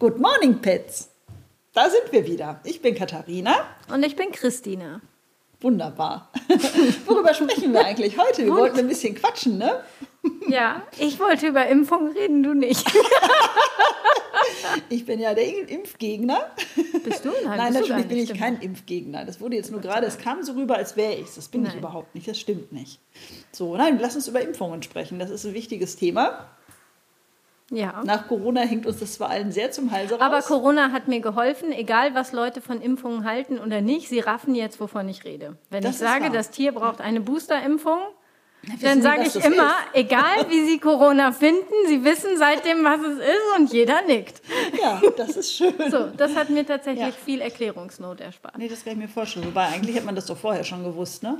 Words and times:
Good 0.00 0.18
morning, 0.18 0.62
Pets. 0.62 1.10
Da 1.74 1.90
sind 1.90 2.10
wir 2.10 2.26
wieder. 2.26 2.58
Ich 2.64 2.80
bin 2.80 2.94
Katharina. 2.94 3.52
Und 3.92 4.02
ich 4.02 4.16
bin 4.16 4.32
Christina. 4.32 5.02
Wunderbar. 5.60 6.32
Worüber 7.06 7.34
sprechen 7.34 7.74
wir 7.74 7.84
eigentlich 7.84 8.16
heute? 8.16 8.46
Wir 8.46 8.54
wollten 8.54 8.78
ein 8.78 8.88
bisschen 8.88 9.14
quatschen, 9.14 9.58
ne? 9.58 9.84
Ja, 10.48 10.80
ich 10.98 11.20
wollte 11.20 11.48
über 11.48 11.66
Impfung 11.66 12.12
reden, 12.12 12.42
du 12.42 12.54
nicht. 12.54 12.82
ich 14.88 15.04
bin 15.04 15.20
ja 15.20 15.34
der 15.34 15.68
Impfgegner. 15.68 16.50
Bist 17.04 17.26
du? 17.26 17.32
Nein, 17.44 17.58
Nein 17.58 17.72
natürlich 17.74 18.06
bin 18.06 18.16
ich 18.16 18.32
kein 18.32 18.58
Impfgegner. 18.58 19.26
Das 19.26 19.38
wurde 19.38 19.56
jetzt 19.56 19.70
nur 19.70 19.82
gerade, 19.82 20.06
es 20.06 20.16
kam 20.16 20.42
so 20.42 20.54
rüber, 20.54 20.76
als 20.76 20.96
wäre 20.96 21.12
ich 21.12 21.26
Das 21.34 21.48
bin 21.48 21.60
nein. 21.60 21.72
ich 21.72 21.78
überhaupt 21.78 22.14
nicht. 22.14 22.26
Das 22.26 22.40
stimmt 22.40 22.72
nicht. 22.72 23.00
So, 23.52 23.76
nein, 23.76 23.98
lass 24.00 24.16
uns 24.16 24.28
über 24.28 24.40
Impfungen 24.40 24.82
sprechen. 24.82 25.18
Das 25.18 25.28
ist 25.28 25.44
ein 25.44 25.52
wichtiges 25.52 25.96
Thema. 25.96 26.48
Ja. 27.70 28.02
Nach 28.04 28.26
Corona 28.26 28.62
hängt 28.62 28.84
uns 28.84 28.98
das 28.98 29.14
zwar 29.14 29.30
allen 29.30 29.52
sehr 29.52 29.70
zum 29.70 29.92
Halse 29.92 30.14
raus. 30.14 30.20
Aber 30.20 30.42
Corona 30.42 30.90
hat 30.90 31.06
mir 31.06 31.20
geholfen, 31.20 31.70
egal 31.72 32.14
was 32.14 32.32
Leute 32.32 32.60
von 32.60 32.80
Impfungen 32.80 33.24
halten 33.24 33.58
oder 33.58 33.80
nicht, 33.80 34.08
sie 34.08 34.18
raffen 34.18 34.56
jetzt, 34.56 34.80
wovon 34.80 35.08
ich 35.08 35.24
rede. 35.24 35.56
Wenn 35.70 35.82
das 35.82 35.92
ich 35.92 35.98
sage, 35.98 36.24
wahr. 36.24 36.30
das 36.30 36.50
Tier 36.50 36.72
braucht 36.72 37.00
eine 37.00 37.20
Boosterimpfung, 37.20 38.00
dann 38.82 39.00
sage 39.00 39.22
ich 39.22 39.36
immer, 39.36 39.70
ist. 39.70 39.94
egal 39.94 40.50
wie 40.50 40.64
Sie 40.66 40.78
Corona 40.78 41.32
finden, 41.32 41.72
Sie 41.86 42.04
wissen 42.04 42.36
seitdem, 42.36 42.84
was 42.84 43.00
es 43.00 43.18
ist 43.18 43.58
und 43.58 43.72
jeder 43.72 44.02
nickt. 44.02 44.42
Ja, 44.80 45.00
das 45.16 45.36
ist 45.36 45.52
schön. 45.52 45.74
So, 45.90 46.08
das 46.16 46.34
hat 46.34 46.50
mir 46.50 46.66
tatsächlich 46.66 47.06
ja. 47.06 47.24
viel 47.24 47.40
Erklärungsnot 47.40 48.20
erspart. 48.20 48.58
Nee, 48.58 48.68
das 48.68 48.84
kann 48.84 48.94
ich 48.94 48.98
mir 48.98 49.08
vorstellen. 49.08 49.46
Wobei, 49.46 49.68
eigentlich 49.68 49.96
hat 49.96 50.04
man 50.04 50.14
das 50.14 50.26
doch 50.26 50.36
vorher 50.36 50.64
schon 50.64 50.84
gewusst, 50.84 51.22
ne? 51.22 51.38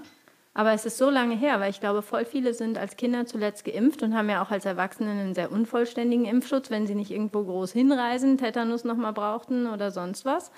Aber 0.53 0.73
es 0.73 0.85
ist 0.85 0.99
so 0.99 1.11
lange 1.11 1.37
her, 1.37 1.61
weil 1.61 1.71
ich 1.71 1.81
glaube, 1.81 2.03
voll 2.03 2.25
viele 2.25 2.55
sind 2.55 2.77
als 2.77 2.97
Kinder 2.97 3.25
zuletzt 3.25 3.65
geimpft 3.65 4.03
und 4.03 4.17
haben 4.17 4.29
ja 4.29 4.43
auch 4.43 4.51
als 4.51 4.65
Erwachsene 4.65 5.11
einen 5.11 5.35
sehr 5.35 5.53
unvollständigen 5.53 6.25
Impfschutz, 6.25 6.71
wenn 6.71 6.87
sie 6.87 6.97
nicht 6.97 7.13
irgendwo 7.13 7.45
groß 7.45 7.73
hinreisen, 7.73 8.37
Tetanus 8.37 8.83
nochmal 8.85 9.13
brauchten 9.13 9.69
oder 9.69 9.93
sonst 9.93 10.25
was. 10.25 10.51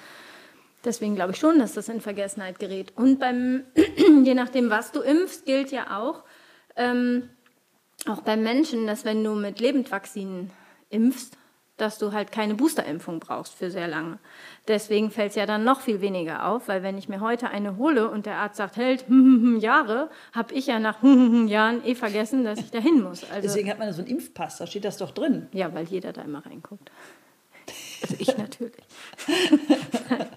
Deswegen 0.84 1.15
glaube 1.15 1.32
ich 1.32 1.38
schon, 1.38 1.59
dass 1.59 1.74
das 1.74 1.88
in 1.88 2.01
Vergessenheit 2.01 2.59
gerät. 2.59 2.93
Und 2.96 3.21
beim, 3.21 3.65
je 4.24 4.34
nachdem, 4.34 4.71
was 4.71 4.93
du 4.93 5.01
impfst, 5.01 5.45
gilt 5.45 5.71
ja 5.71 5.99
auch, 5.99 6.24
ähm, 6.74 7.29
auch 8.09 8.23
beim 8.23 8.43
Menschen, 8.43 8.87
dass 8.87 9.04
wenn 9.04 9.23
du 9.23 9.34
mit 9.34 9.60
Lebendvaccinen 9.60 10.51
impfst, 10.88 11.37
dass 11.76 11.98
du 11.98 12.12
halt 12.12 12.32
keine 12.32 12.54
Boosterimpfung 12.54 13.18
brauchst 13.20 13.54
für 13.54 13.70
sehr 13.70 13.88
lange. 13.88 14.18
Deswegen 14.68 15.10
fällt 15.10 15.30
es 15.30 15.37
ja 15.37 15.46
dann 15.46 15.65
noch 15.65 15.80
viel 15.80 16.01
weniger 16.01 16.46
auf, 16.46 16.68
weil 16.68 16.82
wenn 16.82 16.98
ich 16.98 17.09
mir 17.09 17.20
heute 17.20 17.48
eine 17.48 17.76
hole 17.76 18.09
und 18.10 18.26
der 18.26 18.37
Arzt 18.37 18.56
sagt, 18.56 18.76
hält 18.76 19.09
hm, 19.09 19.24
hm, 19.24 19.42
hm, 19.42 19.59
Jahre, 19.59 20.10
habe 20.32 20.54
ich 20.54 20.66
ja 20.66 20.78
nach 20.78 21.02
Jahren 21.02 21.84
eh 21.84 21.95
vergessen, 21.95 22.45
dass 22.45 22.59
ich 22.59 22.70
da 22.70 22.78
hin 22.78 23.02
muss. 23.02 23.24
Also, 23.24 23.43
Deswegen 23.43 23.70
hat 23.70 23.78
man 23.78 23.93
so 23.93 24.02
einen 24.02 24.10
Impfpass, 24.10 24.59
da 24.59 24.66
steht 24.66 24.84
das 24.84 24.98
doch 24.98 25.10
drin. 25.10 25.48
Ja, 25.52 25.74
weil 25.74 25.87
jeder 25.87 26.12
da 26.12 26.23
immer 26.23 26.45
reinguckt. 26.45 26.90
Also 28.02 28.16
ich 28.18 28.37
natürlich. 28.38 28.84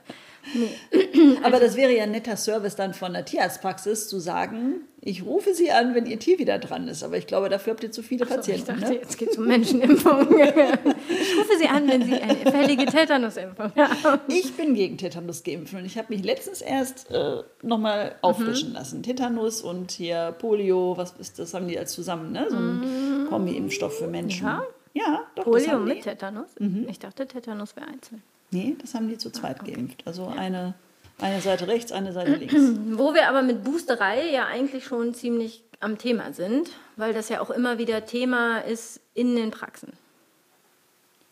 Nee. 0.54 1.38
Aber 1.44 1.60
das 1.60 1.76
wäre 1.76 1.96
ja 1.96 2.04
ein 2.04 2.12
netter 2.12 2.38
Service 2.38 2.76
dann 2.76 2.94
von 2.94 3.14
der 3.14 3.26
Tierarztpraxis 3.26 4.08
zu 4.08 4.20
sagen, 4.20 4.82
ich 5.08 5.24
rufe 5.24 5.54
Sie 5.54 5.70
an, 5.70 5.94
wenn 5.94 6.08
Ihr 6.08 6.18
Tier 6.18 6.40
wieder 6.40 6.58
dran 6.58 6.88
ist. 6.88 7.04
Aber 7.04 7.16
ich 7.16 7.28
glaube, 7.28 7.48
dafür 7.48 7.74
habt 7.74 7.84
ihr 7.84 7.92
zu 7.92 8.02
viele 8.02 8.26
so, 8.26 8.34
Patienten. 8.34 8.62
Ich 8.62 8.80
dachte, 8.80 8.94
ne? 8.94 9.00
jetzt 9.00 9.18
geht 9.20 9.30
es 9.30 9.38
um 9.38 9.46
Menschenimpfung. 9.46 10.40
ich 10.40 11.38
rufe 11.38 11.58
Sie 11.60 11.68
an, 11.68 11.88
wenn 11.88 12.04
Sie 12.04 12.16
eine 12.16 12.52
fällige 12.52 12.88
Tetanusimpfung 12.88 13.72
haben. 13.76 14.22
Ich 14.28 14.56
bin 14.56 14.74
gegen 14.74 14.98
Tetanus 14.98 15.44
geimpft 15.44 15.76
und 15.76 15.86
ich 15.86 16.00
habe 16.00 16.12
mich 16.12 16.24
letztens 16.24 16.62
erst 16.62 17.12
äh, 17.12 17.44
nochmal 17.62 18.16
auffrischen 18.24 18.70
mhm. 18.70 18.76
lassen. 18.76 19.04
Tetanus 19.04 19.62
und 19.62 19.92
hier 19.92 20.34
Polio, 20.40 20.98
was 20.98 21.14
ist 21.20 21.38
das, 21.38 21.54
haben 21.54 21.68
die 21.68 21.78
als 21.78 21.94
zusammen, 21.94 22.32
ne? 22.32 22.48
So 22.50 22.58
ein 22.58 22.80
mhm. 22.80 23.30
Kombi-Impfstoff 23.30 24.00
für 24.00 24.08
Menschen. 24.08 24.48
Ja, 24.48 24.64
ja 24.94 25.24
doch. 25.36 25.44
Polio 25.44 25.78
mit 25.78 26.02
Tetanus? 26.02 26.50
Mhm. 26.58 26.88
Ich 26.90 26.98
dachte, 26.98 27.28
Tetanus 27.28 27.76
wäre 27.76 27.88
einzeln. 27.88 28.24
Nee, 28.50 28.76
das 28.82 28.96
haben 28.96 29.08
die 29.08 29.20
zu 29.20 29.30
zweit 29.30 29.60
ah, 29.60 29.62
okay. 29.62 29.74
geimpft. 29.74 30.02
Also 30.08 30.24
ja. 30.24 30.42
eine, 30.42 30.74
eine 31.20 31.42
Seite 31.42 31.68
rechts, 31.68 31.92
eine 31.92 32.14
Seite 32.14 32.36
links. 32.36 32.54
Wo 32.98 33.14
wir 33.14 33.28
aber 33.30 33.42
mit 33.42 33.64
Boosterei 33.64 34.30
ja 34.30 34.46
eigentlich 34.46 34.86
schon 34.86 35.14
ziemlich 35.14 35.64
am 35.80 35.98
Thema 35.98 36.34
sind, 36.34 36.70
weil 36.96 37.14
das 37.14 37.30
ja 37.30 37.42
auch 37.42 37.50
immer 37.50 37.78
wieder 37.78 38.06
Thema 38.06 38.60
ist 38.60 39.02
in 39.14 39.36
den 39.36 39.52
Praxen. 39.52 39.94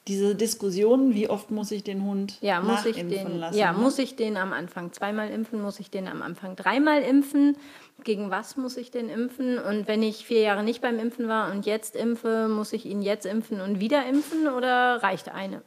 Diese 0.08 0.36
Diskussion, 0.36 1.14
wie 1.14 1.30
oft 1.30 1.50
muss 1.50 1.72
ich 1.72 1.84
den 1.84 2.03
Hund 2.03 2.38
ja, 2.41 2.59
muss 2.59 2.86
ich 2.86 2.97
den, 2.97 3.40
lassen? 3.40 3.58
Ja, 3.58 3.72
muss 3.72 3.97
ich 4.00 4.18
den 4.18 4.36
am 4.36 4.52
Anfang 4.52 4.91
zweimal 4.91 5.30
impfen, 5.30 5.62
muss 5.62 5.80
ich 5.80 5.90
den 5.90 6.08
am 6.09 6.22
Anfang 6.22 6.58
dreimal 6.58 7.02
impfen? 7.02 7.56
Gegen 8.03 8.30
was 8.30 8.58
muss 8.58 8.75
ich 8.75 8.92
den 8.92 9.08
impfen? 9.08 9.58
Und 9.58 9.88
wenn 9.88 10.03
ich 10.03 10.25
vier 10.25 10.42
Jahre 10.42 10.63
nicht 10.63 10.81
beim 10.81 11.00
Impfen 11.00 11.30
war 11.30 11.52
und 11.52 11.66
jetzt 11.66 11.96
impfe, 11.96 12.50
muss 12.50 12.74
ich 12.74 12.86
ihn 12.86 13.02
jetzt 13.02 13.25
impfen 13.25 13.62
und 13.62 13.80
wieder 13.80 14.06
impfen 14.06 14.50
oder 14.50 15.02
reicht 15.02 15.30
eine? 15.30 15.62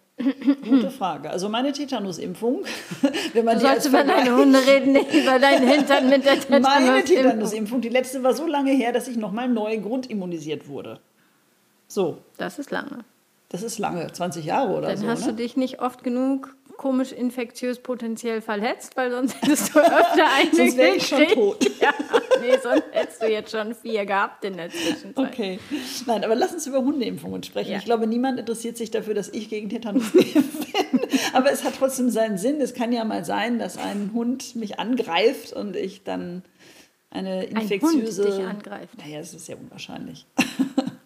Gute 0.63 0.91
Frage. 0.91 1.31
Also 1.31 1.49
meine 1.49 1.73
Tetanusimpfung, 1.73 2.65
wenn 3.33 3.45
man 3.45 3.59
du 3.59 3.67
sollst 3.67 3.89
über 3.89 4.03
deine 4.03 4.37
Hunde 4.37 4.59
reden, 4.67 4.93
nicht 4.93 5.15
über 5.15 5.39
deinen 5.39 5.67
Hintern 5.69 6.09
mit 6.09 6.25
der 6.25 6.41
Tetanusimpfung. 6.41 6.87
Meine 6.87 7.05
Tetanusimpfung, 7.05 7.81
die 7.83 7.91
letzte 7.91 8.23
war 8.23 8.33
so 8.33 8.47
lange 8.47 8.73
her, 8.73 8.93
dass 8.93 9.09
ich 9.09 9.17
nochmal 9.17 9.49
neu 9.49 9.79
grundimmunisiert 9.79 10.69
wurde. 10.69 11.01
So. 11.87 12.19
Das 12.39 12.59
ist 12.59 12.71
lange. 12.71 13.05
Das 13.49 13.63
ist 13.63 13.79
lange, 13.79 14.11
20 14.13 14.45
Jahre 14.45 14.73
oder 14.73 14.89
Dann 14.89 14.97
so. 14.97 15.03
Dann 15.05 15.13
hast 15.13 15.27
ne? 15.27 15.33
du 15.33 15.37
dich 15.37 15.57
nicht 15.57 15.81
oft 15.81 16.03
genug 16.03 16.57
komisch 16.77 17.13
infektiös 17.13 17.79
potenziell 17.79 18.41
verletzt, 18.41 18.97
weil 18.97 19.11
sonst 19.11 19.41
hättest 19.41 19.75
du 19.75 19.81
öfter 19.81 20.27
eine 20.39 20.55
Sonst 20.55 20.77
wäre 20.77 20.97
ich 20.97 21.07
schon 21.07 21.27
tot. 21.29 21.71
Ja, 21.81 21.93
nee, 22.41 22.57
sonst 22.63 22.85
hättest 22.93 23.23
du 23.23 23.31
jetzt 23.31 23.51
schon 23.51 23.75
vier 23.75 24.07
gehabt 24.07 24.45
in 24.45 24.57
der 24.57 24.71
Zwischenzeit. 24.71 25.17
Okay. 25.17 25.59
Nein, 26.07 26.25
aber 26.25 26.35
lass 26.35 26.53
uns 26.53 26.67
über 26.67 26.79
Hundeimpfungen 26.79 27.43
sprechen. 27.43 27.73
Ja. 27.73 27.79
Ich 27.79 27.85
glaube, 27.85 28.07
niemand 28.07 28.39
interessiert 28.39 28.77
sich 28.77 28.91
dafür, 28.91 29.15
dass 29.15 29.29
ich 29.29 29.49
gegen 29.51 29.69
Tetanus 29.69 30.13
geimpft 30.13 30.73
bin. 30.91 31.01
Aber 31.35 31.51
es 31.51 31.65
hat 31.65 31.75
trotzdem 31.79 32.11
seinen 32.11 32.39
Sinn. 32.39 32.61
Es 32.61 32.73
kann 32.75 32.93
ja 32.93 33.05
mal 33.05 33.25
sein, 33.25 33.59
dass 33.59 33.77
ein 33.77 34.11
Hund 34.15 34.57
mich 34.57 34.79
angreift 34.79 35.53
und 35.53 35.77
ich 35.77 36.03
dann 36.03 36.43
eine 37.11 37.45
infektiöse... 37.45 38.23
Ein 38.23 38.29
Hund 38.29 38.39
dich 38.39 38.47
angreift. 38.47 38.99
Naja, 38.99 39.19
das 39.19 39.35
ist 39.35 39.49
ja 39.49 39.57
unwahrscheinlich. 39.57 40.27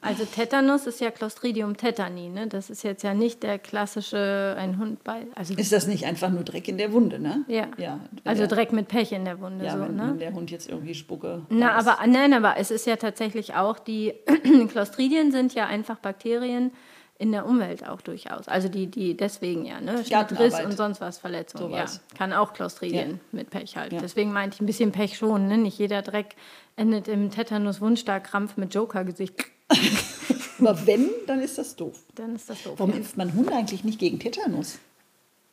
Also 0.02 0.24
Tetanus 0.24 0.86
ist 0.86 1.00
ja 1.00 1.10
Clostridium 1.10 1.76
tetani, 1.76 2.28
ne? 2.28 2.46
Das 2.46 2.70
ist 2.70 2.82
jetzt 2.84 3.02
ja 3.02 3.12
nicht 3.12 3.42
der 3.42 3.58
klassische 3.58 4.56
ein 4.58 4.78
Hund 4.78 5.04
bei. 5.04 5.26
Also 5.34 5.54
ist 5.54 5.72
das 5.72 5.86
nicht 5.86 6.06
einfach 6.06 6.30
nur 6.30 6.42
Dreck 6.42 6.68
in 6.68 6.78
der 6.78 6.92
Wunde, 6.92 7.18
ne? 7.18 7.44
Ja. 7.48 7.68
ja 7.76 8.00
also 8.24 8.46
Dreck 8.46 8.72
mit 8.72 8.88
Pech 8.88 9.12
in 9.12 9.26
der 9.26 9.40
Wunde, 9.40 9.66
ja, 9.66 9.72
so, 9.72 9.82
wenn, 9.82 9.96
ne? 9.96 10.08
Wenn 10.10 10.18
der 10.18 10.32
Hund 10.32 10.50
jetzt 10.50 10.70
irgendwie 10.70 10.94
Spucke. 10.94 11.42
Na, 11.50 11.72
aber 11.72 11.98
nein, 12.06 12.32
aber 12.32 12.56
es 12.56 12.70
ist 12.70 12.86
ja 12.86 12.96
tatsächlich 12.96 13.54
auch 13.54 13.78
die 13.78 14.14
Clostridien 14.68 15.32
sind 15.32 15.54
ja 15.54 15.66
einfach 15.66 15.98
Bakterien 15.98 16.72
in 17.18 17.32
der 17.32 17.44
Umwelt 17.44 17.86
auch 17.86 18.00
durchaus. 18.00 18.48
Also 18.48 18.70
die, 18.70 18.86
die 18.86 19.14
deswegen 19.14 19.66
ja, 19.66 19.78
ne? 19.82 20.02
Schnittriss 20.02 20.58
und 20.64 20.74
sonst 20.74 21.02
was 21.02 21.18
Verletzungen. 21.18 21.74
Ja, 21.74 21.84
kann 22.16 22.32
auch 22.32 22.54
Clostridien 22.54 23.10
ja. 23.10 23.16
mit 23.32 23.50
Pech 23.50 23.76
halt. 23.76 23.92
Ja. 23.92 24.00
Deswegen 24.00 24.32
meinte 24.32 24.54
ich 24.54 24.62
ein 24.62 24.66
bisschen 24.66 24.92
Pech 24.92 25.18
schon, 25.18 25.46
ne? 25.46 25.58
Nicht 25.58 25.78
jeder 25.78 26.00
Dreck 26.00 26.36
endet 26.76 27.08
im 27.08 27.30
Tetanus-Wundstarkrampf 27.30 28.56
mit 28.56 28.74
Joker-Gesicht. 28.74 29.34
Aber 30.58 30.86
wenn, 30.86 31.08
dann 31.26 31.40
ist 31.40 31.58
das 31.58 31.76
doof. 31.76 32.02
Dann 32.14 32.34
ist 32.34 32.50
das 32.50 32.62
doof. 32.62 32.74
Warum 32.76 32.92
impft 32.92 33.16
man 33.16 33.34
Hunde 33.34 33.52
eigentlich 33.54 33.84
nicht 33.84 33.98
gegen 33.98 34.18
Tetanus? 34.18 34.78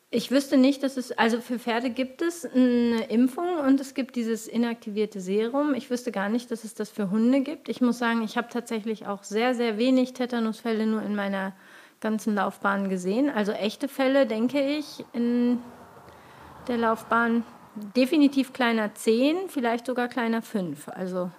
Ich 0.09 0.31
wüsste 0.31 0.57
nicht, 0.57 0.83
dass 0.83 0.95
es, 0.95 1.11
also 1.11 1.41
für 1.41 1.59
Pferde 1.59 1.89
gibt 1.89 2.21
es 2.21 2.45
eine 2.45 3.05
Impfung 3.09 3.57
und 3.59 3.81
es 3.81 3.93
gibt 3.93 4.15
dieses 4.15 4.47
inaktivierte 4.47 5.19
Serum. 5.19 5.73
Ich 5.73 5.89
wüsste 5.89 6.13
gar 6.13 6.29
nicht, 6.29 6.49
dass 6.49 6.63
es 6.63 6.73
das 6.73 6.89
für 6.89 7.11
Hunde 7.11 7.41
gibt. 7.41 7.67
Ich 7.67 7.81
muss 7.81 7.97
sagen, 7.97 8.21
ich 8.23 8.37
habe 8.37 8.47
tatsächlich 8.49 9.05
auch 9.05 9.23
sehr, 9.23 9.53
sehr 9.53 9.77
wenig 9.77 10.13
Tetanusfälle 10.13 10.85
nur 10.85 11.01
in 11.01 11.13
meiner 11.13 11.53
ganzen 11.99 12.35
Laufbahn 12.35 12.89
gesehen. 12.89 13.29
Also 13.29 13.51
echte 13.51 13.89
Fälle, 13.89 14.25
denke 14.25 14.61
ich, 14.61 15.03
in 15.11 15.59
der 16.69 16.77
Laufbahn 16.77 17.43
definitiv 17.95 18.53
kleiner 18.53 18.93
10, 18.93 19.49
vielleicht 19.49 19.87
sogar 19.87 20.07
kleiner 20.07 20.41
5. 20.41 20.87
Also 20.87 21.31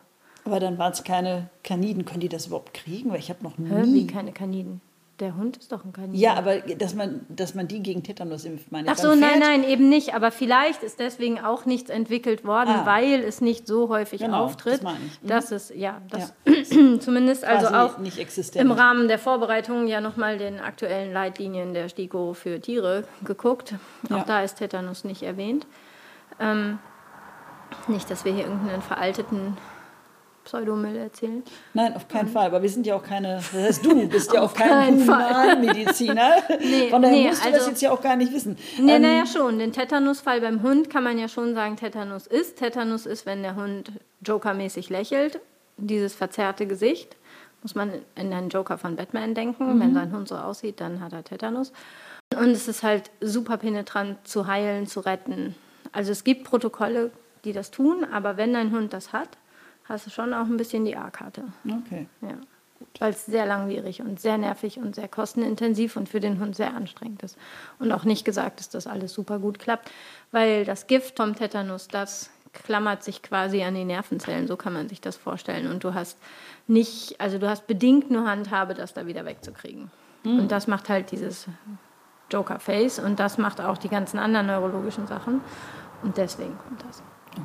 aber 0.48 0.60
dann 0.60 0.78
waren 0.78 0.92
es 0.92 1.04
keine 1.04 1.48
Kaniden. 1.62 2.04
Können 2.04 2.20
die 2.20 2.28
das 2.28 2.47
überhaupt 2.47 2.75
kriegen? 2.75 3.10
Weil 3.10 3.19
ich 3.19 3.31
habe 3.31 3.42
noch 3.42 3.59
nie... 3.59 3.94
Wie 3.94 4.06
keine 4.06 4.32
Kaniden? 4.32 4.81
Der 5.20 5.34
Hund 5.36 5.56
ist 5.56 5.72
doch 5.72 5.84
ein 5.84 5.92
Kanin. 5.92 6.14
Ja, 6.14 6.34
aber 6.34 6.60
dass 6.60 6.94
man, 6.94 7.26
dass 7.28 7.56
man 7.56 7.66
die 7.66 7.82
gegen 7.82 8.04
Tetanus 8.04 8.45
impft, 8.45 8.71
meine 8.71 8.86
ich. 8.86 8.92
Ach 8.92 8.98
so, 8.98 9.16
nein, 9.16 9.41
nein, 9.41 9.65
eben 9.65 9.89
nicht. 9.89 10.15
Aber 10.15 10.30
vielleicht 10.30 10.84
ist 10.84 11.00
deswegen 11.00 11.41
auch 11.41 11.65
nichts 11.65 11.91
entwickelt 11.91 12.45
worden, 12.45 12.71
ah. 12.71 12.86
weil 12.86 13.24
es 13.24 13.41
nicht 13.41 13.66
so 13.66 13.89
häufig 13.89 14.21
genau, 14.21 14.45
auftritt. 14.45 14.74
Das 14.74 14.83
meine 14.83 15.00
ich. 15.04 15.21
Mhm. 15.21 15.27
Das 15.27 15.50
ist, 15.50 15.74
ja, 15.74 16.00
das 16.09 16.34
ja. 16.47 16.98
zumindest 17.01 17.42
Quasi 17.42 17.66
also 17.66 17.97
auch 17.97 18.54
im 18.54 18.71
Rahmen 18.71 19.09
der 19.09 19.18
Vorbereitung 19.18 19.89
ja 19.89 20.01
nochmal 20.01 20.39
den 20.39 20.60
aktuellen 20.60 21.12
Leitlinien 21.12 21.74
der 21.74 21.89
STIKO 21.89 22.34
für 22.34 22.60
Tiere 22.60 23.03
geguckt. 23.24 23.74
Auch 24.10 24.18
ja. 24.18 24.24
da 24.24 24.42
ist 24.42 24.59
Tetanus 24.59 25.03
nicht 25.03 25.24
erwähnt. 25.24 25.66
Ähm, 26.39 26.78
nicht, 27.89 28.09
dass 28.09 28.24
wir 28.24 28.33
hier 28.33 28.44
irgendeinen 28.44 28.83
veralteten 28.83 29.56
Pseudomüll 30.48 30.97
erzählen. 30.97 31.42
Nein, 31.74 31.95
auf 31.95 32.09
keinen 32.09 32.28
Fall. 32.28 32.47
Aber 32.47 32.62
wir 32.62 32.71
sind 32.71 32.86
ja 32.86 32.97
auch 32.97 33.03
keine, 33.03 33.36
das 33.36 33.53
heißt, 33.53 33.84
du 33.84 34.09
bist 34.09 34.33
ja 34.33 34.41
auch 34.41 34.54
kein 34.54 34.98
Humanmediziner. 34.98 36.36
nee, 36.60 36.89
Von 36.89 37.03
daher 37.03 37.16
nee, 37.16 37.28
musst 37.28 37.42
du 37.42 37.47
also, 37.47 37.59
das 37.59 37.68
jetzt 37.68 37.83
ja 37.83 37.91
auch 37.91 38.00
gar 38.00 38.16
nicht 38.16 38.33
wissen. 38.33 38.56
Nee, 38.80 38.95
ähm, 38.95 39.03
naja, 39.03 39.27
schon. 39.27 39.59
Den 39.59 39.72
Tetanusfall 39.72 40.41
beim 40.41 40.62
Hund 40.62 40.89
kann 40.89 41.04
man 41.04 41.18
ja 41.18 41.28
schon 41.28 41.54
sagen, 41.54 41.77
Tetanus 41.77 42.27
ist. 42.27 42.56
Tetanus 42.56 43.04
ist, 43.04 43.27
wenn 43.27 43.42
der 43.42 43.56
Hund 43.56 43.92
jokermäßig 44.27 44.89
lächelt. 44.89 45.41
Dieses 45.77 46.15
verzerrte 46.15 46.66
Gesicht. 46.66 47.16
Muss 47.62 47.74
man 47.74 47.92
in 48.15 48.33
einen 48.33 48.48
Joker 48.48 48.78
von 48.78 48.97
Batman 48.97 49.34
denken. 49.34 49.74
Mhm. 49.74 49.80
Wenn 49.80 49.94
sein 49.94 50.12
Hund 50.12 50.28
so 50.28 50.36
aussieht, 50.36 50.80
dann 50.80 51.03
hat 51.03 51.12
er 51.12 51.24
Tetanus. 51.24 51.72
Und 52.34 52.51
es 52.51 52.68
ist 52.68 52.83
halt 52.83 53.10
super 53.21 53.59
penetrant 53.59 54.27
zu 54.27 54.47
heilen, 54.47 54.86
zu 54.86 55.01
retten. 55.01 55.54
Also 55.92 56.12
es 56.12 56.24
gibt 56.24 56.44
Protokolle, 56.44 57.10
die 57.44 57.53
das 57.53 57.71
tun, 57.71 58.04
aber 58.10 58.36
wenn 58.36 58.53
dein 58.53 58.72
Hund 58.72 58.92
das 58.92 59.12
hat, 59.12 59.28
hast 59.89 60.07
du 60.07 60.11
schon 60.11 60.35
auch 60.35 60.47
ein 60.47 60.57
bisschen 60.57 60.85
die 60.85 60.97
A-Karte. 60.97 61.45
Okay. 61.65 62.07
Ja. 62.21 62.35
Weil 63.01 63.11
es 63.11 63.27
sehr 63.27 63.47
langwierig 63.47 64.01
und 64.01 64.21
sehr 64.21 64.39
nervig 64.39 64.79
und 64.79 64.95
sehr 64.95 65.09
kostenintensiv 65.09 65.97
und 65.97 66.09
für 66.09 66.21
den 66.21 66.39
Hund 66.39 66.55
sehr 66.55 66.75
anstrengend 66.75 67.23
ist. 67.23 67.37
Und 67.79 67.91
auch 67.93 68.05
nicht 68.05 68.25
gesagt 68.25 68.61
ist, 68.61 68.75
dass 68.75 68.87
alles 68.87 69.13
super 69.13 69.39
gut 69.39 69.59
klappt, 69.59 69.91
weil 70.31 70.65
das 70.65 70.87
Gift 70.87 71.17
vom 71.17 71.35
Tetanus, 71.35 71.89
das 71.89 72.31
klammert 72.53 73.03
sich 73.03 73.23
quasi 73.23 73.63
an 73.63 73.75
die 73.75 73.85
Nervenzellen, 73.85 74.47
so 74.47 74.57
kann 74.57 74.73
man 74.73 74.89
sich 74.89 75.01
das 75.01 75.17
vorstellen. 75.17 75.71
Und 75.71 75.85
du 75.85 75.95
hast 75.95 76.19
nicht, 76.67 77.21
also 77.21 77.39
du 77.39 77.49
hast 77.49 77.67
bedingt 77.67 78.11
nur 78.11 78.27
Handhabe, 78.27 78.75
das 78.75 78.95
da 78.95 79.07
wieder 79.07 79.25
wegzukriegen. 79.25 79.91
Mhm. 80.25 80.41
Und 80.41 80.53
das 80.53 80.67
macht 80.67 80.89
halt 80.89 81.11
dieses 81.11 81.47
Joker-Face 82.31 82.99
und 82.99 83.19
das 83.19 83.39
macht 83.39 83.61
auch 83.61 83.79
die 83.79 83.89
ganzen 83.89 84.19
anderen 84.19 84.47
neurologischen 84.47 85.07
Sachen. 85.07 85.41
Und 86.03 86.17
deswegen 86.17 86.57
kommt 86.59 86.85
das. 86.85 87.03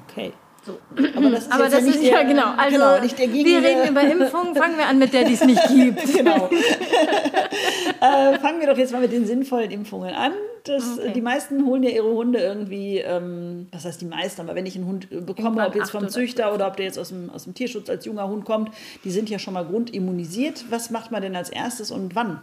Okay. 0.09 0.33
So. 0.65 0.79
Aber 1.17 1.29
das 1.29 1.43
ist, 1.43 1.51
Aber 1.51 1.69
das 1.69 1.83
ist 1.83 2.01
ja, 2.01 2.23
genau. 2.23 2.53
Also, 2.55 2.77
genau, 2.77 3.33
wir 3.33 3.63
reden 3.63 3.89
über 3.89 4.01
Impfungen, 4.01 4.55
fangen 4.55 4.77
wir 4.77 4.85
an 4.85 4.97
mit 4.97 5.13
der, 5.13 5.25
die 5.25 5.33
es 5.33 5.43
nicht 5.43 5.61
gibt. 5.67 6.13
genau. 6.13 6.49
äh, 8.01 8.39
fangen 8.39 8.61
wir 8.61 8.67
doch 8.67 8.77
jetzt 8.77 8.93
mal 8.93 9.01
mit 9.01 9.11
den 9.11 9.25
sinnvollen 9.25 9.71
Impfungen 9.71 10.15
an. 10.15 10.31
Das, 10.63 10.97
okay. 10.97 11.11
Die 11.13 11.21
meisten 11.21 11.65
holen 11.65 11.83
ja 11.83 11.89
ihre 11.89 12.09
Hunde 12.09 12.39
irgendwie, 12.39 12.99
ähm, 12.99 13.67
was 13.73 13.83
heißt 13.83 13.99
die 13.99 14.05
meisten, 14.05 14.39
aber 14.39 14.55
wenn 14.55 14.65
ich 14.65 14.77
einen 14.77 14.85
Hund 14.85 15.09
bekomme, 15.09 15.27
Irgendwann 15.35 15.67
ob 15.67 15.75
jetzt 15.75 15.91
vom 15.91 16.07
Züchter 16.07 16.45
oder, 16.45 16.55
oder 16.55 16.67
ob 16.67 16.77
der 16.77 16.85
jetzt 16.85 16.97
aus 16.97 17.09
dem, 17.09 17.29
aus 17.29 17.43
dem 17.43 17.53
Tierschutz 17.53 17.89
als 17.89 18.05
junger 18.05 18.29
Hund 18.29 18.45
kommt, 18.45 18.73
die 19.03 19.11
sind 19.11 19.29
ja 19.29 19.39
schon 19.39 19.55
mal 19.55 19.65
grundimmunisiert. 19.65 20.65
Was 20.69 20.89
macht 20.89 21.11
man 21.11 21.21
denn 21.21 21.35
als 21.35 21.49
erstes 21.49 21.91
und 21.91 22.15
wann 22.15 22.41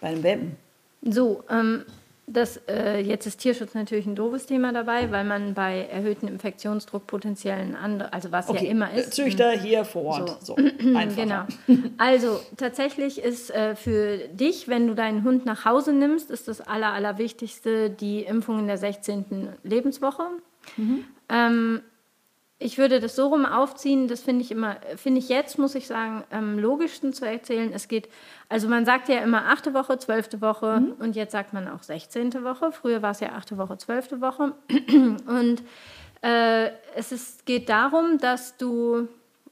bei 0.00 0.08
einem 0.08 0.22
Welpen? 0.22 0.56
So, 1.02 1.44
ähm, 1.50 1.84
das, 2.32 2.60
äh, 2.68 3.00
jetzt 3.00 3.26
ist 3.26 3.38
Tierschutz 3.38 3.74
natürlich 3.74 4.06
ein 4.06 4.14
doofes 4.14 4.46
Thema 4.46 4.72
dabei, 4.72 5.10
weil 5.10 5.24
man 5.24 5.54
bei 5.54 5.86
erhöhtem 5.90 6.28
Infektionsdruck 6.28 7.06
potenziellen 7.06 7.74
andere, 7.74 8.12
also 8.12 8.30
was 8.30 8.48
okay. 8.48 8.64
ja 8.64 8.70
immer 8.70 8.92
ist. 8.92 9.14
Züchter 9.14 9.50
hier 9.50 9.84
vor 9.84 10.04
Ort. 10.04 10.46
So. 10.46 10.56
so 10.56 10.56
genau. 11.16 11.44
Also 11.98 12.40
tatsächlich 12.56 13.20
ist 13.20 13.50
äh, 13.50 13.74
für 13.74 14.18
dich, 14.28 14.68
wenn 14.68 14.86
du 14.86 14.94
deinen 14.94 15.24
Hund 15.24 15.44
nach 15.44 15.64
Hause 15.64 15.92
nimmst, 15.92 16.30
ist 16.30 16.46
das 16.46 16.60
Aller, 16.60 16.92
Allerwichtigste 16.92 17.90
die 17.90 18.22
Impfung 18.22 18.60
in 18.60 18.66
der 18.68 18.78
16. 18.78 19.48
Lebenswoche. 19.64 20.22
Mhm. 20.76 21.04
Ähm, 21.28 21.80
ich 22.62 22.76
würde 22.76 23.00
das 23.00 23.16
so 23.16 23.28
rum 23.28 23.46
aufziehen, 23.46 24.06
das 24.06 24.20
finde 24.20 24.44
ich 24.44 24.50
immer, 24.50 24.76
finde 24.96 25.18
ich 25.18 25.30
jetzt, 25.30 25.58
muss 25.58 25.74
ich 25.74 25.86
sagen, 25.86 26.24
am 26.30 26.58
logischsten 26.58 27.14
zu 27.14 27.24
erzählen. 27.24 27.72
Es 27.72 27.88
geht, 27.88 28.10
also 28.50 28.68
man 28.68 28.84
sagt 28.84 29.08
ja 29.08 29.20
immer 29.20 29.46
achte 29.46 29.72
Woche, 29.72 29.98
zwölfte 29.98 30.42
Woche 30.42 30.80
mhm. 30.80 30.92
und 30.98 31.16
jetzt 31.16 31.32
sagt 31.32 31.54
man 31.54 31.68
auch 31.68 31.82
sechzehnte 31.82 32.44
Woche. 32.44 32.70
Früher 32.70 33.00
war 33.00 33.12
es 33.12 33.20
ja 33.20 33.30
achte 33.32 33.56
Woche, 33.56 33.78
zwölfte 33.78 34.20
Woche. 34.20 34.54
Und 35.26 35.62
äh, 36.22 36.70
es 36.94 37.12
ist, 37.12 37.46
geht 37.46 37.70
darum, 37.70 38.18
dass 38.18 38.58
du 38.58 39.08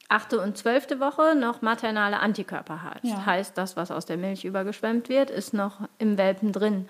achte 0.08 0.40
und 0.40 0.56
zwölfte 0.56 1.00
Woche 1.00 1.34
noch 1.34 1.60
maternale 1.62 2.20
Antikörper 2.20 2.82
hast. 2.82 3.04
Ja. 3.04 3.26
Heißt, 3.26 3.56
das, 3.56 3.76
was 3.76 3.90
aus 3.90 4.06
der 4.06 4.16
Milch 4.16 4.44
übergeschwemmt 4.44 5.08
wird, 5.08 5.30
ist 5.30 5.52
noch 5.52 5.80
im 5.98 6.16
Welpen 6.16 6.52
drin. 6.52 6.88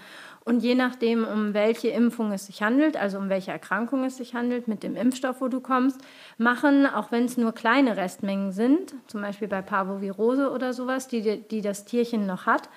Und 0.48 0.60
je 0.60 0.74
nachdem, 0.74 1.26
um 1.26 1.52
welche 1.52 1.88
Impfung 1.88 2.32
es 2.32 2.46
sich 2.46 2.62
handelt, 2.62 2.96
also 2.96 3.18
um 3.18 3.28
welche 3.28 3.50
Erkrankung 3.50 4.04
es 4.04 4.16
sich 4.16 4.34
handelt, 4.34 4.66
mit 4.66 4.82
dem 4.82 4.96
Impfstoff, 4.96 5.42
wo 5.42 5.48
du 5.48 5.60
kommst, 5.60 6.00
machen, 6.38 6.86
auch 6.86 7.12
wenn 7.12 7.26
es 7.26 7.36
nur 7.36 7.52
kleine 7.52 7.98
Restmengen 7.98 8.52
sind, 8.52 8.94
zum 9.08 9.20
Beispiel 9.20 9.46
bei 9.46 9.60
Parvovirose 9.60 10.50
oder 10.50 10.72
sowas, 10.72 11.06
die, 11.06 11.42
die 11.42 11.60
das 11.60 11.84
Tierchen 11.84 12.26
noch 12.26 12.46
hat. 12.46 12.70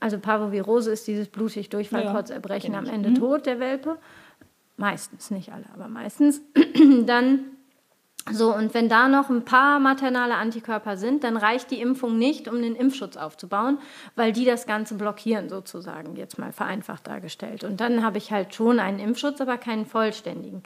Also 0.00 0.18
Parvovirose 0.18 0.90
ist 0.90 1.06
dieses 1.06 1.28
blutig 1.28 1.68
Durchfallkotzerbrechen 1.68 2.72
ja, 2.72 2.78
am 2.78 2.86
Ende 2.86 3.10
mhm. 3.10 3.16
tot 3.16 3.44
der 3.44 3.60
Welpe. 3.60 3.98
Meistens, 4.78 5.30
nicht 5.30 5.52
alle, 5.52 5.66
aber 5.74 5.88
meistens. 5.88 6.40
Dann 7.04 7.40
so, 8.30 8.54
und 8.54 8.72
wenn 8.72 8.88
da 8.88 9.08
noch 9.08 9.30
ein 9.30 9.44
paar 9.44 9.80
maternale 9.80 10.34
Antikörper 10.34 10.96
sind, 10.96 11.24
dann 11.24 11.36
reicht 11.36 11.72
die 11.72 11.80
Impfung 11.80 12.18
nicht, 12.18 12.46
um 12.46 12.62
den 12.62 12.76
Impfschutz 12.76 13.16
aufzubauen, 13.16 13.78
weil 14.14 14.32
die 14.32 14.44
das 14.44 14.66
Ganze 14.66 14.94
blockieren, 14.94 15.48
sozusagen, 15.48 16.14
jetzt 16.14 16.38
mal 16.38 16.52
vereinfacht 16.52 17.08
dargestellt. 17.08 17.64
Und 17.64 17.80
dann 17.80 18.04
habe 18.04 18.18
ich 18.18 18.30
halt 18.30 18.54
schon 18.54 18.78
einen 18.78 19.00
Impfschutz, 19.00 19.40
aber 19.40 19.58
keinen 19.58 19.86
vollständigen. 19.86 20.62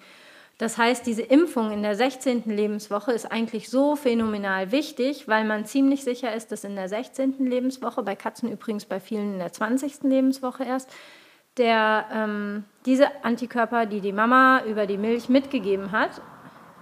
Das 0.58 0.76
heißt, 0.78 1.06
diese 1.06 1.22
Impfung 1.22 1.70
in 1.70 1.82
der 1.82 1.96
16. 1.96 2.44
Lebenswoche 2.46 3.12
ist 3.12 3.30
eigentlich 3.30 3.68
so 3.70 3.96
phänomenal 3.96 4.72
wichtig, 4.72 5.28
weil 5.28 5.44
man 5.44 5.66
ziemlich 5.66 6.02
sicher 6.04 6.34
ist, 6.34 6.52
dass 6.52 6.64
in 6.64 6.76
der 6.76 6.88
16. 6.88 7.46
Lebenswoche, 7.46 8.02
bei 8.02 8.16
Katzen 8.16 8.50
übrigens 8.50 8.84
bei 8.84 9.00
vielen 9.00 9.34
in 9.34 9.38
der 9.38 9.52
20. 9.52 10.02
Lebenswoche 10.02 10.64
erst, 10.64 10.90
der, 11.58 12.06
ähm, 12.12 12.64
diese 12.84 13.24
Antikörper, 13.24 13.86
die 13.86 14.00
die 14.00 14.12
Mama 14.12 14.62
über 14.66 14.86
die 14.86 14.98
Milch 14.98 15.28
mitgegeben 15.28 15.92
hat, 15.92 16.20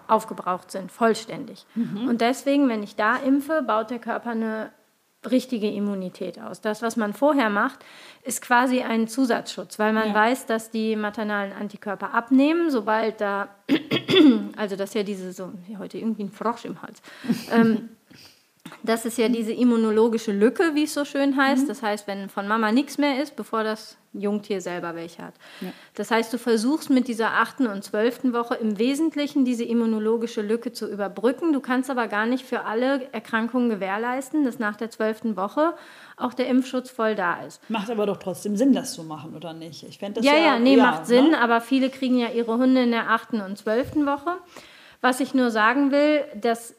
aufgebraucht 0.09 0.71
sind, 0.71 0.91
vollständig. 0.91 1.67
Mhm. 1.75 2.09
Und 2.09 2.21
deswegen, 2.21 2.69
wenn 2.69 2.83
ich 2.83 2.97
da 2.97 3.17
impfe, 3.17 3.63
baut 3.63 3.91
der 3.91 3.99
Körper 3.99 4.31
eine 4.31 4.71
richtige 5.31 5.71
Immunität 5.71 6.39
aus. 6.39 6.61
Das, 6.61 6.83
was 6.83 6.97
man 6.97 7.13
vorher 7.13 7.51
macht, 7.51 7.85
ist 8.23 8.43
quasi 8.43 8.83
ein 8.83 9.09
Zusatzschutz, 9.09 9.79
weil 9.79 9.93
man 9.93 10.09
ja. 10.09 10.15
weiß, 10.15 10.47
dass 10.47 10.71
die 10.71 10.97
maternalen 10.97 11.53
Antikörper 11.53 12.13
abnehmen, 12.13 12.71
sobald 12.71 13.21
da, 13.21 13.49
also 14.57 14.77
das 14.77 14.91
ist 14.91 14.95
ja 14.95 15.03
diese, 15.03 15.33
so, 15.33 15.53
heute 15.79 15.99
irgendwie 15.99 16.25
ein 16.25 16.31
Frosch 16.31 16.65
im 16.65 16.83
Hals. 16.83 17.01
ähm, 17.53 17.91
das 18.83 19.05
ist 19.05 19.19
ja 19.19 19.29
diese 19.29 19.53
immunologische 19.53 20.33
Lücke, 20.33 20.75
wie 20.75 20.85
es 20.85 20.95
so 20.95 21.05
schön 21.05 21.37
heißt. 21.37 21.65
Mhm. 21.65 21.69
Das 21.69 21.83
heißt, 21.83 22.07
wenn 22.07 22.29
von 22.29 22.49
Mama 22.49 22.73
nichts 22.73 22.99
mehr 22.99 23.23
ist, 23.23 23.37
bevor 23.37 23.65
das 23.65 23.97
Jungtier 24.13 24.61
selber 24.61 24.95
welche 24.95 25.23
hat. 25.23 25.35
Ja. 25.61 25.69
Das 25.95 26.11
heißt, 26.11 26.33
du 26.33 26.39
versuchst 26.39 26.89
mit 26.89 27.09
dieser 27.09 27.33
achten 27.33 27.67
und 27.67 27.83
zwölften 27.83 28.33
Woche 28.33 28.55
im 28.55 28.79
Wesentlichen 28.79 29.45
diese 29.45 29.65
immunologische 29.65 30.41
Lücke 30.41 30.73
zu 30.73 30.89
überbrücken. 30.91 31.53
Du 31.53 31.61
kannst 31.61 31.91
aber 31.91 32.07
gar 32.07 32.27
nicht 32.27 32.47
für 32.47 32.65
alle 32.65 33.13
Erkrankungen 33.13 33.71
gewährleisten, 33.71 34.45
dass 34.45 34.59
nach 34.59 34.77
der 34.77 34.91
zwölften 34.91 35.37
Woche 35.37 35.75
auch 36.17 36.33
der 36.33 36.47
Impfschutz 36.47 36.91
voll 36.91 37.17
da 37.17 37.43
ist. 37.43 37.61
Macht 37.69 37.91
aber 37.91 38.07
doch 38.07 38.19
trotzdem 38.19 38.57
Sinn, 38.57 38.73
das 38.73 38.95
zu 38.95 39.03
machen, 39.03 39.35
oder 39.35 39.53
nicht? 39.53 39.83
Ich 39.83 39.99
das 39.99 40.25
ja, 40.25 40.35
ja, 40.35 40.39
ja, 40.39 40.59
nee, 40.59 40.77
ja, 40.77 40.85
macht 40.85 41.07
Sinn, 41.07 41.31
ne? 41.31 41.41
aber 41.41 41.61
viele 41.61 41.91
kriegen 41.91 42.19
ja 42.19 42.29
ihre 42.29 42.57
Hunde 42.57 42.85
in 42.85 42.93
der 42.93 43.11
achten 43.11 43.41
und 43.41 43.59
zwölften 43.59 44.07
Woche. 44.07 44.37
Was 45.01 45.21
ich 45.21 45.35
nur 45.35 45.51
sagen 45.51 45.91
will, 45.91 46.25
dass 46.35 46.77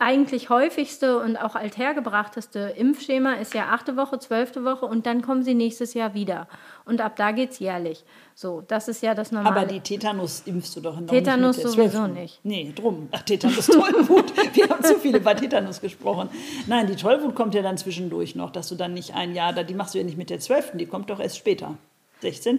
eigentlich 0.00 0.48
häufigste 0.48 1.18
und 1.18 1.36
auch 1.36 1.56
althergebrachteste 1.56 2.74
Impfschema 2.76 3.32
ist 3.34 3.52
ja 3.52 3.70
achte 3.72 3.96
Woche, 3.96 4.20
zwölfte 4.20 4.64
Woche 4.64 4.86
und 4.86 5.06
dann 5.06 5.22
kommen 5.22 5.42
sie 5.42 5.54
nächstes 5.54 5.92
Jahr 5.94 6.14
wieder. 6.14 6.46
Und 6.84 7.00
ab 7.00 7.16
da 7.16 7.32
geht 7.32 7.50
es 7.50 7.58
jährlich. 7.58 8.04
So, 8.34 8.60
das 8.60 8.86
ist 8.86 9.02
ja 9.02 9.16
das 9.16 9.32
Normale. 9.32 9.56
Aber 9.56 9.66
die 9.66 9.80
Tetanus 9.80 10.42
impfst 10.46 10.76
du 10.76 10.80
doch 10.80 11.00
noch 11.00 11.08
Tetanus 11.08 11.56
nicht 11.56 11.68
sowieso 11.68 12.06
nicht. 12.06 12.38
Nee, 12.44 12.72
drum. 12.74 13.08
Ach, 13.10 13.22
Tetanus, 13.22 13.66
Tollwut. 13.66 14.32
Wir 14.54 14.68
haben 14.68 14.84
zu 14.84 15.00
viele 15.00 15.18
bei 15.18 15.34
Tetanus 15.34 15.80
gesprochen. 15.80 16.28
Nein, 16.68 16.86
die 16.86 16.94
Tollwut 16.94 17.34
kommt 17.34 17.54
ja 17.54 17.62
dann 17.62 17.76
zwischendurch 17.76 18.36
noch, 18.36 18.50
dass 18.50 18.68
du 18.68 18.76
dann 18.76 18.94
nicht 18.94 19.14
ein 19.16 19.34
Jahr, 19.34 19.52
die 19.52 19.74
machst 19.74 19.94
du 19.94 19.98
ja 19.98 20.04
nicht 20.04 20.16
mit 20.16 20.30
der 20.30 20.38
zwölften, 20.38 20.78
die 20.78 20.86
kommt 20.86 21.10
doch 21.10 21.18
erst 21.18 21.36
später. 21.36 21.76
16. 22.20 22.58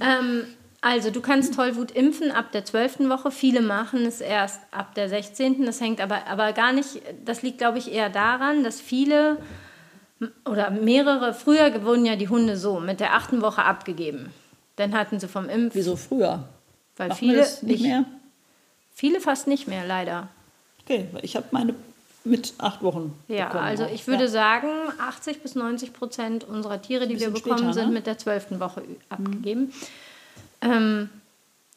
Ähm, 0.00 0.44
also 0.86 1.10
du 1.10 1.20
kannst 1.20 1.54
Tollwut 1.54 1.90
impfen 1.90 2.30
ab 2.30 2.52
der 2.52 2.64
12. 2.64 3.00
Woche. 3.08 3.32
Viele 3.32 3.60
machen 3.60 4.06
es 4.06 4.20
erst 4.20 4.60
ab 4.70 4.94
der 4.94 5.08
16. 5.08 5.66
Das 5.66 5.80
hängt 5.80 6.00
aber, 6.00 6.28
aber 6.28 6.52
gar 6.52 6.72
nicht, 6.72 7.02
das 7.24 7.42
liegt 7.42 7.58
glaube 7.58 7.78
ich 7.78 7.92
eher 7.92 8.08
daran, 8.08 8.62
dass 8.62 8.80
viele 8.80 9.38
oder 10.44 10.70
mehrere, 10.70 11.34
früher 11.34 11.84
wurden 11.84 12.06
ja 12.06 12.14
die 12.14 12.28
Hunde 12.28 12.56
so 12.56 12.78
mit 12.78 13.00
der 13.00 13.14
achten 13.14 13.42
Woche 13.42 13.64
abgegeben. 13.64 14.32
Dann 14.76 14.94
hatten 14.94 15.18
sie 15.18 15.26
vom 15.26 15.48
Impf. 15.48 15.74
Wieso 15.74 15.96
früher? 15.96 16.44
Weil 16.96 17.08
Machen 17.08 17.18
viele 17.18 17.46
nicht 17.62 17.82
mehr. 17.82 18.04
Viele 18.94 19.20
fast 19.20 19.48
nicht 19.48 19.66
mehr, 19.66 19.84
leider. 19.84 20.28
Okay, 20.84 21.08
ich 21.22 21.34
habe 21.34 21.46
meine 21.50 21.74
mit 22.22 22.54
acht 22.58 22.82
Wochen. 22.82 23.12
Ja, 23.26 23.50
also 23.50 23.84
auch. 23.84 23.92
ich 23.92 24.06
würde 24.06 24.24
ja. 24.24 24.28
sagen, 24.28 24.68
80 25.00 25.42
bis 25.42 25.56
90 25.56 25.92
Prozent 25.92 26.44
unserer 26.44 26.80
Tiere, 26.80 27.08
die 27.08 27.18
wir 27.18 27.30
bekommen, 27.30 27.58
später, 27.58 27.66
ne? 27.66 27.74
sind 27.74 27.92
mit 27.92 28.06
der 28.06 28.18
zwölften 28.18 28.60
Woche 28.60 28.82
abgegeben. 29.08 29.62
Mhm. 29.62 29.72
Ähm, 30.70 31.10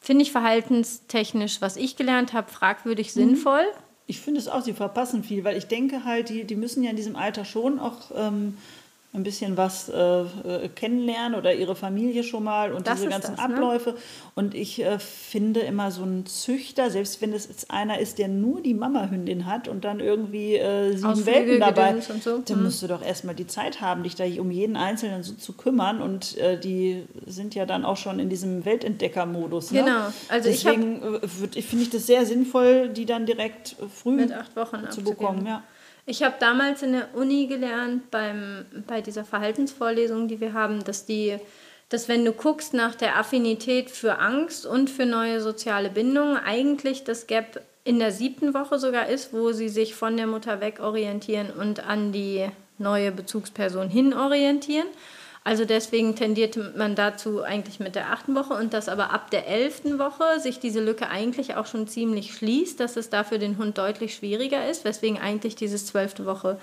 Finde 0.02 0.22
ich 0.22 0.32
verhaltenstechnisch, 0.32 1.60
was 1.60 1.76
ich 1.76 1.94
gelernt 1.94 2.32
habe, 2.32 2.50
fragwürdig 2.50 3.08
mhm. 3.08 3.20
sinnvoll. 3.20 3.64
Ich 4.06 4.20
finde 4.20 4.40
es 4.40 4.48
auch, 4.48 4.62
sie 4.62 4.72
verpassen 4.72 5.22
viel, 5.22 5.44
weil 5.44 5.56
ich 5.56 5.66
denke 5.66 6.04
halt, 6.04 6.30
die, 6.30 6.44
die 6.44 6.56
müssen 6.56 6.82
ja 6.82 6.90
in 6.90 6.96
diesem 6.96 7.16
Alter 7.16 7.44
schon 7.44 7.78
auch 7.78 8.10
ähm, 8.14 8.56
ein 9.12 9.24
bisschen 9.24 9.56
was 9.56 9.88
äh, 9.88 10.20
äh, 10.20 10.68
kennenlernen 10.68 11.36
oder 11.36 11.52
ihre 11.52 11.74
Familie 11.74 12.22
schon 12.22 12.44
mal 12.44 12.72
und 12.72 12.86
das 12.86 12.98
diese 13.00 13.08
ganzen 13.08 13.34
das, 13.34 13.48
ne? 13.48 13.54
Abläufe. 13.54 13.96
Und 14.36 14.54
ich 14.54 14.84
äh, 14.84 15.00
finde 15.00 15.60
immer 15.60 15.90
so 15.90 16.04
ein 16.04 16.26
Züchter, 16.26 16.90
selbst 16.90 17.20
wenn 17.20 17.32
es 17.32 17.48
jetzt 17.48 17.72
einer 17.72 17.98
ist, 17.98 18.18
der 18.18 18.28
nur 18.28 18.62
die 18.62 18.72
Mama-Hündin 18.72 19.46
hat 19.46 19.66
und 19.66 19.84
dann 19.84 19.98
irgendwie 19.98 20.54
äh, 20.54 20.92
sieben 20.92 21.10
Ausflüge, 21.10 21.32
Welpen 21.32 21.60
dabei, 21.60 22.00
so. 22.00 22.38
dann 22.38 22.56
hm. 22.56 22.62
musst 22.62 22.82
du 22.82 22.86
doch 22.86 23.02
erstmal 23.02 23.34
die 23.34 23.48
Zeit 23.48 23.80
haben, 23.80 24.04
dich 24.04 24.14
da 24.14 24.24
um 24.38 24.52
jeden 24.52 24.76
Einzelnen 24.76 25.24
so 25.24 25.34
zu 25.34 25.54
kümmern. 25.54 26.00
Und 26.00 26.38
äh, 26.38 26.56
die 26.60 27.02
sind 27.26 27.56
ja 27.56 27.66
dann 27.66 27.84
auch 27.84 27.96
schon 27.96 28.20
in 28.20 28.28
diesem 28.28 28.64
Weltentdecker-Modus. 28.64 29.72
Ne? 29.72 29.80
Genau. 29.80 30.00
Also 30.28 30.48
Deswegen 30.48 31.20
ich 31.56 31.66
finde 31.66 31.84
ich 31.84 31.90
das 31.90 32.06
sehr 32.06 32.24
sinnvoll, 32.26 32.90
die 32.90 33.06
dann 33.06 33.26
direkt 33.26 33.74
früh 33.92 34.28
zu 34.90 35.02
bekommen. 35.02 35.46
Ja. 35.46 35.64
Ich 36.06 36.22
habe 36.22 36.34
damals 36.40 36.82
in 36.82 36.92
der 36.92 37.14
Uni 37.14 37.46
gelernt, 37.46 38.10
beim, 38.10 38.64
bei 38.86 39.00
dieser 39.00 39.24
Verhaltensvorlesung, 39.24 40.28
die 40.28 40.40
wir 40.40 40.52
haben, 40.52 40.82
dass 40.84 41.06
die 41.06 41.38
dass 41.90 42.08
wenn 42.08 42.24
du 42.24 42.32
guckst 42.32 42.72
nach 42.72 42.94
der 42.94 43.18
Affinität 43.18 43.90
für 43.90 44.20
Angst 44.20 44.64
und 44.64 44.88
für 44.88 45.06
neue 45.06 45.40
soziale 45.40 45.90
Bindungen, 45.90 46.36
eigentlich 46.36 47.02
das 47.02 47.26
Gap 47.26 47.60
in 47.82 47.98
der 47.98 48.12
siebten 48.12 48.54
Woche 48.54 48.78
sogar 48.78 49.08
ist, 49.08 49.32
wo 49.32 49.52
sie 49.52 49.68
sich 49.68 49.94
von 49.94 50.16
der 50.16 50.28
Mutter 50.28 50.60
wegorientieren 50.60 51.50
und 51.50 51.84
an 51.84 52.12
die 52.12 52.46
neue 52.78 53.10
Bezugsperson 53.10 53.88
hin 53.88 54.14
orientieren. 54.14 54.86
Also 55.42 55.64
deswegen 55.64 56.16
tendiert 56.16 56.58
man 56.76 56.94
dazu 56.94 57.42
eigentlich 57.42 57.80
mit 57.80 57.94
der 57.94 58.12
achten 58.12 58.34
Woche 58.34 58.54
und 58.54 58.74
dass 58.74 58.90
aber 58.90 59.10
ab 59.10 59.30
der 59.30 59.48
elften 59.48 59.98
Woche 59.98 60.38
sich 60.38 60.60
diese 60.60 60.80
Lücke 60.80 61.08
eigentlich 61.08 61.54
auch 61.54 61.66
schon 61.66 61.88
ziemlich 61.88 62.34
schließt, 62.34 62.78
dass 62.78 62.96
es 62.96 63.08
da 63.08 63.24
für 63.24 63.38
den 63.38 63.56
Hund 63.56 63.78
deutlich 63.78 64.14
schwieriger 64.14 64.68
ist, 64.68 64.84
weswegen 64.84 65.18
eigentlich 65.18 65.56
dieses 65.56 65.86
zwölfte 65.86 66.26
Woche 66.26 66.58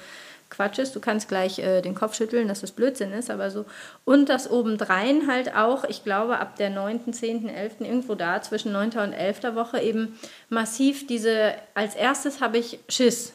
Quatsch 0.49 0.79
ist. 0.79 0.95
Du 0.95 0.99
kannst 0.99 1.27
gleich 1.27 1.59
äh, 1.59 1.81
den 1.81 1.95
Kopf 1.95 2.15
schütteln, 2.15 2.47
dass 2.47 2.61
das 2.61 2.71
Blödsinn 2.71 3.11
ist, 3.11 3.29
aber 3.29 3.51
so. 3.51 3.65
Und 4.05 4.29
das 4.29 4.49
obendrein 4.49 5.27
halt 5.27 5.55
auch, 5.55 5.83
ich 5.83 6.03
glaube, 6.03 6.39
ab 6.39 6.55
der 6.55 6.69
9., 6.69 7.11
10., 7.11 7.49
11., 7.49 7.81
irgendwo 7.81 8.15
da, 8.15 8.41
zwischen 8.41 8.71
9. 8.71 8.91
und 8.91 9.13
11. 9.13 9.55
Woche 9.55 9.81
eben 9.81 10.17
massiv 10.49 11.07
diese, 11.07 11.53
als 11.73 11.95
erstes 11.95 12.41
habe 12.41 12.57
ich 12.59 12.79
Schiss. 12.87 13.33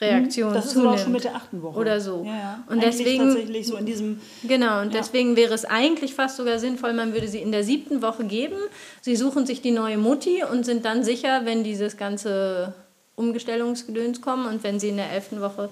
Reaktion 0.00 0.52
das 0.52 0.66
ist 0.66 0.72
zunimmt. 0.72 0.94
auch 0.94 0.98
schon 0.98 1.12
mit 1.12 1.24
der 1.24 1.36
achten 1.36 1.62
Woche. 1.62 1.78
Oder 1.78 2.00
so. 2.00 2.24
Ja, 2.26 2.34
ja. 2.34 2.64
Und 2.66 2.82
eigentlich 2.82 2.96
deswegen, 2.98 3.24
tatsächlich 3.28 3.66
so 3.66 3.76
in 3.76 3.86
diesem... 3.86 4.20
Genau, 4.42 4.80
und 4.80 4.92
ja. 4.92 5.00
deswegen 5.00 5.36
wäre 5.36 5.54
es 5.54 5.64
eigentlich 5.64 6.14
fast 6.14 6.36
sogar 6.36 6.58
sinnvoll, 6.58 6.92
man 6.92 7.12
würde 7.12 7.28
sie 7.28 7.38
in 7.38 7.52
der 7.52 7.62
siebten 7.64 8.02
Woche 8.02 8.24
geben. 8.24 8.56
Sie 9.02 9.14
suchen 9.16 9.46
sich 9.46 9.62
die 9.62 9.70
neue 9.70 9.96
Mutti 9.98 10.42
und 10.50 10.64
sind 10.66 10.84
dann 10.84 11.04
sicher, 11.04 11.42
wenn 11.44 11.62
dieses 11.64 11.96
ganze 11.96 12.74
Umgestellungsgedöns 13.16 14.20
kommen 14.20 14.46
und 14.46 14.64
wenn 14.64 14.80
sie 14.80 14.88
in 14.88 14.96
der 14.96 15.10
elften 15.12 15.40
Woche 15.40 15.70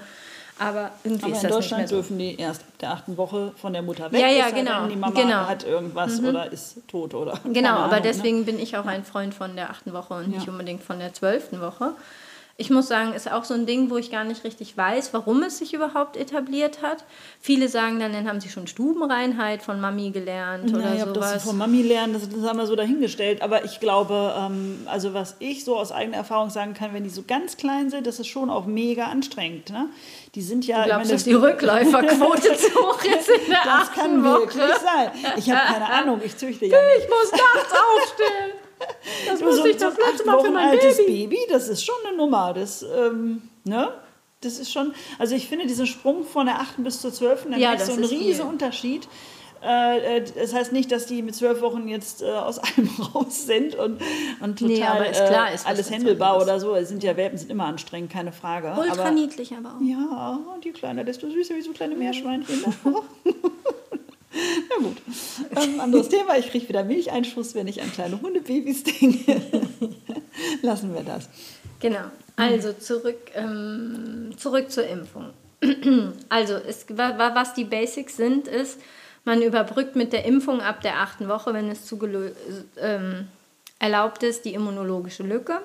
aber 0.58 0.90
irgendwie 1.02 1.24
aber 1.24 1.32
ist 1.34 1.42
in 1.42 1.48
das 1.48 1.56
Deutschland 1.56 1.62
nicht 1.62 1.78
mehr 1.78 1.88
so. 1.88 1.94
dürfen 1.96 2.18
die 2.18 2.36
erst 2.36 2.60
ab 2.62 2.78
der 2.80 2.90
achten 2.92 3.16
Woche 3.16 3.52
von 3.56 3.72
der 3.72 3.82
Mutter 3.82 4.12
weg. 4.12 4.20
Ja, 4.20 4.28
ja, 4.28 4.50
genau, 4.50 4.86
Die 4.86 4.96
Mama 4.96 5.18
genau. 5.20 5.46
hat 5.48 5.64
irgendwas 5.64 6.20
Mhm. 6.20 6.28
oder 6.28 6.52
ist 6.52 6.76
tot 6.88 7.14
oder. 7.14 7.40
Genau, 7.52 7.70
aber 7.70 7.78
Ahnung, 7.84 7.96
ne? 7.96 8.02
deswegen 8.02 8.44
bin 8.44 8.58
ich 8.60 8.76
auch 8.76 8.86
ein 8.86 9.02
Freund 9.04 9.34
von 9.34 9.56
der 9.56 9.70
achten 9.70 9.92
Woche 9.92 10.14
und 10.14 10.28
nicht 10.28 10.46
Ja. 10.46 10.52
unbedingt 10.52 10.82
von 10.82 10.98
der 10.98 11.12
zwölften 11.14 11.60
Woche. 11.60 11.94
Ich 12.62 12.70
muss 12.70 12.86
sagen, 12.86 13.12
ist 13.12 13.28
auch 13.28 13.42
so 13.42 13.54
ein 13.54 13.66
Ding, 13.66 13.90
wo 13.90 13.96
ich 13.96 14.12
gar 14.12 14.22
nicht 14.22 14.44
richtig 14.44 14.76
weiß, 14.76 15.12
warum 15.12 15.42
es 15.42 15.58
sich 15.58 15.74
überhaupt 15.74 16.16
etabliert 16.16 16.80
hat. 16.80 17.02
Viele 17.40 17.68
sagen 17.68 17.98
dann, 17.98 18.12
dann 18.12 18.28
haben 18.28 18.40
sie 18.40 18.48
schon 18.48 18.68
Stubenreinheit 18.68 19.62
von 19.64 19.80
Mami 19.80 20.10
gelernt 20.12 20.72
oder 20.72 20.82
Ja, 20.90 20.94
ich 20.94 21.00
habe 21.00 21.12
das 21.12 21.28
sowas. 21.30 21.42
von 21.42 21.58
Mami 21.58 21.82
lernen, 21.82 22.12
das, 22.12 22.28
das 22.28 22.48
haben 22.48 22.58
wir 22.58 22.66
so 22.68 22.76
dahingestellt. 22.76 23.42
Aber 23.42 23.64
ich 23.64 23.80
glaube, 23.80 24.32
ähm, 24.38 24.86
also 24.86 25.12
was 25.12 25.34
ich 25.40 25.64
so 25.64 25.76
aus 25.76 25.90
eigener 25.90 26.18
Erfahrung 26.18 26.50
sagen 26.50 26.72
kann, 26.74 26.94
wenn 26.94 27.02
die 27.02 27.10
so 27.10 27.24
ganz 27.26 27.56
klein 27.56 27.90
sind, 27.90 28.06
das 28.06 28.20
ist 28.20 28.28
schon 28.28 28.48
auch 28.48 28.64
mega 28.66 29.06
anstrengend. 29.06 29.70
Ne? 29.70 29.86
Die 30.36 30.42
sind 30.42 30.64
ja. 30.64 30.82
Du 30.84 30.88
glaubst, 30.90 31.06
ich 31.06 31.12
dass 31.14 31.24
die 31.24 31.34
Rückläuferquote 31.34 32.56
zu 32.56 32.74
hoch 32.76 33.02
ist 33.02 33.28
in 33.28 33.50
der 33.50 33.58
das 33.64 33.90
kann 33.92 34.22
Woche? 34.22 34.40
wirklich 34.54 34.76
sein. 34.76 35.10
Ich 35.36 35.50
habe 35.50 35.72
keine 35.72 35.86
Ahnung, 35.92 36.20
ich 36.24 36.36
züchte 36.36 36.66
ja 36.66 36.76
nicht. 36.76 37.04
Ich 37.06 37.10
muss 37.10 37.32
nachts 37.32 37.72
aufstehen. 37.72 38.61
Das 39.28 39.38
Du, 39.38 39.44
musste 39.46 39.62
so, 39.62 39.68
ich 39.68 39.78
so 39.78 39.86
das 39.86 39.94
ein 39.98 40.10
letzte 40.10 40.26
Mal 40.26 40.38
für 40.38 40.44
Wochen 40.44 40.52
mein 40.54 40.68
altes 40.70 40.96
Baby. 40.98 41.12
Baby. 41.26 41.38
das 41.48 41.68
ist 41.68 41.84
schon 41.84 41.94
eine 42.06 42.16
Nummer. 42.16 42.52
Das, 42.52 42.82
ähm, 42.82 43.42
ne? 43.64 43.88
Das 44.40 44.58
ist 44.58 44.72
schon, 44.72 44.92
also 45.18 45.34
ich 45.34 45.48
finde 45.48 45.66
diesen 45.66 45.86
Sprung 45.86 46.24
von 46.24 46.46
der 46.46 46.60
8. 46.60 46.82
bis 46.82 47.00
zur 47.00 47.12
12. 47.12 47.44
dann 47.50 47.60
Ja, 47.60 47.74
ist 47.74 47.86
so 47.86 47.92
ein 47.92 47.98
riesen 48.04 48.34
viel. 48.34 48.40
Unterschied. 48.42 49.06
Äh, 49.64 50.16
äh, 50.18 50.24
Das 50.34 50.52
heißt 50.52 50.72
nicht, 50.72 50.90
dass 50.90 51.06
die 51.06 51.22
mit 51.22 51.36
zwölf 51.36 51.60
Wochen 51.60 51.86
jetzt 51.86 52.22
äh, 52.22 52.26
aus 52.30 52.58
allem 52.58 52.90
raus 53.14 53.46
sind 53.46 53.76
und, 53.76 54.00
und 54.40 54.58
total 54.58 54.74
Nee, 54.76 54.82
aber 54.82 55.08
ist 55.08 55.24
klar, 55.24 55.52
ist 55.54 55.66
alles 55.66 55.88
händelbar 55.90 56.42
oder 56.42 56.58
so. 56.58 56.74
Es 56.74 56.88
sind 56.88 57.04
ja 57.04 57.16
Welpen, 57.16 57.38
sind 57.38 57.50
immer 57.52 57.66
anstrengend, 57.66 58.10
keine 58.12 58.32
Frage. 58.32 58.74
Ultra 58.76 59.02
aber, 59.02 59.10
niedlich 59.12 59.52
aber 59.52 59.76
auch. 59.76 59.80
ja, 59.80 60.40
und 60.52 60.64
je 60.64 60.72
kleiner, 60.72 61.04
desto 61.04 61.30
süßer 61.30 61.54
wie 61.54 61.62
so 61.62 61.70
kleine 61.72 61.94
Meerschweinchen. 61.94 62.64
Na 64.34 64.84
gut. 64.86 64.96
Ähm, 65.56 65.80
anderes 65.80 66.08
Thema. 66.08 66.36
Ich 66.38 66.50
kriege 66.50 66.68
wieder 66.68 66.84
Milcheinschuss, 66.84 67.54
wenn 67.54 67.66
ich 67.68 67.82
an 67.82 67.92
kleine 67.92 68.20
Hundebabys 68.20 68.84
denke. 68.84 69.40
Lassen 70.62 70.94
wir 70.94 71.02
das. 71.02 71.28
Genau. 71.80 72.04
Also 72.36 72.72
zurück, 72.72 73.18
ähm, 73.34 74.30
zurück 74.36 74.70
zur 74.70 74.86
Impfung. 74.86 75.30
Also 76.28 76.54
es, 76.54 76.86
wa- 76.90 77.18
wa- 77.18 77.34
was 77.34 77.54
die 77.54 77.64
Basics 77.64 78.16
sind, 78.16 78.48
ist, 78.48 78.80
man 79.24 79.42
überbrückt 79.42 79.94
mit 79.96 80.12
der 80.12 80.24
Impfung 80.24 80.60
ab 80.60 80.80
der 80.80 81.00
achten 81.00 81.28
Woche, 81.28 81.52
wenn 81.54 81.70
es 81.70 81.94
ähm, 82.80 83.28
erlaubt 83.78 84.22
ist, 84.22 84.44
die 84.44 84.54
immunologische 84.54 85.22
Lücke. 85.22 85.60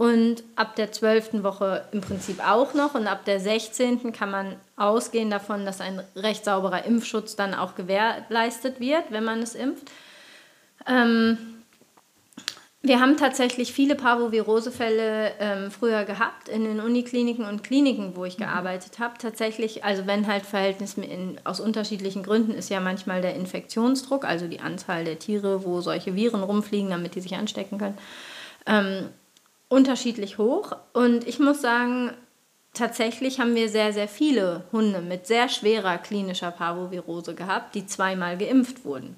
Und 0.00 0.44
ab 0.56 0.76
der 0.76 0.92
zwölften 0.92 1.44
Woche 1.44 1.84
im 1.92 2.00
Prinzip 2.00 2.40
auch 2.42 2.72
noch. 2.72 2.94
Und 2.94 3.06
ab 3.06 3.26
der 3.26 3.38
16. 3.38 4.14
kann 4.14 4.30
man 4.30 4.56
ausgehen 4.74 5.28
davon, 5.28 5.66
dass 5.66 5.82
ein 5.82 6.00
recht 6.16 6.46
sauberer 6.46 6.86
Impfschutz 6.86 7.36
dann 7.36 7.52
auch 7.52 7.74
gewährleistet 7.74 8.80
wird, 8.80 9.10
wenn 9.10 9.24
man 9.24 9.42
es 9.42 9.54
impft. 9.54 9.90
Ähm, 10.86 11.36
wir 12.80 12.98
haben 12.98 13.18
tatsächlich 13.18 13.74
viele 13.74 13.94
Parvovirose-Fälle 13.94 15.32
ähm, 15.38 15.70
früher 15.70 16.06
gehabt 16.06 16.48
in 16.48 16.64
den 16.64 16.80
Unikliniken 16.80 17.44
und 17.44 17.62
Kliniken, 17.62 18.16
wo 18.16 18.24
ich 18.24 18.38
gearbeitet 18.38 19.00
habe. 19.00 19.18
Tatsächlich, 19.18 19.84
also 19.84 20.06
wenn 20.06 20.26
halt 20.26 20.46
Verhältnis 20.46 20.94
in, 20.94 21.38
aus 21.44 21.60
unterschiedlichen 21.60 22.22
Gründen 22.22 22.52
ist 22.52 22.70
ja 22.70 22.80
manchmal 22.80 23.20
der 23.20 23.34
Infektionsdruck, 23.34 24.24
also 24.24 24.46
die 24.46 24.60
Anzahl 24.60 25.04
der 25.04 25.18
Tiere, 25.18 25.62
wo 25.66 25.82
solche 25.82 26.14
Viren 26.14 26.42
rumfliegen, 26.42 26.88
damit 26.88 27.16
die 27.16 27.20
sich 27.20 27.34
anstecken 27.34 27.76
können, 27.76 27.98
ähm, 28.64 29.10
unterschiedlich 29.70 30.36
hoch. 30.36 30.76
Und 30.92 31.26
ich 31.26 31.38
muss 31.38 31.62
sagen, 31.62 32.12
tatsächlich 32.74 33.40
haben 33.40 33.54
wir 33.54 33.70
sehr, 33.70 33.94
sehr 33.94 34.08
viele 34.08 34.64
Hunde 34.72 35.00
mit 35.00 35.26
sehr 35.26 35.48
schwerer 35.48 35.96
klinischer 35.96 36.50
Parvovirose 36.50 37.34
gehabt, 37.34 37.74
die 37.74 37.86
zweimal 37.86 38.36
geimpft 38.36 38.84
wurden. 38.84 39.16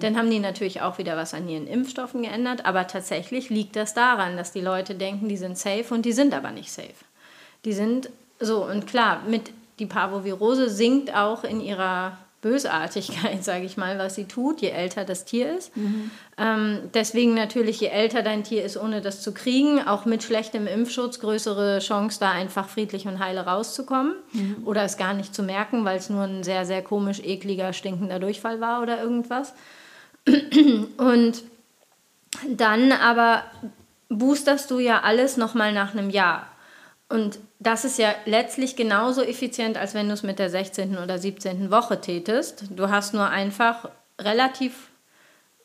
Dann 0.00 0.16
haben 0.16 0.30
die 0.30 0.38
natürlich 0.38 0.82
auch 0.82 0.98
wieder 0.98 1.16
was 1.16 1.34
an 1.34 1.48
ihren 1.48 1.66
Impfstoffen 1.66 2.22
geändert, 2.22 2.64
aber 2.64 2.86
tatsächlich 2.86 3.50
liegt 3.50 3.74
das 3.74 3.94
daran, 3.94 4.36
dass 4.36 4.52
die 4.52 4.60
Leute 4.60 4.94
denken, 4.94 5.28
die 5.28 5.36
sind 5.36 5.58
safe 5.58 5.92
und 5.92 6.04
die 6.04 6.12
sind 6.12 6.32
aber 6.32 6.52
nicht 6.52 6.70
safe. 6.70 6.94
Die 7.64 7.72
sind 7.72 8.10
so, 8.38 8.64
und 8.64 8.86
klar, 8.86 9.22
mit 9.26 9.50
die 9.78 9.86
Parvovirose 9.86 10.68
sinkt 10.68 11.14
auch 11.14 11.44
in 11.44 11.60
ihrer 11.60 12.18
Bösartigkeit, 12.44 13.42
sage 13.50 13.64
ich 13.64 13.76
mal, 13.76 13.98
was 13.98 14.14
sie 14.14 14.26
tut, 14.26 14.60
je 14.60 14.68
älter 14.68 15.04
das 15.04 15.24
Tier 15.24 15.56
ist. 15.56 15.72
Ähm, 16.36 16.90
deswegen 16.92 17.34
natürlich, 17.34 17.80
je 17.80 17.88
älter 17.88 18.22
dein 18.22 18.44
Tier 18.44 18.64
ist, 18.64 18.76
ohne 18.76 19.00
das 19.00 19.22
zu 19.22 19.32
kriegen, 19.32 19.80
auch 19.80 20.04
mit 20.04 20.22
schlechtem 20.22 20.66
Impfschutz, 20.66 21.18
größere 21.20 21.78
Chance, 21.78 22.20
da 22.20 22.30
einfach 22.30 22.68
friedlich 22.68 23.06
und 23.06 23.18
heile 23.18 23.46
rauszukommen 23.46 24.14
oder 24.64 24.82
es 24.82 24.96
gar 24.96 25.14
nicht 25.14 25.34
zu 25.34 25.42
merken, 25.42 25.84
weil 25.84 25.96
es 25.96 26.10
nur 26.10 26.24
ein 26.24 26.44
sehr, 26.44 26.66
sehr 26.66 26.82
komisch, 26.82 27.20
ekliger, 27.20 27.72
stinkender 27.72 28.18
Durchfall 28.18 28.60
war 28.60 28.82
oder 28.82 29.00
irgendwas. 29.00 29.54
Und 30.96 31.42
dann 32.48 32.92
aber 32.92 33.44
boosterst 34.08 34.70
du 34.70 34.78
ja 34.78 35.00
alles 35.00 35.36
nochmal 35.36 35.72
nach 35.72 35.92
einem 35.92 36.10
Jahr. 36.10 36.48
Und 37.08 37.38
das 37.64 37.84
ist 37.84 37.98
ja 37.98 38.14
letztlich 38.26 38.76
genauso 38.76 39.22
effizient, 39.22 39.76
als 39.76 39.94
wenn 39.94 40.06
du 40.08 40.14
es 40.14 40.22
mit 40.22 40.38
der 40.38 40.50
16. 40.50 40.98
oder 40.98 41.18
17. 41.18 41.70
Woche 41.70 42.00
tätest. 42.00 42.64
Du 42.70 42.90
hast 42.90 43.14
nur 43.14 43.28
einfach 43.28 43.88
relativ 44.20 44.90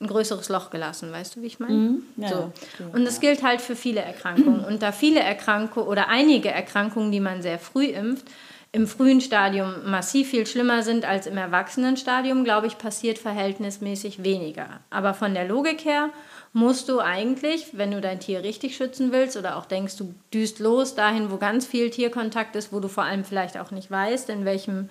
ein 0.01 0.07
größeres 0.07 0.47
Loch 0.47 0.69
gelassen, 0.69 1.11
weißt 1.11 1.35
du, 1.35 1.41
wie 1.41 1.47
ich 1.47 1.59
meine? 1.59 1.97
Ja, 2.15 2.29
so. 2.29 2.35
ja, 2.35 2.51
ja, 2.79 2.85
Und 2.93 3.03
das 3.05 3.19
gilt 3.19 3.43
halt 3.43 3.59
für 3.59 3.75
viele 3.75 3.99
Erkrankungen. 3.99 4.63
Und 4.63 4.81
da 4.81 4.93
viele 4.93 5.19
Erkrankungen 5.19 5.89
oder 5.89 6.07
einige 6.07 6.49
Erkrankungen, 6.49 7.11
die 7.11 7.19
man 7.19 7.41
sehr 7.41 7.59
früh 7.59 7.85
impft, 7.85 8.25
im 8.71 8.87
frühen 8.87 9.19
Stadium 9.19 9.89
massiv 9.89 10.29
viel 10.29 10.45
schlimmer 10.45 10.83
sind 10.83 11.03
als 11.03 11.27
im 11.27 11.37
Erwachsenenstadium, 11.37 12.43
glaube 12.43 12.67
ich, 12.67 12.77
passiert 12.77 13.17
verhältnismäßig 13.17 14.23
weniger. 14.23 14.79
Aber 14.89 15.13
von 15.13 15.33
der 15.33 15.47
Logik 15.47 15.83
her 15.83 16.11
musst 16.53 16.89
du 16.89 16.99
eigentlich, 16.99 17.77
wenn 17.77 17.91
du 17.91 18.01
dein 18.01 18.19
Tier 18.19 18.43
richtig 18.43 18.75
schützen 18.75 19.11
willst 19.11 19.37
oder 19.37 19.57
auch 19.57 19.65
denkst, 19.65 19.97
du 19.97 20.13
düst 20.33 20.59
los 20.59 20.95
dahin, 20.95 21.31
wo 21.31 21.37
ganz 21.37 21.65
viel 21.65 21.89
Tierkontakt 21.89 22.55
ist, 22.55 22.73
wo 22.73 22.79
du 22.79 22.87
vor 22.87 23.03
allem 23.03 23.23
vielleicht 23.23 23.57
auch 23.57 23.71
nicht 23.71 23.91
weißt, 23.91 24.29
in 24.29 24.45
welchem 24.45 24.89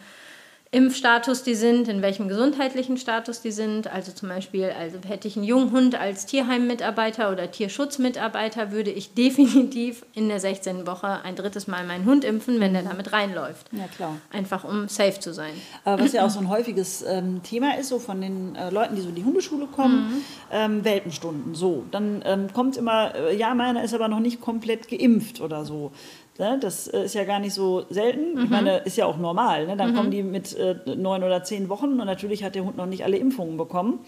Impfstatus 0.70 1.42
die 1.42 1.54
sind, 1.54 1.88
in 1.88 2.02
welchem 2.02 2.28
gesundheitlichen 2.28 2.98
Status 2.98 3.40
die 3.40 3.52
sind. 3.52 3.86
Also 3.86 4.12
zum 4.12 4.28
Beispiel, 4.28 4.70
also 4.78 4.98
hätte 5.06 5.26
ich 5.26 5.36
einen 5.36 5.46
jungen 5.46 5.72
Hund 5.72 5.98
als 5.98 6.26
Tierheimmitarbeiter 6.26 7.32
oder 7.32 7.50
Tierschutzmitarbeiter, 7.50 8.70
würde 8.70 8.90
ich 8.90 9.14
definitiv 9.14 10.04
in 10.14 10.28
der 10.28 10.40
16. 10.40 10.86
Woche 10.86 11.22
ein 11.24 11.36
drittes 11.36 11.68
Mal 11.68 11.86
meinen 11.86 12.04
Hund 12.04 12.22
impfen, 12.22 12.60
wenn 12.60 12.74
der 12.74 12.82
damit 12.82 13.12
reinläuft. 13.12 13.66
Ja, 13.72 13.86
klar. 13.86 14.16
Einfach 14.30 14.64
um 14.64 14.88
safe 14.88 15.18
zu 15.18 15.32
sein. 15.32 15.52
Aber 15.84 16.04
was 16.04 16.12
ja 16.12 16.26
auch 16.26 16.30
so 16.38 16.40
ein 16.40 16.50
häufiges 16.50 17.02
ähm, 17.02 17.42
Thema 17.42 17.78
ist, 17.78 17.88
so 17.88 17.98
von 17.98 18.20
den 18.20 18.54
äh, 18.54 18.68
Leuten, 18.68 18.94
die 18.94 19.00
so 19.00 19.08
in 19.08 19.14
die 19.14 19.24
Hundeschule 19.24 19.66
kommen, 19.66 20.22
ähm, 20.52 20.84
Welpenstunden. 20.84 21.54
So, 21.54 21.84
dann 21.90 22.22
ähm, 22.26 22.52
kommt 22.52 22.76
immer, 22.76 23.14
äh, 23.14 23.36
ja, 23.36 23.54
meiner 23.54 23.82
ist 23.84 23.94
aber 23.94 24.08
noch 24.08 24.20
nicht 24.20 24.40
komplett 24.42 24.88
geimpft 24.88 25.40
oder 25.40 25.64
so. 25.64 25.92
Ne? 26.38 26.58
Das 26.60 26.88
äh, 26.88 27.04
ist 27.04 27.14
ja 27.14 27.24
gar 27.24 27.40
nicht 27.40 27.54
so 27.54 27.84
selten. 27.90 28.34
Mhm. 28.34 28.44
Ich 28.44 28.50
meine, 28.50 28.78
ist 28.78 28.96
ja 28.96 29.06
auch 29.06 29.18
normal. 29.18 29.66
Ne? 29.66 29.76
Dann 29.76 29.90
mhm. 29.90 29.96
kommen 29.96 30.10
die 30.10 30.22
mit 30.22 30.56
äh, 30.56 30.76
neun 30.96 31.24
oder 31.24 31.42
zehn 31.42 31.68
Wochen 31.68 32.00
und 32.00 32.06
natürlich 32.06 32.44
hat 32.44 32.54
der 32.54 32.64
Hund 32.64 32.76
noch 32.76 32.86
nicht 32.86 33.04
alle 33.04 33.16
Impfungen 33.16 33.56
bekommen. 33.56 34.00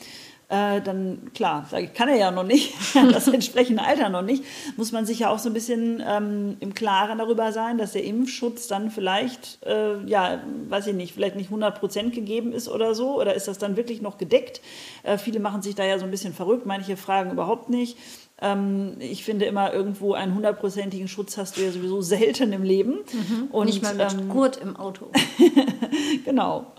Äh, 0.51 0.81
dann 0.81 1.31
klar, 1.33 1.65
kann 1.95 2.09
er 2.09 2.17
ja 2.17 2.31
noch 2.33 2.43
nicht, 2.43 2.75
das 3.13 3.29
entsprechende 3.33 3.85
Alter 3.85 4.09
noch 4.09 4.23
nicht, 4.23 4.43
muss 4.77 4.91
man 4.91 5.07
sich 5.07 5.21
ja 5.21 5.31
auch 5.31 5.39
so 5.39 5.49
ein 5.49 5.53
bisschen 5.53 6.03
ähm, 6.05 6.57
im 6.59 6.75
Klaren 6.75 7.19
darüber 7.19 7.53
sein, 7.53 7.79
dass 7.79 7.93
der 7.93 8.03
Impfschutz 8.03 8.67
dann 8.67 8.91
vielleicht, 8.91 9.65
äh, 9.65 10.05
ja, 10.07 10.41
weiß 10.69 10.89
ich 10.89 10.95
nicht, 10.95 11.15
vielleicht 11.15 11.37
nicht 11.37 11.51
100 11.51 11.79
Prozent 11.79 12.15
gegeben 12.15 12.53
ist 12.53 12.69
oder 12.69 12.97
so, 12.97 13.21
oder 13.21 13.35
ist 13.35 13.47
das 13.47 13.59
dann 13.59 13.77
wirklich 13.77 14.03
noch 14.03 14.19
gedeckt? 14.19 14.61
Äh, 15.05 15.19
viele 15.19 15.39
machen 15.39 15.63
sich 15.63 15.77
da 15.77 15.85
ja 15.85 16.01
so 16.01 16.05
ein 16.05 16.11
bisschen 16.11 16.35
verrückt, 16.35 16.67
manche 16.67 16.97
fragen 16.97 17.31
überhaupt 17.31 17.71
nicht. 17.71 17.97
Ähm, 18.41 18.97
ich 18.99 19.25
finde 19.25 19.45
immer, 19.45 19.73
irgendwo 19.73 20.15
einen 20.15 20.35
hundertprozentigen 20.35 21.09
Schutz 21.09 21.37
hast 21.37 21.57
du 21.57 21.63
ja 21.63 21.71
sowieso 21.71 22.01
selten 22.01 22.53
im 22.53 22.63
Leben. 22.63 23.01
Mhm. 23.13 23.49
Und, 23.51 23.67
Nicht 23.67 23.83
mal 23.83 23.95
mit 23.95 24.13
ähm, 24.13 24.29
Gurt 24.29 24.57
im 24.57 24.77
Auto. 24.77 25.11
genau. 26.25 26.73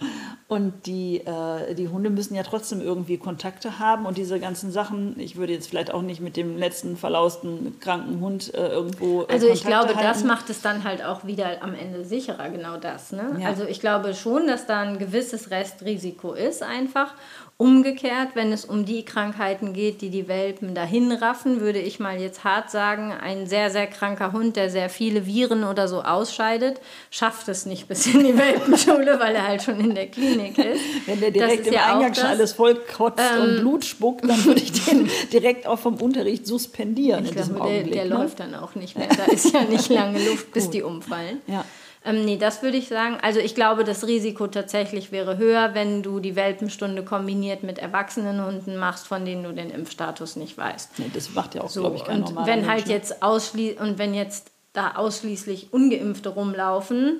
Und 0.51 0.86
die, 0.86 1.20
äh, 1.20 1.74
die 1.75 1.88
Hunde 1.88 2.10
müssen 2.10 2.36
ja 2.36 2.44
trotzdem 2.44 2.82
irgendwie 2.82 3.18
Kontakte 3.18 3.80
haben 3.80 4.06
und 4.06 4.18
diese 4.18 4.38
ganzen 4.38 4.70
Sachen, 4.70 5.18
ich 5.18 5.38
würde 5.38 5.53
jetzt 5.53 5.70
vielleicht 5.70 5.94
auch 5.94 6.01
nicht 6.01 6.20
mit 6.20 6.36
dem 6.36 6.58
letzten 6.58 6.98
verlausten 6.98 7.80
kranken 7.80 8.20
Hund 8.20 8.53
äh, 8.53 8.68
irgendwo. 8.68 9.22
Äh, 9.22 9.27
also 9.32 9.48
ich 9.48 9.63
glaube, 9.63 9.96
halten. 9.96 10.01
das 10.03 10.25
macht 10.25 10.50
es 10.50 10.60
dann 10.60 10.84
halt 10.84 11.06
auch 11.06 11.25
wieder 11.25 11.63
am 11.63 11.74
Ende 11.74 12.03
sicherer, 12.03 12.50
genau 12.50 12.75
das. 12.75 13.13
Ne? 13.13 13.38
Ja. 13.39 13.48
Also 13.48 13.63
ich 13.63 13.80
glaube 13.80 14.13
schon, 14.13 14.46
dass 14.46 14.65
da 14.65 14.82
ein 14.82 15.00
gewisses 15.00 15.51
Restrisiko 15.51 16.34
ist 16.34 16.63
einfach. 16.63 17.13
Umgekehrt, 17.62 18.30
wenn 18.34 18.51
es 18.51 18.65
um 18.65 18.86
die 18.86 19.06
Krankheiten 19.06 19.74
geht, 19.74 20.01
die 20.01 20.10
die 20.10 20.27
Welpen 20.27 20.74
dahin 20.74 21.12
raffen, 21.12 21.62
würde 21.62 21.77
ich 21.77 22.00
mal 22.00 22.20
jetzt 22.20 22.44
hart 22.44 22.72
sagen, 22.72 23.12
ein 23.12 23.46
sehr, 23.46 23.70
sehr 23.70 23.86
kranker 23.86 24.32
Hund, 24.32 24.56
der 24.56 24.72
sehr 24.72 24.89
viele 24.89 25.27
Viren 25.27 25.63
oder 25.63 25.88
so 25.88 26.01
ausscheidet, 26.01 26.82
schafft 27.12 27.48
es 27.50 27.68
nicht 27.68 27.88
bis 27.88 28.08
in 28.08 28.24
die 28.24 28.36
Welpenschule, 28.39 29.20
weil 29.20 29.36
er 29.36 29.48
halt 29.48 29.62
schon 29.62 29.80
in 29.80 29.94
der 29.94 30.08
Klinik 30.08 30.58
ist. 30.58 30.82
Wenn 31.06 31.20
der 31.20 31.30
direkt 31.30 31.68
im 31.68 31.74
ja 31.74 31.94
Eingang 31.94 32.15
schon 32.15 32.25
alles 32.25 32.53
voll 32.53 32.74
kotzt 32.74 33.22
ähm, 33.36 33.44
und 33.44 33.58
Blut 33.60 33.86
spuckt, 33.86 34.27
dann 34.27 34.44
würde 34.44 34.62
ich 34.62 34.72
den 34.86 35.08
direkt 35.32 35.68
auch 35.68 35.77
vom 35.77 36.01
Unterricht 36.01 36.48
suspendieren. 36.48 37.25
Ich 37.25 37.32
glaube, 37.34 37.70
der, 37.70 37.84
der 37.84 38.06
ne? 38.06 38.10
läuft 38.10 38.39
dann 38.39 38.56
auch 38.56 38.74
nicht 38.74 38.98
mehr. 38.98 39.08
Da 39.08 39.32
ist 39.32 39.53
ja 39.53 39.65
nicht 39.65 39.88
lange 39.89 40.18
Luft, 40.18 40.51
bis 40.51 40.72
die 40.72 40.82
umfallen. 40.82 41.41
Ja. 41.46 41.63
Ähm, 42.03 42.25
nee, 42.25 42.38
das 42.38 42.63
würde 42.63 42.77
ich 42.77 42.88
sagen. 42.88 43.17
Also 43.22 43.39
ich 43.39 43.53
glaube, 43.53 43.84
das 43.84 44.08
Risiko 44.08 44.48
tatsächlich 44.48 45.12
wäre 45.12 45.38
höher, 45.38 45.75
wenn 45.75 46.01
du 46.01 46.20
die 46.20 46.36
Welpenstunde 46.36 47.03
kombiniert 47.03 47.62
mit 47.62 47.77
erwachsenen 47.77 48.43
Hunden 48.43 48.77
machst, 48.77 49.08
von 49.08 49.24
denen 49.24 49.43
du 49.43 49.53
den 49.53 49.70
Impfstatus 49.70 50.36
nicht 50.36 50.58
weißt. 50.58 50.98
Nee, 50.98 51.12
das 51.13 51.34
macht 51.34 51.53
ja 51.53 51.62
auch, 51.62 51.70
so, 51.70 51.81
glaube 51.81 51.98
ich, 51.98 52.03
kein 52.03 52.24
und 52.24 52.46
wenn 52.48 52.67
halt 52.67 52.88
ne? 52.88 52.93
jetzt 52.93 53.22
ausschli 53.22 53.77
und 53.79 54.00
wenn 54.00 54.15
jetzt 54.15 54.51
da 54.74 54.96
ausschließlich 54.96 55.74
Ungeimpfte 55.74 56.29
rumlaufen, 56.29 57.20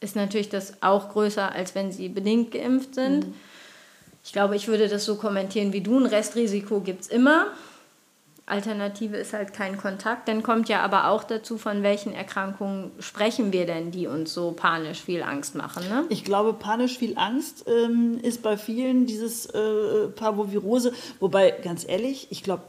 ist 0.00 0.16
natürlich 0.16 0.48
das 0.48 0.82
auch 0.82 1.10
größer, 1.10 1.52
als 1.52 1.74
wenn 1.74 1.92
sie 1.92 2.08
bedingt 2.08 2.52
geimpft 2.52 2.94
sind. 2.94 3.26
Mhm. 3.26 3.34
Ich 4.24 4.32
glaube, 4.32 4.56
ich 4.56 4.68
würde 4.68 4.88
das 4.88 5.04
so 5.04 5.16
kommentieren 5.16 5.72
wie 5.72 5.80
du. 5.80 5.98
Ein 5.98 6.06
Restrisiko 6.06 6.80
gibt 6.80 7.02
es 7.02 7.08
immer. 7.08 7.46
Alternative 8.50 9.16
ist 9.16 9.32
halt 9.32 9.52
kein 9.52 9.76
Kontakt. 9.76 10.28
Dann 10.28 10.42
kommt 10.42 10.68
ja 10.68 10.80
aber 10.82 11.08
auch 11.08 11.24
dazu, 11.24 11.58
von 11.58 11.82
welchen 11.82 12.12
Erkrankungen 12.12 12.92
sprechen 12.98 13.52
wir 13.52 13.66
denn, 13.66 13.90
die 13.90 14.06
uns 14.06 14.32
so 14.32 14.52
panisch 14.52 15.00
viel 15.00 15.22
Angst 15.22 15.54
machen. 15.54 15.88
Ne? 15.88 16.04
Ich 16.08 16.24
glaube, 16.24 16.52
panisch 16.52 16.98
viel 16.98 17.16
Angst 17.16 17.64
ähm, 17.68 18.18
ist 18.22 18.42
bei 18.42 18.56
vielen 18.56 19.06
dieses 19.06 19.46
äh, 19.46 20.08
Parvovirose. 20.14 20.92
Wobei, 21.20 21.50
ganz 21.50 21.86
ehrlich, 21.88 22.28
ich 22.30 22.42
glaube, 22.42 22.64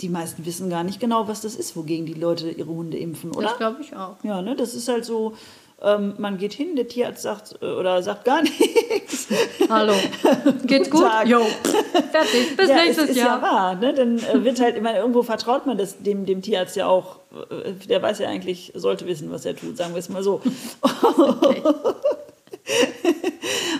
die 0.00 0.08
meisten 0.08 0.46
wissen 0.46 0.70
gar 0.70 0.84
nicht 0.84 1.00
genau, 1.00 1.26
was 1.26 1.40
das 1.40 1.56
ist, 1.56 1.76
wogegen 1.76 2.06
die 2.06 2.14
Leute 2.14 2.50
ihre 2.50 2.70
Hunde 2.70 2.98
impfen, 2.98 3.32
oder? 3.32 3.48
Das 3.48 3.56
glaube 3.56 3.82
ich 3.82 3.96
auch. 3.96 4.16
Ja, 4.22 4.42
ne? 4.42 4.54
das 4.54 4.74
ist 4.74 4.88
halt 4.88 5.04
so 5.04 5.34
ähm, 5.80 6.14
man 6.18 6.38
geht 6.38 6.52
hin, 6.52 6.74
der 6.74 6.88
Tierarzt 6.88 7.22
sagt 7.22 7.56
äh, 7.62 7.66
oder 7.66 8.02
sagt 8.02 8.24
gar 8.24 8.42
nichts. 8.90 9.28
Hallo, 9.68 9.94
geht's 10.64 10.90
gut? 10.90 11.02
Tag. 11.02 11.28
Jo, 11.28 11.40
fertig, 12.10 12.56
bis 12.56 12.68
ja, 12.68 12.76
nächstes 12.76 13.10
ist, 13.10 13.16
Jahr. 13.16 13.36
Ist 13.36 13.42
ja 13.42 13.48
wahr, 13.50 13.74
ne? 13.76 13.94
Dann 13.94 14.18
äh, 14.18 14.44
wird 14.44 14.60
halt, 14.60 14.82
meine, 14.82 14.98
irgendwo 14.98 15.22
vertraut 15.22 15.66
man 15.66 15.78
das 15.78 16.02
dem, 16.02 16.26
dem 16.26 16.42
Tierarzt 16.42 16.74
ja 16.74 16.86
auch. 16.86 17.20
Äh, 17.50 17.72
der 17.88 18.02
weiß 18.02 18.18
ja 18.18 18.28
eigentlich, 18.28 18.72
sollte 18.74 19.06
wissen, 19.06 19.30
was 19.30 19.44
er 19.44 19.54
tut, 19.54 19.76
sagen 19.76 19.94
wir 19.94 20.00
es 20.00 20.08
mal 20.08 20.22
so. 20.22 20.40
Okay. 20.80 21.62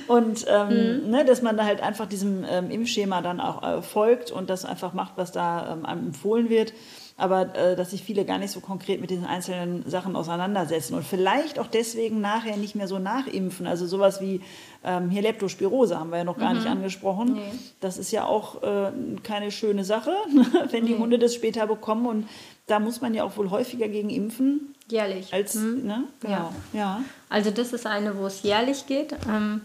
und 0.06 0.46
ähm, 0.48 1.04
mhm. 1.04 1.10
ne, 1.10 1.24
dass 1.24 1.42
man 1.42 1.56
da 1.56 1.64
halt 1.64 1.82
einfach 1.82 2.06
diesem 2.06 2.44
ähm, 2.48 2.70
Impfschema 2.70 3.22
dann 3.22 3.40
auch 3.40 3.62
äh, 3.62 3.82
folgt 3.82 4.30
und 4.30 4.50
das 4.50 4.64
einfach 4.64 4.92
macht, 4.92 5.14
was 5.16 5.32
da 5.32 5.72
ähm, 5.72 5.84
einem 5.84 6.06
empfohlen 6.06 6.48
wird 6.48 6.72
aber 7.18 7.54
äh, 7.56 7.76
dass 7.76 7.90
sich 7.90 8.02
viele 8.02 8.24
gar 8.24 8.38
nicht 8.38 8.52
so 8.52 8.60
konkret 8.60 9.00
mit 9.00 9.10
diesen 9.10 9.26
einzelnen 9.26 9.88
Sachen 9.90 10.14
auseinandersetzen 10.14 10.94
und 10.94 11.04
vielleicht 11.04 11.58
auch 11.58 11.66
deswegen 11.66 12.20
nachher 12.20 12.56
nicht 12.56 12.76
mehr 12.76 12.86
so 12.86 13.00
nachimpfen. 13.00 13.66
Also 13.66 13.86
sowas 13.86 14.20
wie 14.20 14.40
ähm, 14.84 15.10
hier 15.10 15.22
Leptospirose 15.22 15.98
haben 15.98 16.10
wir 16.10 16.18
ja 16.18 16.24
noch 16.24 16.38
gar 16.38 16.50
mhm. 16.50 16.58
nicht 16.60 16.68
angesprochen. 16.68 17.34
Nee. 17.34 17.58
Das 17.80 17.98
ist 17.98 18.12
ja 18.12 18.24
auch 18.24 18.62
äh, 18.62 18.92
keine 19.24 19.50
schöne 19.50 19.84
Sache, 19.84 20.12
wenn 20.70 20.86
die 20.86 20.94
nee. 20.94 20.98
Hunde 20.98 21.18
das 21.18 21.34
später 21.34 21.66
bekommen 21.66 22.06
und 22.06 22.28
da 22.68 22.78
muss 22.78 23.00
man 23.00 23.12
ja 23.14 23.24
auch 23.24 23.36
wohl 23.36 23.50
häufiger 23.50 23.88
gegen 23.88 24.10
impfen. 24.10 24.74
Jährlich. 24.88 25.34
Als, 25.34 25.54
mhm. 25.54 25.86
ne? 25.86 26.04
Genau. 26.20 26.52
Ja. 26.72 26.78
ja. 26.78 27.00
Also 27.28 27.50
das 27.50 27.72
ist 27.72 27.86
eine, 27.86 28.16
wo 28.16 28.26
es 28.26 28.42
jährlich 28.42 28.86
geht. 28.86 29.14
Ähm, 29.28 29.62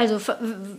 also 0.00 0.32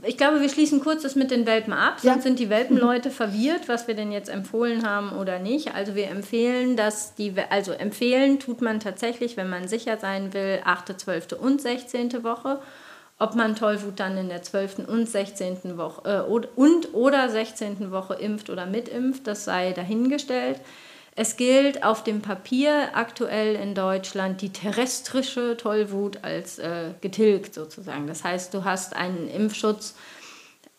ich 0.04 0.18
glaube, 0.18 0.42
wir 0.42 0.50
schließen 0.50 0.82
kurz 0.82 1.04
das 1.04 1.16
mit 1.16 1.30
den 1.30 1.46
Welpen 1.46 1.74
ab, 1.74 2.00
sonst 2.00 2.16
ja. 2.16 2.22
sind 2.22 2.40
die 2.40 2.50
Welpenleute 2.50 3.10
mhm. 3.10 3.14
verwirrt, 3.14 3.68
was 3.68 3.88
wir 3.88 3.94
denn 3.94 4.12
jetzt 4.12 4.30
empfohlen 4.30 4.84
haben 4.84 5.12
oder 5.12 5.38
nicht. 5.38 5.76
Also 5.76 5.94
wir 5.94 6.10
empfehlen, 6.10 6.76
dass 6.76 7.14
die, 7.14 7.34
also 7.52 7.72
empfehlen 7.72 8.40
tut 8.40 8.62
man 8.62 8.80
tatsächlich, 8.80 9.38
wenn 9.38 9.50
man 9.50 9.68
sicher 9.68 9.98
sein 9.98 10.34
will, 10.34 10.62
8., 10.64 11.00
12. 11.00 11.34
und 11.34 11.62
16. 11.62 12.24
Woche. 12.24 12.60
Ob 13.20 13.36
man 13.36 13.56
Tollwut 13.56 14.00
dann 14.00 14.18
in 14.18 14.30
der 14.30 14.42
12. 14.42 14.88
und 14.88 15.08
16. 15.08 15.78
Woche 15.78 16.26
äh, 16.28 16.48
und 16.56 16.96
oder 16.96 17.30
16. 17.30 17.92
Woche 17.92 18.16
impft 18.16 18.50
oder 18.50 18.66
mitimpft, 18.66 19.28
das 19.28 19.46
sei 19.46 19.74
dahingestellt. 19.74 20.60
Es 21.16 21.36
gilt 21.36 21.84
auf 21.84 22.04
dem 22.04 22.22
Papier 22.22 22.92
aktuell 22.94 23.56
in 23.56 23.76
Deutschland 23.76 24.42
die 24.42 24.52
terrestrische 24.52 25.58
Tollwut 25.58 26.24
als 26.24 26.58
äh, 26.58 26.94
getilgt 27.02 27.54
sozusagen. 27.54 28.08
Das 28.08 28.24
heißt, 28.24 28.54
du 28.54 28.64
hast 28.64 28.96
einen 28.96 29.28
Impfschutz, 29.28 29.96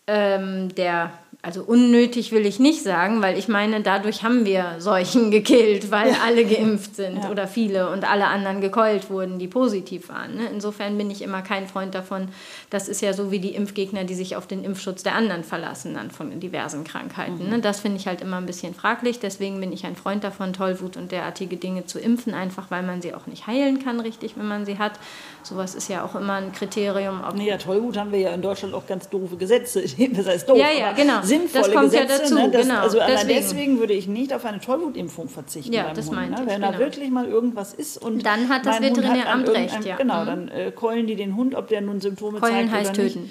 ähm, 0.07 0.75
der 0.75 1.13
also 1.45 1.65
unnötig 1.65 2.31
will 2.31 2.47
ich 2.47 2.61
nicht 2.61 2.85
sagen, 2.85 3.21
weil 3.21 3.37
ich 3.37 3.49
meine, 3.49 3.81
dadurch 3.81 4.23
haben 4.23 4.45
wir 4.45 4.77
Seuchen 4.79 5.33
gekillt, 5.33 5.91
weil 5.91 6.11
ja. 6.11 6.19
alle 6.25 6.45
geimpft 6.45 6.95
sind 6.95 7.25
ja. 7.25 7.31
oder 7.31 7.49
viele 7.49 7.91
und 7.91 8.09
alle 8.09 8.27
anderen 8.27 8.61
gekeult 8.61 9.11
wurden, 9.11 9.41
die 9.41 9.49
positiv 9.49 10.09
waren. 10.09 10.37
Ne? 10.37 10.43
Insofern 10.53 10.97
bin 10.97 11.11
ich 11.11 11.21
immer 11.21 11.43
kein 11.43 11.67
Freund 11.67 11.97
davon. 11.97 12.29
Das 12.71 12.87
ist 12.87 13.03
ja 13.03 13.13
so 13.13 13.33
wie 13.33 13.41
die 13.41 13.57
Impfgegner, 13.57 14.05
die 14.05 14.15
sich 14.15 14.37
auf 14.37 14.47
den 14.47 14.63
Impfschutz 14.63 15.03
der 15.03 15.17
anderen 15.17 15.43
verlassen, 15.43 15.95
dann 15.95 16.13
von 16.13 16.39
diversen 16.39 16.85
Krankheiten. 16.85 17.39
Ne? 17.39 17.45
Mhm. 17.45 17.51
Ne? 17.51 17.61
Das 17.61 17.81
finde 17.81 17.97
ich 17.97 18.07
halt 18.07 18.21
immer 18.21 18.37
ein 18.37 18.47
bisschen 18.47 18.73
fraglich. 18.73 19.19
Deswegen 19.19 19.59
bin 19.59 19.73
ich 19.73 19.85
ein 19.85 19.97
Freund 19.97 20.23
davon, 20.23 20.53
Tollwut 20.53 20.97
und 20.97 21.11
derartige 21.11 21.57
Dinge 21.57 21.87
zu 21.87 21.99
impfen, 21.99 22.35
einfach 22.35 22.71
weil 22.71 22.85
man 22.85 23.03
sie 23.03 23.15
auch 23.15 23.27
nicht 23.27 23.49
heilen 23.49 23.83
kann, 23.83 23.99
richtig, 23.99 24.37
wenn 24.37 24.47
man 24.47 24.65
sie 24.65 24.79
hat. 24.79 24.93
Sowas 25.43 25.75
ist 25.75 25.89
ja 25.89 26.05
auch 26.05 26.15
immer 26.15 26.35
ein 26.35 26.53
Kriterium. 26.53 27.21
Ob 27.29 27.35
nee, 27.35 27.49
ja, 27.49 27.57
Tollwut 27.57 27.97
haben 27.97 28.13
wir 28.13 28.21
ja 28.21 28.33
in 28.33 28.43
Deutschland 28.43 28.75
auch 28.75 28.87
ganz 28.87 29.09
doofe 29.09 29.37
Gesetze. 29.37 29.83
Das 30.13 30.27
heißt 30.27 30.49
doof, 30.49 30.59
ja, 30.59 30.71
ja, 30.71 30.93
genau 30.93 31.23
sinnvolle 31.39 31.65
das 31.65 31.73
kommt 31.75 31.85
Gesetze. 31.91 32.13
Ja 32.13 32.19
dazu, 32.19 32.35
ne? 32.35 32.51
das, 32.51 32.63
genau. 32.63 32.81
Also 32.81 32.99
deswegen. 32.99 33.29
deswegen 33.29 33.79
würde 33.79 33.93
ich 33.93 34.07
nicht 34.07 34.33
auf 34.33 34.45
eine 34.45 34.61
Tollwutimpfung 34.61 35.29
verzichten. 35.29 35.73
Ja, 35.73 35.93
das 35.93 36.11
meinte 36.11 36.33
ne? 36.33 36.41
ich. 36.43 36.47
Wenn 36.47 36.61
genau. 36.61 36.73
da 36.73 36.79
wirklich 36.79 37.11
mal 37.11 37.27
irgendwas 37.27 37.75
ist 37.75 37.99
und 37.99 38.25
dann 38.25 38.49
hat 38.49 38.67
das 38.67 38.81
Veterinäramt 38.81 39.49
recht, 39.49 39.85
ja. 39.85 39.97
Genau, 39.97 40.23
mhm. 40.23 40.27
dann 40.27 40.49
äh, 40.49 40.73
keulen 40.73 41.07
die 41.07 41.17
den 41.17 41.37
Hund, 41.37 41.55
ob 41.55 41.69
der 41.69 41.81
nun 41.81 42.01
Symptome 42.01 42.41
Keulen 42.41 42.71
zeigt 42.71 42.73
heißt 42.73 42.91
oder 42.91 43.09
töten. 43.09 43.31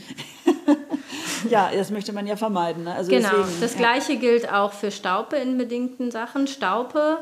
ja, 1.49 1.69
das 1.73 1.91
möchte 1.91 2.13
man 2.13 2.27
ja 2.27 2.35
vermeiden. 2.35 2.83
Ne? 2.83 2.95
Also 2.95 3.11
genau. 3.11 3.29
Deswegen, 3.29 3.61
das 3.61 3.75
Gleiche 3.75 4.17
gilt 4.17 4.51
auch 4.51 4.73
für 4.73 4.91
Staupe 4.91 5.35
in 5.37 5.57
bedingten 5.57 6.11
Sachen. 6.11 6.47
Staupe 6.47 7.19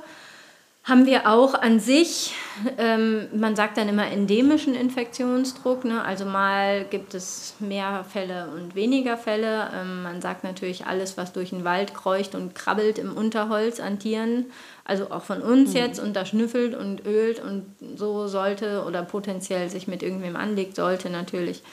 haben 0.89 1.06
wir 1.06 1.30
auch 1.30 1.54
an 1.54 1.80
sich, 1.80 2.34
ähm, 2.78 3.28
man 3.34 3.56
sagt 3.56 3.78
dann 3.78 3.88
immer 3.88 4.08
endemischen 4.12 4.73
Infektionsdruck, 4.73 5.86
ne? 5.86 6.04
also 6.04 6.25
mal 6.25 6.84
gibt 6.86 7.13
es 7.13 7.56
mehr 7.60 8.04
Fälle 8.04 8.49
und 8.56 8.75
weniger 8.75 9.15
Fälle. 9.15 9.69
Ähm, 9.73 10.04
man 10.04 10.21
sagt 10.21 10.43
natürlich 10.43 10.88
alles, 10.88 11.17
was 11.17 11.32
durch 11.32 11.52
den 11.52 11.63
Wald 11.63 11.93
kreucht 11.93 12.36
und 12.36 12.56
krabbelt 12.56 12.97
im 12.97 13.15
Unterholz 13.15 13.80
an 13.80 13.99
Tieren, 13.99 14.47
also 14.84 15.12
auch 15.12 15.23
von 15.23 15.41
uns 15.41 15.69
mhm. 15.69 15.78
jetzt 15.78 15.99
und 15.99 16.15
da 16.15 16.25
schnüffelt 16.25 16.75
und 16.75 17.06
ölt 17.06 17.41
und 17.41 17.65
so 17.95 18.28
sollte 18.28 18.84
oder 18.86 19.04
potenziell 19.04 19.69
sich 19.69 19.88
mit 19.88 20.04
irgendwem 20.04 20.36
anlegt, 20.36 20.75
sollte 20.75 21.10
natürlich 21.10 21.63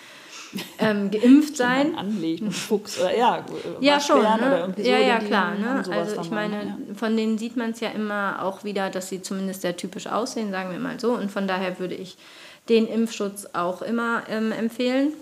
ähm, 0.78 1.10
geimpft 1.10 1.56
sein. 1.56 1.96
Anlegt, 1.96 2.42
ein 2.42 2.50
Fuchs 2.50 2.98
oder 2.98 3.16
ja, 3.16 3.44
ja 3.80 4.00
schon, 4.00 4.22
ne? 4.22 4.74
so, 4.76 4.82
ja, 4.82 4.98
ja, 4.98 5.18
klar. 5.18 5.54
Ne? 5.54 5.84
Also 5.90 6.20
ich 6.20 6.30
meine, 6.30 6.56
ja. 6.56 6.94
von 6.94 7.16
denen 7.16 7.38
sieht 7.38 7.56
man 7.56 7.70
es 7.70 7.80
ja 7.80 7.90
immer 7.90 8.42
auch 8.42 8.64
wieder, 8.64 8.90
dass 8.90 9.08
sie 9.08 9.22
zumindest 9.22 9.62
sehr 9.62 9.76
typisch 9.76 10.06
aussehen, 10.06 10.50
sagen 10.50 10.70
wir 10.70 10.78
mal 10.78 10.98
so. 11.00 11.12
Und 11.12 11.30
von 11.30 11.46
daher 11.48 11.78
würde 11.78 11.94
ich 11.94 12.16
den 12.68 12.86
Impfschutz 12.86 13.46
auch 13.52 13.82
immer 13.82 14.22
ähm, 14.28 14.52
empfehlen. 14.52 15.12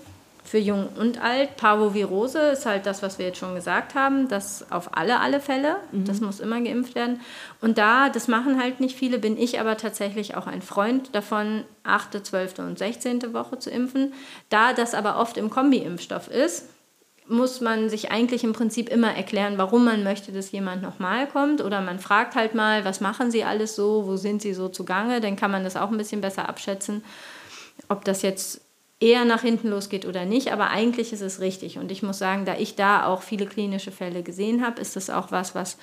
Für 0.45 0.59
jung 0.59 0.91
und 1.01 1.23
alt. 1.23 1.57
Parvovirose 1.57 2.39
ist 2.39 2.67
halt 2.67 2.85
das, 2.85 3.03
was 3.03 3.19
wir 3.19 3.27
jetzt 3.27 3.39
schon 3.39 3.55
gesagt 3.55 3.95
haben, 3.95 4.29
das 4.29 4.71
auf 4.71 4.97
alle, 4.97 5.21
alle 5.21 5.41
Fälle. 5.41 5.77
Mhm. 5.91 6.05
Das 6.05 6.21
muss 6.21 6.39
immer 6.39 6.61
geimpft 6.61 6.95
werden. 6.95 7.21
Und 7.63 7.79
da, 7.79 8.11
das 8.11 8.29
machen 8.29 8.61
halt 8.61 8.79
nicht 8.79 8.97
viele, 8.97 9.19
bin 9.19 9.39
ich 9.39 9.59
aber 9.59 9.79
tatsächlich 9.79 10.37
auch 10.37 10.47
ein 10.47 10.61
Freund 10.61 11.15
davon, 11.15 11.65
8., 11.83 12.25
12. 12.25 12.59
und 12.59 12.79
16. 12.79 13.33
Woche 13.33 13.59
zu 13.59 13.71
impfen. 13.71 14.13
Da 14.51 14.75
das 14.75 14.95
aber 14.95 15.19
oft 15.19 15.39
im 15.39 15.49
Kombi-Impfstoff 15.49 16.29
ist, 16.29 16.69
muss 17.27 17.63
man 17.63 17.89
sich 17.89 18.11
eigentlich 18.11 18.45
im 18.45 18.53
Prinzip 18.53 18.91
immer 18.91 19.15
erklären, 19.15 19.57
warum 19.57 19.87
man 19.87 20.05
möchte, 20.05 20.31
dass 20.31 20.53
jemand 20.53 20.83
nochmal 20.83 21.27
kommt. 21.27 21.63
Oder 21.63 21.81
man 21.81 21.99
fragt 21.99 22.35
halt 22.35 22.55
mal, 22.55 22.85
was 22.85 23.01
machen 23.01 23.31
sie 23.31 23.45
alles 23.45 23.77
so, 23.77 24.07
wo 24.07 24.17
sind 24.17 24.43
sie 24.43 24.53
so 24.53 24.69
zugange, 24.69 25.23
dann 25.23 25.37
kann 25.37 25.51
man 25.51 25.65
das 25.65 25.77
auch 25.77 25.91
ein 25.91 25.97
bisschen 25.97 26.21
besser 26.21 26.49
abschätzen, 26.51 27.03
ob 27.89 28.05
das 28.05 28.21
jetzt 28.21 28.64
eher 29.01 29.25
nach 29.25 29.43
hinten 29.43 29.69
losgeht 29.69 30.07
oder 30.07 30.25
nicht, 30.25 30.53
aber 30.53 30.71
eigentlich 30.71 31.13
ist 31.13 31.21
es 31.21 31.41
richtig. 31.41 31.79
Und 31.79 31.91
ich 31.91 32.03
muss 32.03 32.19
sagen, 32.19 32.45
da 32.45 32.57
ich 32.57 32.77
da 32.77 33.07
auch 33.07 33.23
viele 33.23 33.47
klinische 33.47 33.91
Fälle 33.91 34.23
gesehen 34.23 34.65
habe, 34.65 34.81
ist 34.81 34.97
das 34.97 35.11
auch 35.11 35.31
was, 35.31 35.55
was 35.55 35.79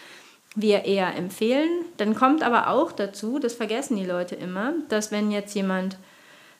wir 0.55 0.85
eher 0.85 1.15
empfehlen. 1.15 1.69
Dann 1.97 2.15
kommt 2.15 2.43
aber 2.43 2.69
auch 2.69 2.91
dazu, 2.91 3.39
das 3.39 3.53
vergessen 3.53 3.95
die 3.95 4.05
Leute 4.05 4.35
immer, 4.35 4.73
dass 4.89 5.11
wenn 5.11 5.31
jetzt 5.31 5.53
jemand 5.55 5.97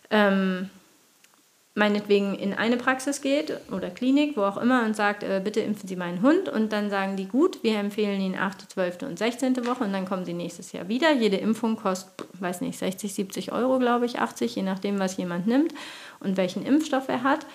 ähm, 0.10 0.70
meinetwegen 1.74 2.36
in 2.36 2.54
eine 2.54 2.76
Praxis 2.76 3.22
geht 3.22 3.58
oder 3.72 3.90
Klinik, 3.90 4.36
wo 4.36 4.44
auch 4.44 4.58
immer, 4.58 4.84
und 4.84 4.96
sagt, 4.96 5.24
äh, 5.24 5.42
bitte 5.44 5.62
impfen 5.62 5.88
Sie 5.88 5.96
meinen 5.96 6.22
Hund. 6.22 6.50
Und 6.50 6.74
dann 6.74 6.90
sagen 6.90 7.16
die, 7.16 7.28
gut, 7.28 7.64
wir 7.64 7.80
empfehlen 7.80 8.20
Ihnen 8.22 8.38
8., 8.38 8.72
12. 8.72 9.04
und 9.04 9.18
16. 9.18 9.66
Woche 9.66 9.86
und 9.86 9.94
dann 9.94 10.06
kommen 10.06 10.26
Sie 10.26 10.34
nächstes 10.34 10.74
Jahr 10.74 10.90
wieder. 10.90 11.14
Jede 11.14 11.38
Impfung 11.38 11.78
kostet, 11.78 12.28
weiß 12.40 12.62
nicht, 12.62 12.78
60, 12.78 13.14
70 13.14 13.52
Euro, 13.52 13.80
glaube 13.80 14.06
ich, 14.06 14.20
80, 14.20 14.56
je 14.56 14.64
nachdem, 14.64 15.00
was 15.00 15.18
jemand 15.18 15.48
nimmt 15.48 15.74
und 16.22 16.38
welchen 16.38 16.66
Impfstoff 16.66 17.10
er 17.10 17.24
hat. 17.24 17.46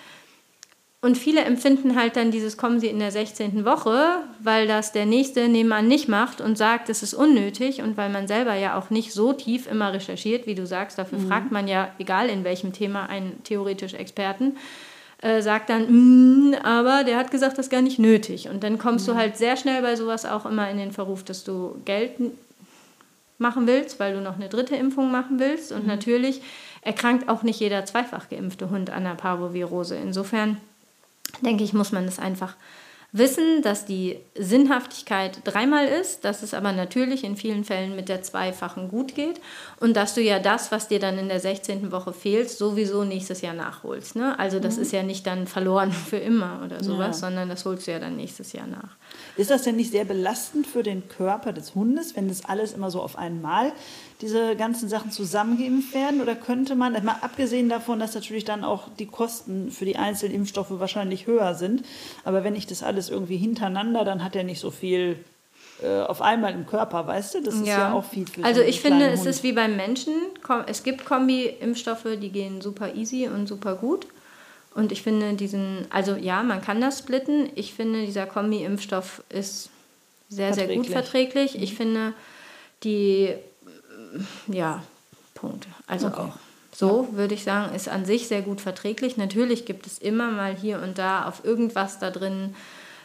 Und 1.02 1.16
viele 1.16 1.42
empfinden 1.42 1.94
halt 1.94 2.16
dann 2.16 2.30
dieses 2.30 2.56
kommen 2.56 2.80
sie 2.80 2.88
in 2.88 2.98
der 2.98 3.12
16. 3.12 3.64
Woche, 3.64 4.22
weil 4.42 4.66
das 4.66 4.92
der 4.92 5.06
nächste 5.06 5.48
nebenan 5.48 5.86
nicht 5.86 6.08
macht 6.08 6.40
und 6.40 6.58
sagt, 6.58 6.88
es 6.88 7.02
ist 7.02 7.14
unnötig 7.14 7.82
und 7.82 7.96
weil 7.96 8.08
man 8.08 8.26
selber 8.26 8.54
ja 8.54 8.76
auch 8.76 8.90
nicht 8.90 9.12
so 9.12 9.32
tief 9.32 9.70
immer 9.70 9.92
recherchiert, 9.92 10.46
wie 10.46 10.54
du 10.54 10.66
sagst, 10.66 10.98
dafür 10.98 11.18
mhm. 11.18 11.28
fragt 11.28 11.52
man 11.52 11.68
ja, 11.68 11.92
egal 11.98 12.28
in 12.28 12.44
welchem 12.44 12.72
Thema, 12.72 13.08
einen 13.08 13.40
theoretisch 13.44 13.94
Experten, 13.94 14.56
äh, 15.22 15.42
sagt 15.42 15.70
dann, 15.70 16.50
mm, 16.50 16.54
aber 16.62 17.04
der 17.04 17.18
hat 17.18 17.30
gesagt, 17.30 17.56
das 17.56 17.66
ist 17.66 17.70
gar 17.70 17.82
nicht 17.82 17.98
nötig. 17.98 18.48
Und 18.48 18.64
dann 18.64 18.78
kommst 18.78 19.06
mhm. 19.06 19.12
du 19.12 19.18
halt 19.18 19.36
sehr 19.36 19.56
schnell 19.56 19.82
bei 19.82 19.96
sowas 19.96 20.26
auch 20.26 20.44
immer 20.44 20.68
in 20.70 20.78
den 20.78 20.92
Verruf, 20.92 21.22
dass 21.22 21.44
du 21.44 21.80
Geld 21.84 22.12
machen 23.38 23.66
willst, 23.66 24.00
weil 24.00 24.14
du 24.14 24.20
noch 24.20 24.36
eine 24.36 24.48
dritte 24.48 24.76
Impfung 24.76 25.10
machen 25.10 25.38
willst. 25.38 25.72
Und 25.72 25.82
mhm. 25.82 25.88
natürlich 25.88 26.42
erkrankt 26.86 27.28
auch 27.28 27.42
nicht 27.42 27.58
jeder 27.58 27.84
zweifach 27.84 28.28
geimpfte 28.28 28.70
Hund 28.70 28.90
an 28.90 29.02
der 29.02 29.16
Parvovirose. 29.16 29.96
Insofern 29.96 30.58
denke 31.40 31.64
ich, 31.64 31.72
muss 31.72 31.90
man 31.90 32.06
das 32.06 32.20
einfach 32.20 32.54
wissen, 33.12 33.62
dass 33.62 33.86
die 33.86 34.18
Sinnhaftigkeit 34.34 35.40
dreimal 35.44 35.86
ist, 35.86 36.24
dass 36.24 36.42
es 36.42 36.54
aber 36.54 36.72
natürlich 36.72 37.24
in 37.24 37.36
vielen 37.36 37.64
Fällen 37.64 37.96
mit 37.96 38.08
der 38.08 38.22
zweifachen 38.22 38.88
gut 38.88 39.14
geht 39.14 39.40
und 39.80 39.96
dass 39.96 40.14
du 40.14 40.20
ja 40.20 40.38
das, 40.38 40.70
was 40.70 40.88
dir 40.88 40.98
dann 40.98 41.18
in 41.18 41.28
der 41.28 41.40
16. 41.40 41.90
Woche 41.92 42.12
fehlt, 42.12 42.50
sowieso 42.50 43.04
nächstes 43.04 43.40
Jahr 43.40 43.54
nachholst. 43.54 44.16
Ne? 44.16 44.38
Also 44.38 44.60
das 44.60 44.76
mhm. 44.76 44.82
ist 44.82 44.92
ja 44.92 45.02
nicht 45.02 45.26
dann 45.26 45.46
verloren 45.46 45.92
für 46.10 46.18
immer 46.18 46.60
oder 46.64 46.84
sowas, 46.84 47.20
ja. 47.20 47.28
sondern 47.28 47.48
das 47.48 47.64
holst 47.64 47.86
du 47.86 47.92
ja 47.92 47.98
dann 47.98 48.16
nächstes 48.16 48.52
Jahr 48.52 48.66
nach. 48.66 48.96
Ist 49.36 49.50
das 49.50 49.62
denn 49.62 49.76
nicht 49.76 49.92
sehr 49.92 50.04
belastend 50.04 50.66
für 50.66 50.82
den 50.82 51.08
Körper 51.08 51.52
des 51.52 51.74
Hundes, 51.74 52.16
wenn 52.16 52.28
das 52.28 52.44
alles 52.44 52.72
immer 52.72 52.90
so 52.90 53.00
auf 53.00 53.16
einmal 53.16 53.72
diese 54.20 54.56
ganzen 54.56 54.88
Sachen 54.88 55.10
zusammengeimpft 55.10 55.94
werden? 55.94 56.20
Oder 56.20 56.34
könnte 56.34 56.74
man, 56.74 56.92
mal 57.04 57.16
abgesehen 57.20 57.68
davon, 57.68 57.98
dass 57.98 58.14
natürlich 58.14 58.44
dann 58.44 58.64
auch 58.64 58.88
die 58.98 59.06
Kosten 59.06 59.70
für 59.70 59.84
die 59.84 59.96
einzelnen 59.96 60.34
Impfstoffe 60.34 60.70
wahrscheinlich 60.70 61.26
höher 61.26 61.54
sind, 61.54 61.84
aber 62.24 62.44
wenn 62.44 62.54
ich 62.54 62.66
das 62.66 62.82
alles 62.82 63.10
irgendwie 63.10 63.36
hintereinander, 63.36 64.04
dann 64.04 64.24
hat 64.24 64.36
er 64.36 64.44
nicht 64.44 64.60
so 64.60 64.70
viel 64.70 65.18
äh, 65.82 66.00
auf 66.00 66.22
einmal 66.22 66.54
im 66.54 66.66
Körper, 66.66 67.06
weißt 67.06 67.34
du? 67.34 67.42
Das 67.42 67.54
ist 67.54 67.66
ja, 67.66 67.78
ja 67.78 67.92
auch 67.92 68.04
viel 68.04 68.26
für 68.26 68.42
Also 68.42 68.60
so 68.60 68.66
ich 68.66 68.80
finde, 68.80 69.08
es 69.08 69.26
ist 69.26 69.42
wie 69.42 69.52
beim 69.52 69.76
Menschen. 69.76 70.14
Es 70.66 70.82
gibt 70.82 71.04
Kombi-Impfstoffe, 71.04 72.06
die 72.20 72.30
gehen 72.30 72.60
super 72.62 72.94
easy 72.94 73.28
und 73.28 73.46
super 73.46 73.74
gut. 73.74 74.06
Und 74.74 74.92
ich 74.92 75.02
finde 75.02 75.34
diesen, 75.34 75.86
also 75.90 76.16
ja, 76.16 76.42
man 76.42 76.62
kann 76.62 76.80
das 76.80 77.00
splitten. 77.00 77.50
Ich 77.54 77.74
finde, 77.74 78.04
dieser 78.04 78.26
Kombi-Impfstoff 78.26 79.22
ist 79.28 79.70
sehr, 80.28 80.54
sehr 80.54 80.74
gut 80.74 80.86
verträglich. 80.86 81.60
Ich 81.60 81.72
mhm. 81.72 81.76
finde 81.76 82.12
die 82.82 83.34
ja, 84.48 84.82
Punkt. 85.34 85.66
Also 85.86 86.08
okay. 86.08 86.20
auch 86.20 86.38
so 86.76 87.08
würde 87.12 87.32
ich 87.32 87.42
sagen, 87.42 87.74
ist 87.74 87.88
an 87.88 88.04
sich 88.04 88.28
sehr 88.28 88.42
gut 88.42 88.60
verträglich. 88.60 89.16
Natürlich 89.16 89.64
gibt 89.64 89.86
es 89.86 89.96
immer 89.96 90.30
mal 90.30 90.54
hier 90.54 90.82
und 90.82 90.98
da 90.98 91.24
auf 91.26 91.42
irgendwas 91.42 91.98
da 91.98 92.10
drin 92.10 92.54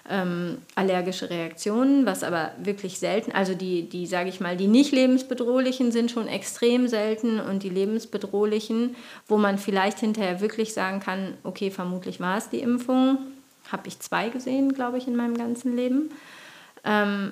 ähm, 0.10 0.58
allergische 0.76 1.30
Reaktionen, 1.30 2.06
was 2.06 2.22
aber 2.24 2.52
wirklich 2.62 3.00
selten, 3.00 3.32
also 3.32 3.54
die, 3.56 3.88
die 3.88 4.08
sage 4.08 4.28
ich 4.28 4.42
mal, 4.42 4.58
die 4.58 4.68
nicht 4.68 4.92
lebensbedrohlichen 4.92 5.94
sind 5.94 6.12
schon 6.12 6.28
extrem 6.28 6.90
selten 6.90 7.40
und 7.40 7.64
die 7.64 7.70
lebensbedrohlichen, 7.70 8.98
wo 9.28 9.38
man 9.38 9.58
vielleicht 9.58 10.00
hinterher 10.00 10.42
wirklich 10.42 10.74
sagen 10.74 11.00
kann, 11.00 11.36
okay, 11.44 11.72
vermutlich 11.72 12.20
war 12.20 12.38
es 12.38 12.50
die 12.50 12.60
Impfung, 12.60 13.20
habe 13.72 13.88
ich 13.88 14.00
zwei 14.00 14.28
gesehen, 14.28 14.74
glaube 14.74 14.98
ich, 14.98 15.08
in 15.08 15.16
meinem 15.16 15.38
ganzen 15.38 15.78
Leben. 15.78 16.10
Ähm, 16.84 17.32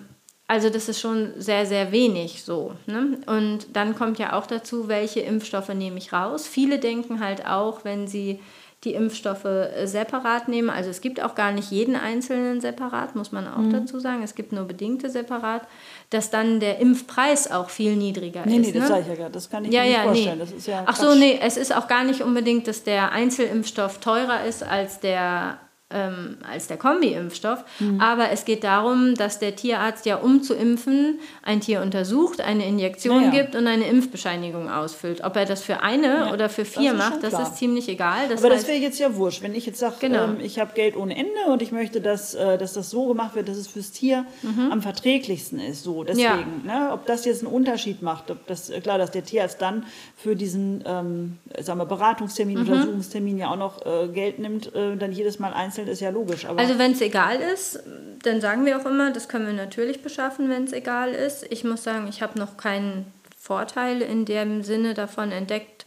also 0.49 0.71
das 0.71 0.89
ist 0.89 0.99
schon 0.99 1.33
sehr, 1.37 1.67
sehr 1.67 1.91
wenig 1.91 2.43
so. 2.43 2.71
Ne? 2.87 3.19
Und 3.27 3.67
dann 3.73 3.95
kommt 3.95 4.17
ja 4.17 4.33
auch 4.33 4.47
dazu, 4.47 4.87
welche 4.87 5.19
Impfstoffe 5.19 5.69
nehme 5.69 5.99
ich 5.99 6.11
raus. 6.11 6.47
Viele 6.47 6.79
denken 6.79 7.19
halt 7.19 7.45
auch, 7.45 7.85
wenn 7.85 8.07
sie 8.07 8.39
die 8.83 8.95
Impfstoffe 8.95 9.45
äh, 9.45 9.85
separat 9.85 10.47
nehmen, 10.47 10.71
also 10.71 10.89
es 10.89 11.01
gibt 11.01 11.21
auch 11.21 11.35
gar 11.35 11.51
nicht 11.51 11.69
jeden 11.69 11.95
einzelnen 11.95 12.61
separat, 12.61 13.15
muss 13.15 13.31
man 13.31 13.47
auch 13.47 13.59
mhm. 13.59 13.73
dazu 13.73 13.99
sagen, 13.99 14.23
es 14.23 14.33
gibt 14.33 14.51
nur 14.51 14.63
bedingte 14.63 15.11
separat, 15.11 15.67
dass 16.09 16.31
dann 16.31 16.59
der 16.59 16.79
Impfpreis 16.79 17.51
auch 17.51 17.69
viel 17.69 17.95
niedriger 17.95 18.43
nee, 18.45 18.55
ist. 18.55 18.61
Nee, 18.61 18.71
nee, 18.71 18.79
das 18.79 18.81
ne? 18.81 18.87
sage 18.87 19.01
ich 19.01 19.07
ja 19.07 19.15
gar 19.15 19.29
das 19.29 19.49
kann 19.51 19.65
ich 19.65 19.71
ja, 19.71 19.81
mir 19.83 19.87
nicht 19.87 19.97
ja, 19.97 20.03
vorstellen. 20.03 20.37
Nee. 20.39 20.45
Das 20.45 20.51
ist 20.51 20.67
ja 20.67 20.83
Ach 20.87 20.95
so, 20.95 21.13
nee, 21.13 21.39
es 21.43 21.57
ist 21.57 21.75
auch 21.75 21.87
gar 21.87 22.03
nicht 22.03 22.23
unbedingt, 22.23 22.67
dass 22.67 22.83
der 22.83 23.11
Einzelimpfstoff 23.11 23.99
teurer 23.99 24.45
ist 24.45 24.63
als 24.63 24.99
der 24.99 25.59
ähm, 25.91 26.37
als 26.47 26.67
der 26.67 26.77
Kombi-Impfstoff. 26.77 27.63
Mhm. 27.79 27.99
Aber 27.99 28.29
es 28.29 28.45
geht 28.45 28.63
darum, 28.63 29.15
dass 29.15 29.39
der 29.39 29.55
Tierarzt 29.55 30.05
ja, 30.05 30.17
um 30.17 30.43
zu 30.43 30.53
impfen, 30.53 31.19
ein 31.41 31.61
Tier 31.61 31.81
untersucht, 31.81 32.41
eine 32.41 32.67
Injektion 32.67 33.23
ja, 33.23 33.33
ja. 33.33 33.41
gibt 33.41 33.55
und 33.55 33.65
eine 33.65 33.87
Impfbescheinigung 33.87 34.69
ausfüllt. 34.69 35.23
Ob 35.23 35.35
er 35.35 35.45
das 35.45 35.63
für 35.63 35.81
eine 35.81 36.07
ja, 36.07 36.33
oder 36.33 36.49
für 36.49 36.65
vier 36.65 36.93
das 36.93 36.99
macht, 36.99 37.23
das 37.23 37.39
ist 37.39 37.57
ziemlich 37.57 37.89
egal. 37.89 38.27
Das 38.29 38.43
Aber 38.43 38.53
heißt, 38.53 38.63
das 38.63 38.69
wäre 38.69 38.79
jetzt 38.79 38.99
ja 38.99 39.15
wurscht. 39.15 39.41
Wenn 39.41 39.55
ich 39.55 39.65
jetzt 39.65 39.79
sage, 39.79 39.95
genau. 39.99 40.25
ähm, 40.25 40.37
ich 40.39 40.59
habe 40.59 40.73
Geld 40.75 40.95
ohne 40.95 41.15
Ende 41.15 41.51
und 41.51 41.61
ich 41.61 41.71
möchte, 41.71 42.01
dass, 42.01 42.35
äh, 42.35 42.57
dass 42.57 42.73
das 42.73 42.89
so 42.91 43.07
gemacht 43.07 43.35
wird, 43.35 43.49
dass 43.49 43.57
es 43.57 43.67
fürs 43.67 43.91
Tier 43.91 44.25
mhm. 44.43 44.71
am 44.71 44.81
verträglichsten 44.81 45.59
ist. 45.59 45.83
So, 45.83 46.03
deswegen, 46.03 46.65
ne, 46.65 46.91
ob 46.93 47.07
das 47.07 47.25
jetzt 47.25 47.43
einen 47.43 47.51
Unterschied 47.51 48.01
macht, 48.01 48.29
ob 48.29 48.45
das, 48.45 48.69
äh, 48.69 48.79
klar, 48.81 48.99
dass 48.99 49.11
der 49.11 49.23
Tierarzt 49.23 49.61
dann 49.61 49.85
für 50.15 50.35
diesen 50.35 50.83
ähm, 50.85 51.37
sagen 51.59 51.79
wir, 51.79 51.85
Beratungstermin, 51.85 52.59
mhm. 52.59 52.69
Untersuchungstermin 52.69 53.37
ja 53.39 53.49
auch 53.51 53.57
noch 53.57 53.85
äh, 53.85 54.07
Geld 54.09 54.39
nimmt, 54.39 54.73
äh, 54.75 54.95
dann 54.95 55.11
jedes 55.11 55.39
Mal 55.39 55.53
einzeln 55.53 55.78
einzeln 55.79 55.93
ist 55.93 56.01
ja 56.01 56.09
logisch. 56.09 56.45
also 56.45 56.77
wenn 56.77 56.91
es 56.91 57.01
egal 57.01 57.37
ist, 57.37 57.79
dann 58.23 58.41
sagen 58.41 58.65
wir 58.65 58.79
auch 58.79 58.85
immer, 58.85 59.11
das 59.11 59.27
können 59.27 59.47
wir 59.47 59.53
natürlich 59.53 60.01
beschaffen, 60.01 60.49
wenn 60.49 60.65
es 60.65 60.73
egal 60.73 61.13
ist. 61.13 61.45
Ich 61.49 61.63
muss 61.63 61.83
sagen, 61.83 62.07
ich 62.09 62.21
habe 62.21 62.37
noch 62.37 62.57
keinen 62.57 63.11
Vorteil 63.37 64.01
in 64.01 64.25
dem 64.25 64.63
Sinne 64.63 64.93
davon 64.93 65.31
entdeckt, 65.31 65.85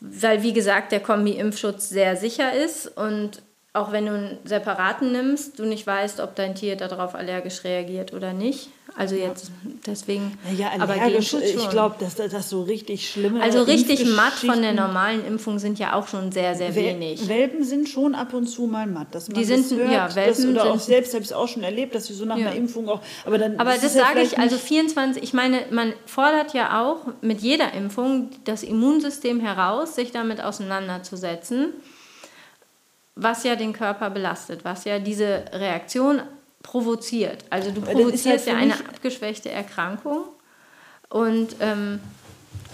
weil 0.00 0.42
wie 0.42 0.52
gesagt 0.52 0.92
der 0.92 1.00
Kombi-Impfschutz 1.00 1.88
sehr 1.88 2.16
sicher 2.16 2.52
ist 2.52 2.86
und 2.86 3.42
auch 3.74 3.90
wenn 3.90 4.06
du 4.06 4.12
einen 4.12 4.38
separaten 4.44 5.10
nimmst, 5.10 5.58
du 5.58 5.64
nicht 5.64 5.84
weißt, 5.84 6.20
ob 6.20 6.36
dein 6.36 6.54
Tier 6.54 6.76
darauf 6.76 7.16
allergisch 7.16 7.64
reagiert 7.64 8.12
oder 8.12 8.32
nicht. 8.32 8.68
Also 8.96 9.16
jetzt 9.16 9.50
deswegen. 9.84 10.38
Ja, 10.56 10.70
aber 10.78 10.94
ich 11.08 11.70
glaube, 11.70 11.96
dass 11.98 12.14
das 12.14 12.48
so 12.48 12.62
richtig 12.62 13.10
schlimme. 13.10 13.42
Also 13.42 13.62
richtig 13.62 14.06
matt 14.14 14.34
von 14.34 14.62
der 14.62 14.72
normalen 14.72 15.26
Impfung 15.26 15.58
sind 15.58 15.80
ja 15.80 15.94
auch 15.94 16.06
schon 16.06 16.30
sehr, 16.30 16.54
sehr 16.54 16.76
wenig. 16.76 17.28
Welpen 17.28 17.64
sind 17.64 17.88
schon 17.88 18.14
ab 18.14 18.32
und 18.32 18.46
zu 18.46 18.68
mal 18.68 18.86
matt. 18.86 19.12
Dass 19.12 19.28
man 19.28 19.36
die 19.36 19.44
sind, 19.44 19.68
hört, 19.76 19.90
ja, 19.90 20.14
Welpen 20.14 20.54
das, 20.54 20.64
oder 20.64 20.72
auch 20.72 20.78
selbst 20.78 21.12
habe 21.12 21.24
ich 21.24 21.30
es 21.30 21.32
auch 21.32 21.48
schon 21.48 21.64
erlebt, 21.64 21.96
dass 21.96 22.06
sie 22.06 22.14
so 22.14 22.24
nach 22.24 22.36
ja. 22.36 22.46
einer 22.46 22.56
Impfung 22.56 22.88
auch. 22.88 23.00
Aber, 23.26 23.38
dann 23.38 23.58
aber 23.58 23.72
das 23.72 23.94
sage 23.94 24.20
ich, 24.20 24.38
also 24.38 24.56
24, 24.56 25.20
ich 25.20 25.32
meine, 25.32 25.62
man 25.70 25.92
fordert 26.06 26.54
ja 26.54 26.80
auch 26.84 27.08
mit 27.22 27.40
jeder 27.40 27.72
Impfung 27.72 28.30
das 28.44 28.62
Immunsystem 28.62 29.40
heraus, 29.40 29.96
sich 29.96 30.12
damit 30.12 30.40
auseinanderzusetzen, 30.40 31.72
was 33.16 33.44
ja 33.44 33.56
den 33.56 33.72
Körper 33.72 34.10
belastet, 34.10 34.64
was 34.64 34.84
ja 34.84 34.98
diese 34.98 35.44
Reaktion 35.52 36.22
provoziert. 36.62 37.44
Also 37.50 37.70
du 37.70 37.80
provozierst 37.80 38.46
ja 38.46 38.56
eine 38.56 38.74
abgeschwächte 38.74 39.50
Erkrankung 39.50 40.24
und 41.08 41.56
ähm, 41.60 42.00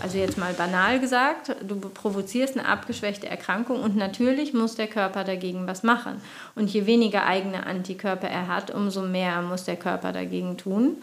also 0.02 0.16
jetzt 0.16 0.38
mal 0.38 0.54
banal 0.54 0.98
gesagt, 0.98 1.54
du 1.66 1.78
provozierst 1.78 2.56
eine 2.56 2.66
abgeschwächte 2.66 3.28
Erkrankung 3.28 3.82
und 3.82 3.96
natürlich 3.96 4.54
muss 4.54 4.76
der 4.76 4.86
Körper 4.86 5.24
dagegen 5.24 5.66
was 5.66 5.82
machen. 5.82 6.22
Und 6.54 6.70
je 6.70 6.86
weniger 6.86 7.26
eigene 7.26 7.66
Antikörper 7.66 8.28
er 8.28 8.48
hat, 8.48 8.70
umso 8.70 9.02
mehr 9.02 9.42
muss 9.42 9.64
der 9.64 9.76
Körper 9.76 10.12
dagegen 10.12 10.56
tun, 10.56 11.02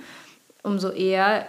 umso 0.64 0.90
eher 0.90 1.46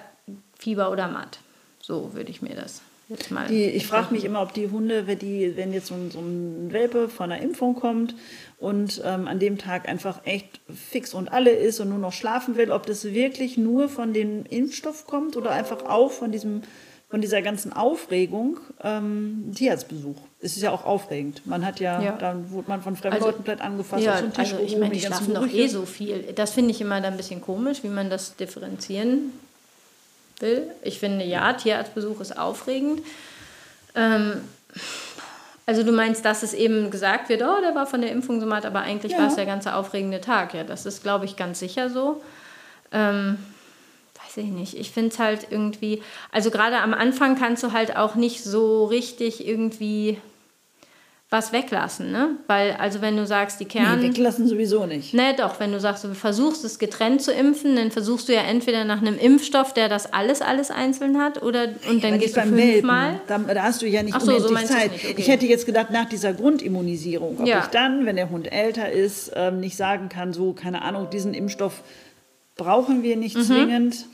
Fieber 0.59 0.91
oder 0.91 1.09
Matt. 1.09 1.39
So 1.81 2.13
würde 2.13 2.31
ich 2.31 2.43
mir 2.43 2.55
das 2.55 2.83
Jetzt 3.09 3.31
mal 3.31 3.49
die, 3.49 3.65
ich 3.65 3.87
frage 3.87 4.13
mich 4.13 4.25
immer, 4.25 4.43
ob 4.43 4.53
die 4.53 4.71
Hunde, 4.71 5.07
wenn, 5.07 5.19
die, 5.19 5.57
wenn 5.57 5.73
jetzt 5.73 5.87
so 5.87 5.95
ein, 5.95 6.11
so 6.11 6.19
ein 6.19 6.71
Welpe 6.73 7.09
von 7.09 7.33
einer 7.33 7.43
Impfung 7.43 7.75
kommt 7.75 8.15
und 8.59 9.01
ähm, 9.05 9.27
an 9.27 9.39
dem 9.39 9.57
Tag 9.57 9.89
einfach 9.89 10.21
echt 10.27 10.61
fix 10.69 11.15
und 11.15 11.33
alle 11.33 11.51
ist 11.51 11.81
und 11.81 11.89
nur 11.89 11.99
noch 11.99 12.13
schlafen 12.13 12.57
will, 12.57 12.71
ob 12.71 12.85
das 12.85 13.05
wirklich 13.05 13.57
nur 13.57 13.89
von 13.89 14.13
dem 14.13 14.45
Impfstoff 14.45 15.07
kommt 15.07 15.39
oder 15.39 15.53
einfach 15.53 15.85
auch 15.85 16.11
von 16.11 16.33
diesem 16.33 16.63
von 17.11 17.23
dieser 17.23 17.41
ganzen 17.41 17.73
Aufregung 17.73 18.61
ähm, 18.83 19.53
Tierarztbesuch. 19.55 20.17
Es 20.41 20.57
ist 20.57 20.63
ja 20.63 20.73
auch 20.73 20.85
aufregend. 20.85 21.47
Man 21.47 21.65
hat 21.65 21.81
ja, 21.81 22.03
ja. 22.03 22.13
dann 22.13 22.51
wurde 22.51 22.69
man 22.69 22.83
von 22.83 22.97
fremden 22.97 23.15
also, 23.15 23.29
Leuten 23.29 23.45
vielleicht 23.45 23.63
angefasst, 23.63 24.05
ja, 24.05 24.17
auf 24.17 24.21
Tisch 24.35 24.53
also 24.53 24.59
ich 24.59 24.77
meine, 24.77 24.93
die 24.93 25.01
schlafen 25.01 25.33
doch 25.33 25.49
eh 25.49 25.69
so 25.69 25.87
viel. 25.87 26.35
Das 26.35 26.53
finde 26.53 26.73
ich 26.73 26.83
immer 26.83 27.01
dann 27.01 27.15
ein 27.15 27.17
bisschen 27.17 27.41
komisch, 27.41 27.83
wie 27.83 27.89
man 27.89 28.11
das 28.11 28.37
differenzieren 28.37 29.33
will. 30.41 30.71
Ich 30.83 30.99
finde, 30.99 31.25
ja, 31.25 31.53
Tierarztbesuch 31.53 32.21
ist 32.21 32.39
aufregend. 32.39 33.03
Ähm, 33.95 34.41
also 35.67 35.83
du 35.83 35.93
meinst, 35.93 36.25
dass 36.25 36.43
es 36.43 36.55
eben 36.55 36.91
gesagt 36.91 37.29
wird, 37.29 37.43
oh, 37.43 37.61
der 37.61 37.75
war 37.75 37.87
von 37.87 38.01
der 38.01 38.11
Impfung 38.11 38.41
so 38.41 38.47
matt, 38.47 38.65
aber 38.65 38.81
eigentlich 38.81 39.13
ja. 39.13 39.19
war 39.19 39.27
es 39.27 39.35
der 39.35 39.47
ganze 39.47 39.75
aufregende 39.75 40.21
Tag. 40.21 40.55
Ja, 40.55 40.65
das 40.65 40.87
ist, 40.87 41.03
glaube 41.03 41.27
ich, 41.27 41.37
ganz 41.37 41.59
sicher 41.59 41.91
so. 41.91 42.23
Ähm, 42.91 43.39
weiß 44.25 44.39
ich 44.39 44.51
nicht. 44.51 44.79
Ich 44.79 44.93
finde 44.93 45.11
es 45.11 45.19
halt 45.19 45.49
irgendwie, 45.51 46.03
also 46.33 46.51
gerade 46.51 46.79
am 46.79 46.95
Anfang 46.95 47.39
kannst 47.39 47.63
du 47.63 47.73
halt 47.73 47.97
auch 47.97 48.15
nicht 48.15 48.45
so 48.45 48.87
richtig 48.87 49.47
irgendwie 49.47 50.19
was 51.31 51.53
weglassen, 51.53 52.11
ne? 52.11 52.37
Weil, 52.47 52.73
also 52.73 53.03
wenn 53.03 53.15
du 53.17 53.27
sagst, 53.27 53.61
die 53.61 53.67
Kern... 53.67 54.01
Nee, 54.01 54.09
weglassen 54.09 54.49
sowieso 54.49 54.87
nicht. 54.87 55.13
Ne, 55.13 55.35
doch, 55.37 55.61
wenn 55.61 55.73
du 55.73 55.79
sagst, 55.81 56.03
du 56.05 56.15
versuchst 56.15 56.65
es 56.65 56.79
getrennt 56.79 57.21
zu 57.21 57.33
impfen, 57.33 57.77
dann 57.77 57.91
versuchst 57.91 58.31
du 58.31 58.35
ja 58.35 58.41
entweder 58.41 58.85
nach 58.85 59.03
einem 59.03 59.19
Impfstoff, 59.19 59.75
der 59.75 59.91
das 59.91 60.11
alles, 60.11 60.41
alles 60.41 60.71
einzeln 60.71 61.19
hat, 61.19 61.43
oder 61.43 61.69
und 61.87 62.03
dann 62.03 62.13
ja, 62.13 62.17
gehst 62.17 62.35
du 62.35 62.41
fünfmal. 62.41 63.21
Da, 63.27 63.37
da, 63.39 63.63
hast 63.63 63.83
du 63.83 63.87
ja 63.87 64.03
nicht 64.03 64.15
Ach 64.15 64.23
so, 64.23 64.39
so 64.39 64.55
Zeit. 64.55 64.91
Okay. 64.95 65.15
Ich 65.19 65.29
hätte 65.29 65.45
jetzt 65.45 65.67
gedacht, 65.67 65.91
nach 65.91 66.07
dieser 66.09 66.33
Grundimmunisierung, 66.33 67.41
ob 67.41 67.47
ja. 67.47 67.61
ich 67.61 67.67
dann, 67.67 68.07
wenn 68.07 68.17
der 68.17 68.31
Hund 68.31 68.51
älter 68.51 68.91
ist, 68.91 69.31
ähm, 69.35 69.61
nicht 69.61 69.77
sagen 69.77 70.09
kann, 70.09 70.33
so, 70.33 70.55
keine 70.55 70.81
Ahnung, 70.81 71.11
diesen 71.11 71.35
Impfstoff 71.35 71.83
brauchen 72.57 73.03
wir 73.03 73.17
nicht 73.17 73.37
mhm. 73.37 73.43
zwingend. 73.43 74.07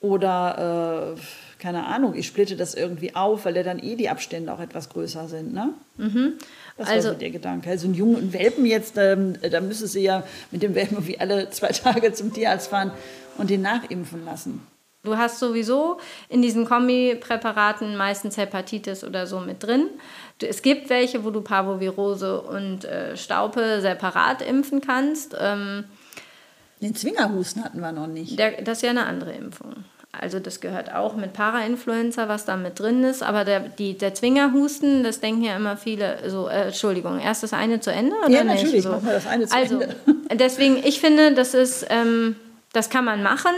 Oder... 0.00 1.16
Äh, 1.18 1.20
keine 1.60 1.86
Ahnung, 1.86 2.14
ich 2.14 2.26
splitte 2.26 2.56
das 2.56 2.74
irgendwie 2.74 3.14
auf, 3.14 3.44
weil 3.44 3.56
ja 3.56 3.62
dann 3.62 3.78
eh 3.78 3.94
die 3.94 4.08
Abstände 4.08 4.52
auch 4.52 4.60
etwas 4.60 4.88
größer 4.88 5.28
sind. 5.28 5.52
Ne? 5.52 5.74
Mhm. 5.98 6.32
Das 6.76 6.88
also, 6.88 7.08
war 7.08 7.14
so 7.14 7.20
der 7.20 7.30
Gedanke. 7.30 7.70
Also 7.70 7.86
einen 7.86 7.94
jungen 7.94 8.32
Welpen 8.32 8.66
jetzt, 8.66 8.96
ähm, 8.96 9.36
da 9.48 9.60
müsste 9.60 9.86
sie 9.86 10.02
ja 10.02 10.24
mit 10.50 10.62
dem 10.62 10.74
Welpen 10.74 11.06
wie 11.06 11.20
alle 11.20 11.50
zwei 11.50 11.68
Tage 11.68 12.12
zum 12.12 12.32
Tierarzt 12.32 12.68
fahren 12.68 12.90
und 13.38 13.50
den 13.50 13.62
nachimpfen 13.62 14.24
lassen. 14.24 14.66
Du 15.02 15.16
hast 15.16 15.38
sowieso 15.38 15.98
in 16.28 16.42
diesen 16.42 16.66
Kombipräparaten 16.66 17.96
meistens 17.96 18.36
Hepatitis 18.36 19.02
oder 19.02 19.26
so 19.26 19.40
mit 19.40 19.62
drin. 19.62 19.86
Es 20.42 20.60
gibt 20.60 20.90
welche, 20.90 21.24
wo 21.24 21.30
du 21.30 21.40
Parvovirose 21.40 22.40
und 22.42 22.84
äh, 22.84 23.16
Staupe 23.16 23.80
separat 23.80 24.42
impfen 24.42 24.82
kannst. 24.82 25.34
Ähm, 25.38 25.84
den 26.82 26.94
Zwingerhusten 26.94 27.64
hatten 27.64 27.80
wir 27.80 27.92
noch 27.92 28.06
nicht. 28.06 28.38
Der, 28.38 28.62
das 28.62 28.78
ist 28.78 28.82
ja 28.82 28.90
eine 28.90 29.06
andere 29.06 29.32
Impfung. 29.32 29.84
Also 30.12 30.40
das 30.40 30.60
gehört 30.60 30.92
auch 30.92 31.14
mit 31.14 31.32
Parainfluenza, 31.34 32.28
was 32.28 32.44
da 32.44 32.56
mit 32.56 32.78
drin 32.80 33.04
ist. 33.04 33.22
Aber 33.22 33.44
der, 33.44 33.60
die, 33.60 33.96
der 33.96 34.12
Zwingerhusten, 34.12 35.04
das 35.04 35.20
denken 35.20 35.44
ja 35.44 35.56
immer 35.56 35.76
viele, 35.76 36.28
so, 36.28 36.48
äh, 36.48 36.66
Entschuldigung, 36.66 37.20
erst 37.20 37.44
das 37.44 37.52
eine 37.52 37.80
zu 37.80 37.92
Ende 37.92 38.16
oder 38.16 38.28
ja, 38.28 38.42
nicht? 38.42 38.62
natürlich, 38.62 38.82
so. 38.82 38.90
machen 38.90 39.06
wir 39.06 39.12
das 39.12 39.26
eine 39.26 39.46
zu 39.46 39.56
also, 39.56 39.80
Ende. 39.80 39.96
Deswegen, 40.34 40.78
ich 40.78 41.00
finde, 41.00 41.34
das 41.34 41.54
ist, 41.54 41.86
ähm, 41.90 42.34
das 42.72 42.90
kann 42.90 43.04
man 43.04 43.22
machen, 43.22 43.52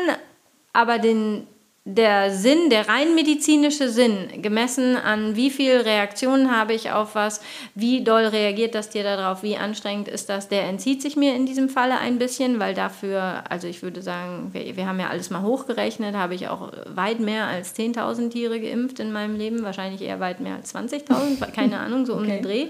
aber 0.74 0.98
den, 0.98 1.46
der 1.84 2.30
Sinn, 2.30 2.70
der 2.70 2.88
rein 2.88 3.16
medizinische 3.16 3.88
Sinn, 3.88 4.40
gemessen 4.40 4.96
an 4.96 5.34
wie 5.34 5.50
viel 5.50 5.78
Reaktionen 5.78 6.56
habe 6.56 6.74
ich 6.74 6.92
auf 6.92 7.16
was, 7.16 7.40
wie 7.74 8.04
doll 8.04 8.26
reagiert 8.26 8.76
das 8.76 8.88
Tier 8.88 9.02
darauf, 9.02 9.42
wie 9.42 9.56
anstrengend 9.56 10.06
ist 10.06 10.28
das, 10.28 10.48
der 10.48 10.62
entzieht 10.62 11.02
sich 11.02 11.16
mir 11.16 11.34
in 11.34 11.44
diesem 11.44 11.68
Falle 11.68 11.98
ein 11.98 12.18
bisschen, 12.18 12.60
weil 12.60 12.74
dafür, 12.74 13.42
also 13.48 13.66
ich 13.66 13.82
würde 13.82 14.00
sagen, 14.00 14.50
wir, 14.52 14.76
wir 14.76 14.86
haben 14.86 15.00
ja 15.00 15.08
alles 15.08 15.30
mal 15.30 15.42
hochgerechnet, 15.42 16.14
habe 16.14 16.36
ich 16.36 16.46
auch 16.46 16.70
weit 16.86 17.18
mehr 17.18 17.46
als 17.46 17.74
10.000 17.76 18.30
Tiere 18.30 18.60
geimpft 18.60 19.00
in 19.00 19.10
meinem 19.10 19.36
Leben, 19.36 19.64
wahrscheinlich 19.64 20.02
eher 20.02 20.20
weit 20.20 20.38
mehr 20.38 20.54
als 20.54 20.72
20.000, 20.72 21.50
keine 21.50 21.80
Ahnung, 21.80 22.06
so 22.06 22.14
um 22.14 22.20
okay. 22.20 22.36
den 22.36 22.42
Dreh. 22.42 22.66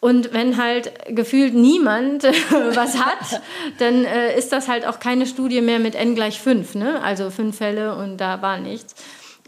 Und 0.00 0.34
wenn 0.34 0.56
halt 0.56 0.92
gefühlt 1.08 1.54
niemand 1.54 2.24
was 2.74 2.98
hat, 2.98 3.40
dann 3.78 4.04
äh, 4.04 4.36
ist 4.36 4.52
das 4.52 4.68
halt 4.68 4.86
auch 4.86 5.00
keine 5.00 5.26
Studie 5.26 5.60
mehr 5.60 5.78
mit 5.78 5.94
n 5.94 6.14
gleich 6.14 6.40
5, 6.40 6.74
ne? 6.74 7.02
also 7.02 7.30
fünf 7.30 7.56
Fälle 7.56 7.96
und 7.96 8.18
da 8.18 8.42
war 8.42 8.58
nichts. 8.58 8.94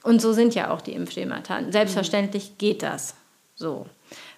Und 0.02 0.22
so 0.22 0.32
sind 0.32 0.54
ja 0.54 0.70
auch 0.70 0.80
die 0.80 0.92
Impfschemata. 0.92 1.60
Selbstverständlich 1.70 2.58
geht 2.58 2.82
das 2.82 3.14
so. 3.54 3.86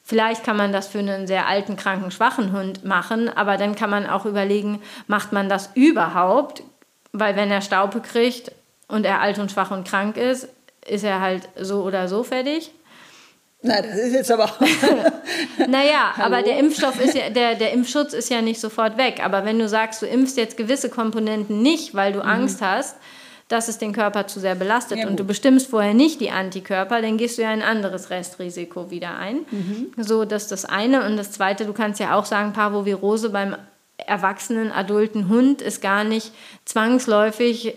Vielleicht 0.02 0.42
kann 0.42 0.56
man 0.56 0.72
das 0.72 0.88
für 0.88 1.00
einen 1.00 1.26
sehr 1.26 1.46
alten, 1.46 1.76
kranken, 1.76 2.10
schwachen 2.10 2.52
Hund 2.52 2.82
machen, 2.82 3.28
aber 3.28 3.58
dann 3.58 3.74
kann 3.74 3.90
man 3.90 4.06
auch 4.06 4.24
überlegen, 4.24 4.80
macht 5.06 5.32
man 5.32 5.50
das 5.50 5.70
überhaupt? 5.74 6.62
Weil 7.12 7.36
wenn 7.36 7.50
er 7.50 7.60
Staupe 7.60 8.00
kriegt 8.00 8.52
und 8.86 9.04
er 9.04 9.20
alt 9.20 9.38
und 9.38 9.52
schwach 9.52 9.70
und 9.70 9.86
krank 9.86 10.16
ist, 10.16 10.48
ist 10.86 11.04
er 11.04 11.20
halt 11.20 11.48
so 11.60 11.82
oder 11.82 12.08
so 12.08 12.22
fertig. 12.22 12.70
Na, 13.60 13.82
das 13.82 13.96
ist 13.96 14.12
jetzt 14.12 14.30
aber. 14.30 14.52
naja, 15.68 16.12
aber 16.18 16.42
der 16.42 16.58
Impfstoff 16.58 17.00
ist 17.00 17.14
ja, 17.14 17.28
der, 17.30 17.56
der 17.56 17.72
Impfschutz 17.72 18.12
ist 18.12 18.30
ja 18.30 18.40
nicht 18.40 18.60
sofort 18.60 18.96
weg. 18.96 19.20
Aber 19.24 19.44
wenn 19.44 19.58
du 19.58 19.68
sagst, 19.68 20.00
du 20.00 20.06
impfst 20.06 20.36
jetzt 20.36 20.56
gewisse 20.56 20.90
Komponenten 20.90 21.60
nicht, 21.60 21.94
weil 21.94 22.12
du 22.12 22.20
mhm. 22.20 22.28
Angst 22.28 22.62
hast, 22.62 22.96
dass 23.48 23.68
es 23.68 23.78
den 23.78 23.92
Körper 23.92 24.26
zu 24.26 24.40
sehr 24.40 24.54
belastet 24.54 24.98
ja, 24.98 25.08
und 25.08 25.18
du 25.18 25.24
bestimmst 25.24 25.68
vorher 25.68 25.94
nicht 25.94 26.20
die 26.20 26.30
Antikörper, 26.30 27.00
dann 27.00 27.16
gehst 27.16 27.38
du 27.38 27.42
ja 27.42 27.48
ein 27.48 27.62
anderes 27.62 28.10
Restrisiko 28.10 28.90
wieder 28.90 29.16
ein. 29.16 29.46
Mhm. 29.50 29.92
So, 29.96 30.24
das 30.24 30.44
ist 30.44 30.52
das 30.52 30.64
eine. 30.64 31.04
Und 31.04 31.16
das 31.16 31.32
zweite, 31.32 31.64
du 31.64 31.72
kannst 31.72 31.98
ja 31.98 32.14
auch 32.14 32.26
sagen, 32.26 32.52
Parvovirose 32.52 33.30
beim 33.30 33.56
erwachsenen, 33.96 34.70
adulten 34.70 35.28
Hund 35.28 35.62
ist 35.62 35.82
gar 35.82 36.04
nicht 36.04 36.32
zwangsläufig 36.64 37.74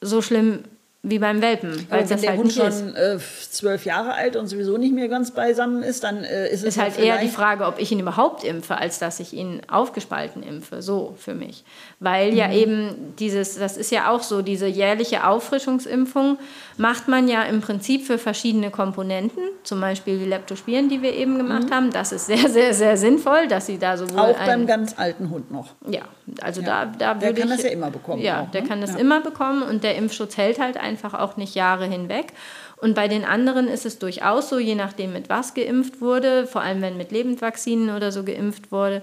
so 0.00 0.22
schlimm 0.22 0.64
wie 1.02 1.18
beim 1.18 1.40
Welpen. 1.40 1.86
Weil 1.88 2.10
wenn 2.10 2.20
der 2.20 2.30
halt 2.30 2.40
Hund 2.40 2.52
schon 2.52 2.94
äh, 2.94 3.18
zwölf 3.50 3.86
Jahre 3.86 4.12
alt 4.12 4.36
und 4.36 4.48
sowieso 4.48 4.76
nicht 4.76 4.92
mehr 4.92 5.08
ganz 5.08 5.30
beisammen 5.30 5.82
ist, 5.82 6.04
dann 6.04 6.24
äh, 6.24 6.48
ist 6.48 6.60
es 6.60 6.76
ist 6.76 6.78
halt 6.78 6.98
eher 6.98 7.18
die 7.18 7.28
Frage, 7.28 7.64
ob 7.64 7.78
ich 7.78 7.90
ihn 7.90 8.00
überhaupt 8.00 8.44
impfe, 8.44 8.76
als 8.76 8.98
dass 8.98 9.18
ich 9.18 9.32
ihn 9.32 9.62
aufgespalten 9.68 10.42
impfe. 10.42 10.82
So 10.82 11.14
für 11.18 11.34
mich, 11.34 11.64
weil 12.00 12.32
mhm. 12.32 12.36
ja 12.36 12.52
eben 12.52 13.14
dieses, 13.18 13.58
das 13.58 13.78
ist 13.78 13.90
ja 13.90 14.10
auch 14.10 14.22
so, 14.22 14.42
diese 14.42 14.66
jährliche 14.66 15.26
Auffrischungsimpfung 15.26 16.38
macht 16.80 17.08
man 17.08 17.28
ja 17.28 17.42
im 17.42 17.60
Prinzip 17.60 18.06
für 18.06 18.18
verschiedene 18.18 18.70
Komponenten, 18.70 19.42
zum 19.64 19.80
Beispiel 19.80 20.18
die 20.18 20.24
Leptospiren, 20.24 20.88
die 20.88 21.02
wir 21.02 21.12
eben 21.12 21.36
gemacht 21.36 21.68
mhm. 21.68 21.74
haben. 21.74 21.90
Das 21.90 22.12
ist 22.12 22.26
sehr, 22.26 22.48
sehr, 22.48 22.72
sehr 22.72 22.96
sinnvoll, 22.96 23.48
dass 23.48 23.66
sie 23.66 23.78
da 23.78 23.96
sowohl 23.96 24.18
auch 24.20 24.46
beim 24.46 24.66
ganz 24.66 24.98
alten 24.98 25.30
Hund 25.30 25.50
noch. 25.50 25.74
Ja, 25.88 26.02
also 26.40 26.62
ja. 26.62 26.86
da, 26.86 27.14
da 27.14 27.20
würde 27.20 27.28
ich. 27.28 27.34
Der 27.34 27.46
kann 27.46 27.56
das 27.56 27.62
ja 27.64 27.70
immer 27.70 27.90
bekommen. 27.90 28.22
Ja, 28.22 28.42
auch, 28.42 28.50
der 28.50 28.62
ne? 28.62 28.68
kann 28.68 28.80
das 28.80 28.92
ja. 28.92 28.98
immer 28.98 29.20
bekommen 29.20 29.62
und 29.62 29.84
der 29.84 29.96
Impfschutz 29.96 30.36
hält 30.36 30.58
halt 30.58 30.76
einfach 30.78 30.90
einfach 30.90 31.18
auch 31.18 31.36
nicht 31.36 31.54
Jahre 31.54 31.86
hinweg. 31.86 32.32
Und 32.76 32.94
bei 32.94 33.08
den 33.08 33.24
anderen 33.24 33.68
ist 33.68 33.84
es 33.86 33.98
durchaus 33.98 34.48
so, 34.48 34.58
je 34.58 34.74
nachdem 34.74 35.12
mit 35.12 35.28
was 35.28 35.54
geimpft 35.54 36.00
wurde, 36.00 36.46
vor 36.46 36.62
allem 36.62 36.80
wenn 36.82 36.96
mit 36.96 37.12
Lebendvaccinen 37.12 37.94
oder 37.94 38.10
so 38.10 38.24
geimpft 38.24 38.72
wurde, 38.72 39.02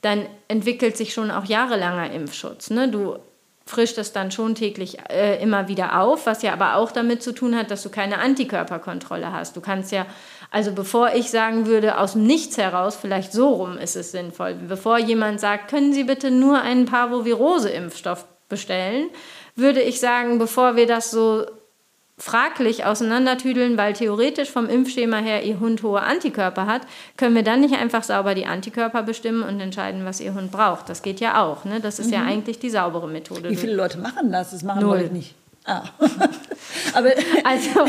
dann 0.00 0.26
entwickelt 0.48 0.96
sich 0.96 1.12
schon 1.12 1.30
auch 1.30 1.44
jahrelanger 1.44 2.10
Impfschutz. 2.12 2.70
Ne? 2.70 2.88
Du 2.88 3.16
frischt 3.68 3.98
es 3.98 4.12
dann 4.12 4.30
schon 4.30 4.54
täglich 4.54 4.98
äh, 5.10 5.42
immer 5.42 5.68
wieder 5.68 6.00
auf, 6.00 6.26
was 6.26 6.42
ja 6.42 6.52
aber 6.52 6.76
auch 6.76 6.90
damit 6.90 7.22
zu 7.22 7.32
tun 7.32 7.56
hat, 7.56 7.70
dass 7.70 7.82
du 7.82 7.90
keine 7.90 8.18
Antikörperkontrolle 8.18 9.32
hast. 9.32 9.56
Du 9.56 9.60
kannst 9.60 9.92
ja, 9.92 10.06
also 10.50 10.72
bevor 10.72 11.14
ich 11.14 11.30
sagen 11.30 11.66
würde, 11.66 11.98
aus 11.98 12.12
dem 12.12 12.24
Nichts 12.24 12.56
heraus, 12.56 12.96
vielleicht 12.96 13.32
so 13.32 13.48
rum 13.50 13.76
ist 13.78 13.96
es 13.96 14.12
sinnvoll, 14.12 14.54
bevor 14.54 14.98
jemand 14.98 15.40
sagt, 15.40 15.70
können 15.70 15.92
Sie 15.92 16.04
bitte 16.04 16.30
nur 16.30 16.60
einen 16.60 16.86
Parvovirose-Impfstoff 16.86 18.24
bestellen, 18.48 19.10
würde 19.54 19.82
ich 19.82 20.00
sagen, 20.00 20.38
bevor 20.38 20.76
wir 20.76 20.86
das 20.86 21.10
so 21.10 21.44
fraglich 22.18 22.84
auseinandertüdeln, 22.84 23.78
weil 23.78 23.92
theoretisch 23.92 24.50
vom 24.50 24.68
Impfschema 24.68 25.18
her 25.18 25.44
Ihr 25.44 25.60
Hund 25.60 25.82
hohe 25.82 26.02
Antikörper 26.02 26.66
hat, 26.66 26.82
können 27.16 27.34
wir 27.34 27.44
dann 27.44 27.60
nicht 27.60 27.76
einfach 27.76 28.02
sauber 28.02 28.34
die 28.34 28.46
Antikörper 28.46 29.02
bestimmen 29.02 29.42
und 29.42 29.60
entscheiden, 29.60 30.04
was 30.04 30.20
Ihr 30.20 30.34
Hund 30.34 30.50
braucht. 30.50 30.88
Das 30.88 31.02
geht 31.02 31.20
ja 31.20 31.42
auch. 31.42 31.64
Ne? 31.64 31.80
Das 31.80 31.98
ist 31.98 32.08
mhm. 32.08 32.14
ja 32.14 32.22
eigentlich 32.24 32.58
die 32.58 32.70
saubere 32.70 33.08
Methode. 33.08 33.50
Wie 33.50 33.56
viele 33.56 33.74
Leute 33.74 33.98
machen 33.98 34.32
das? 34.32 34.50
Das 34.50 34.62
machen 34.62 34.82
Null. 34.82 35.08
nicht. 35.12 35.34
Ah. 35.64 35.82
Aber 36.94 37.10
also 37.44 37.70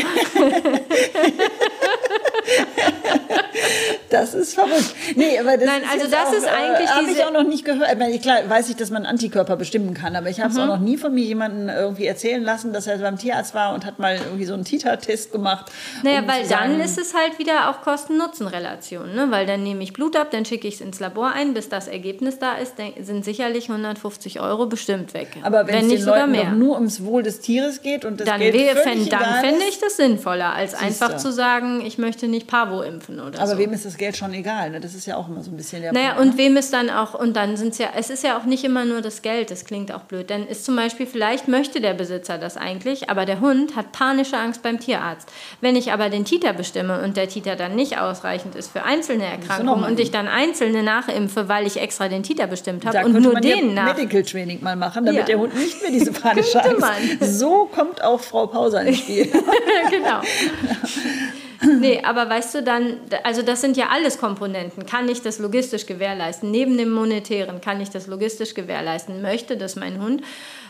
Das 4.10 4.34
ist 4.34 4.56
verrückt. 4.56 4.95
Nee, 5.15 5.38
aber 5.39 5.56
das 5.58 5.65
Nein, 5.67 5.82
ist 5.84 5.91
also 5.91 6.08
das 6.10 6.28
auch, 6.30 6.34
ist 6.34 6.48
eigentlich 6.48 6.89
äh, 6.89 6.93
habe 6.93 7.12
ich 7.12 7.24
auch 7.24 7.32
noch 7.32 7.43
nicht 7.43 7.63
gehört. 7.65 7.91
Ich 7.91 7.98
meine, 8.00 8.17
klar 8.19 8.38
weiß 8.48 8.69
ich, 8.69 8.76
dass 8.76 8.89
man 8.89 9.06
Antikörper 9.06 9.56
bestimmen 9.56 9.93
kann, 9.93 10.15
aber 10.15 10.30
ich 10.30 10.39
habe 10.39 10.50
es 10.50 10.56
Mhm. 10.56 10.62
auch 10.63 10.67
noch 10.67 10.80
nie 10.80 10.98
von 10.98 11.13
mir 11.13 11.24
jemanden 11.24 11.69
irgendwie 11.69 12.06
erzählen 12.08 12.43
lassen, 12.43 12.74
dass 12.74 12.88
er 12.88 12.98
beim 12.98 13.17
Tierarzt 13.17 13.54
war 13.54 13.74
und 13.74 13.86
hat 13.86 14.00
mal 14.00 14.15
irgendwie 14.15 14.45
so 14.45 14.54
einen 14.56 14.65
Titer-Test 14.65 15.32
gemacht. 15.32 15.72
Naja, 16.04 16.22
um 16.22 16.28
weil 16.28 16.43
zu 16.43 16.50
dann 16.50 16.69
sagen, 16.72 16.80
ist 16.82 16.98
es 16.98 17.13
halt 17.13 17.38
wieder 17.39 17.69
auch 17.69 17.82
Kosten-Nutzen-Relation, 17.82 19.13
ne? 19.15 19.28
weil 19.30 19.45
dann 19.45 19.63
nehme 19.63 19.84
ich 19.84 19.93
Blut 19.93 20.15
ab, 20.15 20.30
dann 20.32 20.45
schicke 20.45 20.67
ich 20.67 20.76
es 20.76 20.82
ins 20.82 21.00
Labor 21.00 21.32
ein, 21.34 21.54
bis 21.54 21.69
das 21.69 21.88
Ergebnis 21.88 22.39
da 22.39 22.54
ist, 22.56 22.76
sind 23.02 23.24
sicherlich 23.26 23.69
150 23.69 24.39
Euro 24.41 24.65
bestimmt 24.65 25.13
weg. 25.13 25.30
aber 25.43 25.67
wenn, 25.67 25.76
es 25.76 25.84
nicht 25.84 25.98
den 26.00 26.06
sogar 26.06 26.19
Leuten 26.28 26.32
mehr. 26.32 26.52
nur 26.52 26.76
ums 26.76 27.04
Wohl 27.04 27.24
des 27.24 27.41
Tieres 27.41 27.82
geht 27.82 28.06
und 28.06 28.19
das 28.19 28.28
dann 28.28 28.39
Geld 28.39 28.56
fänd, 28.80 29.12
dann 29.12 29.36
fände 29.41 29.63
ich 29.69 29.80
das 29.80 29.98
sinnvoller, 29.98 30.54
als 30.54 30.74
einfach 30.74 31.13
du. 31.13 31.17
zu 31.17 31.32
sagen, 31.32 31.82
ich 31.86 31.98
möchte 31.98 32.28
nicht 32.28 32.48
Pavo 32.48 32.82
impfen 32.82 33.19
oder 33.19 33.39
aber 33.39 33.49
so. 33.52 33.58
wem 33.60 33.74
ist 33.74 33.86
das 33.86 33.98
Geld 33.98 34.16
schon 34.18 34.34
egal? 34.34 34.70
Ne? 34.72 34.80
Das 34.80 34.94
ist 34.96 35.06
ja 35.06 35.18
auch 35.18 35.28
immer 35.28 35.42
so 35.44 35.52
ein 35.52 35.58
bisschen 35.58 35.82
der 35.82 35.94
Naja, 35.94 36.14
Punkt. 36.14 36.34
und 36.34 36.38
wem 36.38 36.58
ist 36.58 36.72
dann 36.74 36.90
auch, 36.90 37.14
und 37.14 37.36
dann 37.36 37.58
sind 37.58 37.74
es 37.74 37.78
ja, 37.78 37.90
es 37.96 38.10
ist 38.10 38.24
ja 38.24 38.38
auch 38.38 38.44
nicht 38.46 38.64
immer 38.64 38.86
nur 38.86 39.02
das 39.02 39.22
Geld, 39.22 39.52
das 39.52 39.66
klingt 39.66 39.92
auch 39.92 40.02
blöd. 40.02 40.30
Denn 40.30 40.48
ist 40.48 40.66
zum 40.66 40.76
Beispiel, 40.76 41.06
vielleicht 41.06 41.48
möchte 41.48 41.82
der 41.82 41.94
Besitzer 41.94 42.38
das 42.38 42.58
eigentlich, 42.58 43.10
aber 43.10 43.26
der 43.26 43.40
Hund 43.40 43.76
hat 43.76 43.92
panische 43.92 44.38
Angst 44.38 44.62
beim 44.64 44.80
Tierarzt. 44.80 45.30
Wenn 45.62 45.76
ich 45.76 45.92
aber 45.92 46.10
den 46.10 46.26
Titer 46.26 46.54
bestimme 46.54 47.02
und 47.04 47.18
der 47.18 47.28
Titer 47.30 47.56
dann 47.56 47.76
nicht 47.76 47.98
ausreichend 48.00 48.56
ist 48.56 48.72
für 48.72 48.84
einzelne 48.84 49.26
Erkrankungen 49.26 49.84
und 49.84 50.00
ich 50.00 50.12
dann 50.12 50.28
einzelne 50.28 50.84
nachimpfe, 50.84 51.48
weil 51.50 51.66
ich 51.68 51.80
extra 51.80 52.08
den 52.08 52.24
Titer 52.24 52.48
bestimmt 52.48 52.86
habe 52.86 53.06
und 53.06 53.14
nur 53.22 53.34
man 53.34 53.42
den 53.42 53.70
ja 53.76 53.84
nach. 53.86 53.96
Medical 53.98 54.24
Training 54.24 54.64
mal 54.64 54.76
machen, 54.76 55.06
damit 55.06 55.20
Ja. 55.22 55.26
der 55.26 55.40
Hund 55.40 55.56
nicht 55.56 55.82
mehr 55.82 55.92
diese 55.92 56.12
panische 56.14 56.64
Angst. 56.64 56.80
man. 56.80 57.30
So 57.30 57.66
kommt 57.74 58.04
auch 58.04 58.20
Frau 58.20 58.48
Pauser 58.48 58.82
ins 58.84 59.00
Spiel. 59.00 59.26
genau. 59.90 60.22
Nee, 61.80 62.02
aber 62.04 62.30
weißt 62.30 62.56
du 62.56 62.63
dann, 62.63 63.00
also 63.24 63.41
das 63.41 63.62
sind 63.62 63.76
ja 63.76 63.88
alles 63.89 64.17
Komponenten. 64.17 64.86
Kann 64.86 65.10
ich 65.10 65.22
das 65.22 65.39
logistisch 65.39 65.86
gewährleisten? 65.86 66.52
Neben 66.52 66.78
dem 66.78 66.89
Monetären 66.89 67.62
kann 67.62 67.82
ich 67.82 67.89
das 67.89 68.08
logistisch 68.08 68.54
gewährleisten? 68.54 69.22
Möchte 69.22 69.58
das 69.58 69.76
mein 69.76 70.02
Hund? 70.02 70.24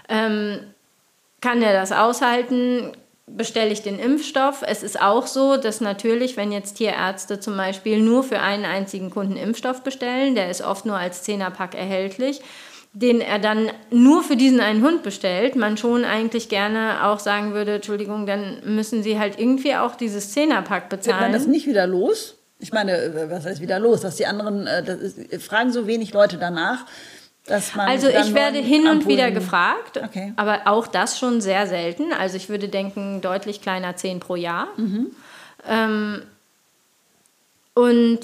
Ähm, 0.08 0.60
kann 1.42 1.62
er 1.62 1.74
das 1.74 1.92
aushalten? 1.92 2.92
Bestelle 3.28 3.72
ich 3.72 3.84
den 3.84 4.00
Impfstoff? 4.00 4.64
Es 4.66 4.82
ist 4.82 5.00
auch 5.00 5.28
so, 5.28 5.58
dass 5.58 5.82
natürlich, 5.82 6.36
wenn 6.36 6.52
jetzt 6.52 6.76
Tierärzte 6.76 7.40
zum 7.40 7.56
Beispiel 7.56 8.00
nur 8.00 8.24
für 8.24 8.40
einen 8.40 8.66
einzigen 8.66 9.12
Kunden 9.12 9.38
Impfstoff 9.38 9.84
bestellen, 9.84 10.34
der 10.34 10.50
ist 10.50 10.62
oft 10.62 10.88
nur 10.88 10.98
als 10.98 11.22
Zehnerpack 11.22 11.76
erhältlich, 11.76 12.42
den 12.94 13.22
er 13.22 13.38
dann 13.40 13.70
nur 13.92 14.24
für 14.24 14.36
diesen 14.36 14.60
einen 14.60 14.84
Hund 14.84 15.04
bestellt, 15.04 15.56
man 15.56 15.78
schon 15.78 16.04
eigentlich 16.06 16.50
gerne 16.50 17.06
auch 17.06 17.20
sagen 17.20 17.54
würde, 17.54 17.76
Entschuldigung, 17.76 18.26
dann 18.26 18.62
müssen 18.66 19.04
Sie 19.04 19.20
halt 19.20 19.40
irgendwie 19.40 19.76
auch 19.76 19.96
dieses 19.96 20.32
Zehnerpack 20.32 20.92
Wird 20.92 21.06
man 21.08 21.22
das 21.32 21.44
bezahlen. 21.44 21.52
nicht 21.52 21.68
wieder 21.68 21.86
los? 21.88 22.36
Ich 22.60 22.74
meine, 22.74 22.94
äh, 22.98 23.30
was 23.30 23.46
heißt 23.46 23.62
wieder 23.62 23.80
los? 23.80 24.02
Dass 24.02 24.16
die 24.16 24.26
anderen, 24.26 24.66
äh, 24.68 24.84
ist, 25.30 25.44
fragen 25.44 25.72
so 25.72 25.86
wenig 25.88 26.14
Leute 26.14 26.38
danach, 26.38 26.86
dass 27.46 27.74
man. 27.76 27.88
Also 27.88 28.08
ich 28.10 28.34
werde 28.34 28.58
hin 28.58 28.82
und 28.82 28.88
Ampullen- 29.04 29.08
wieder 29.08 29.32
gefragt, 29.32 29.98
Okay. 30.04 30.34
aber 30.36 30.62
auch 30.66 30.88
das 30.88 31.18
schon 31.20 31.42
sehr 31.42 31.68
selten. 31.68 32.12
Also 32.12 32.38
ich 32.38 32.50
würde 32.50 32.68
denken, 32.70 33.22
deutlich 33.22 33.62
kleiner 33.62 33.96
10 33.96 34.20
pro 34.20 34.36
Jahr. 34.36 34.68
Ähm, 35.68 36.22
und 37.76 38.20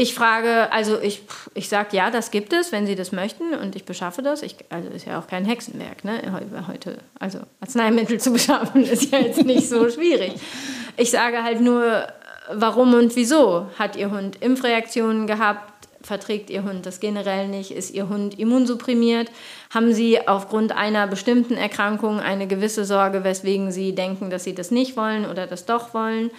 ich 0.00 0.14
frage, 0.14 0.70
also 0.72 0.98
ich, 1.00 1.22
ich 1.54 1.68
sage, 1.68 1.96
ja, 1.96 2.10
das 2.10 2.30
gibt 2.30 2.52
es, 2.52 2.70
wenn 2.70 2.86
Sie 2.86 2.94
das 2.94 3.10
möchten 3.10 3.52
und 3.54 3.74
ich 3.74 3.84
beschaffe 3.84 4.22
das. 4.22 4.42
Ich, 4.42 4.54
also 4.70 4.88
ist 4.90 5.06
ja 5.06 5.18
auch 5.18 5.26
kein 5.26 5.44
Hexenwerk, 5.44 6.04
ne? 6.04 6.20
Heu- 6.32 6.66
Heute, 6.68 6.98
also 7.18 7.40
Arzneimittel 7.60 8.18
zu 8.24 8.32
beschaffen 8.32 8.84
ist 8.84 9.10
ja 9.10 9.18
jetzt 9.18 9.44
nicht 9.44 9.68
so 9.68 9.90
schwierig. 9.90 10.34
Ich 10.96 11.10
sage 11.10 11.42
halt 11.42 11.60
nur, 11.60 12.06
warum 12.52 12.94
und 12.94 13.16
wieso. 13.16 13.66
Hat 13.78 13.96
Ihr 13.96 14.10
Hund 14.10 14.40
Impfreaktionen 14.40 15.26
gehabt? 15.26 15.72
Verträgt 16.00 16.48
Ihr 16.48 16.62
Hund 16.62 16.86
das 16.86 17.00
generell 17.00 17.48
nicht? 17.48 17.72
Ist 17.72 17.92
Ihr 17.92 18.08
Hund 18.08 18.38
immunsupprimiert? 18.38 19.30
Haben 19.74 19.92
Sie 19.92 20.26
aufgrund 20.28 20.70
einer 20.72 21.06
bestimmten 21.08 21.54
Erkrankung 21.54 22.20
eine 22.20 22.46
gewisse 22.46 22.84
Sorge, 22.84 23.24
weswegen 23.24 23.72
Sie 23.72 23.94
denken, 23.96 24.30
dass 24.30 24.44
Sie 24.44 24.54
das 24.54 24.70
nicht 24.70 24.96
wollen 24.96 25.26
oder 25.26 25.46
das 25.48 25.66
doch 25.66 25.92
wollen? 25.94 26.30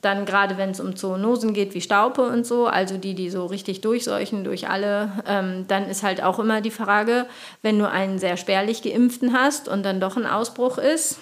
Dann 0.00 0.26
gerade 0.26 0.56
wenn 0.56 0.70
es 0.70 0.78
um 0.78 0.94
Zoonosen 0.94 1.54
geht, 1.54 1.74
wie 1.74 1.80
Staupe 1.80 2.22
und 2.22 2.46
so, 2.46 2.66
also 2.66 2.98
die, 2.98 3.14
die 3.14 3.30
so 3.30 3.46
richtig 3.46 3.80
durchseuchen 3.80 4.44
durch 4.44 4.68
alle, 4.68 5.10
ähm, 5.26 5.64
dann 5.66 5.88
ist 5.88 6.04
halt 6.04 6.22
auch 6.22 6.38
immer 6.38 6.60
die 6.60 6.70
Frage, 6.70 7.26
wenn 7.62 7.78
du 7.78 7.88
einen 7.88 8.18
sehr 8.20 8.36
spärlich 8.36 8.82
geimpften 8.82 9.32
hast 9.32 9.68
und 9.68 9.82
dann 9.82 10.00
doch 10.00 10.16
ein 10.16 10.26
Ausbruch 10.26 10.78
ist, 10.78 11.18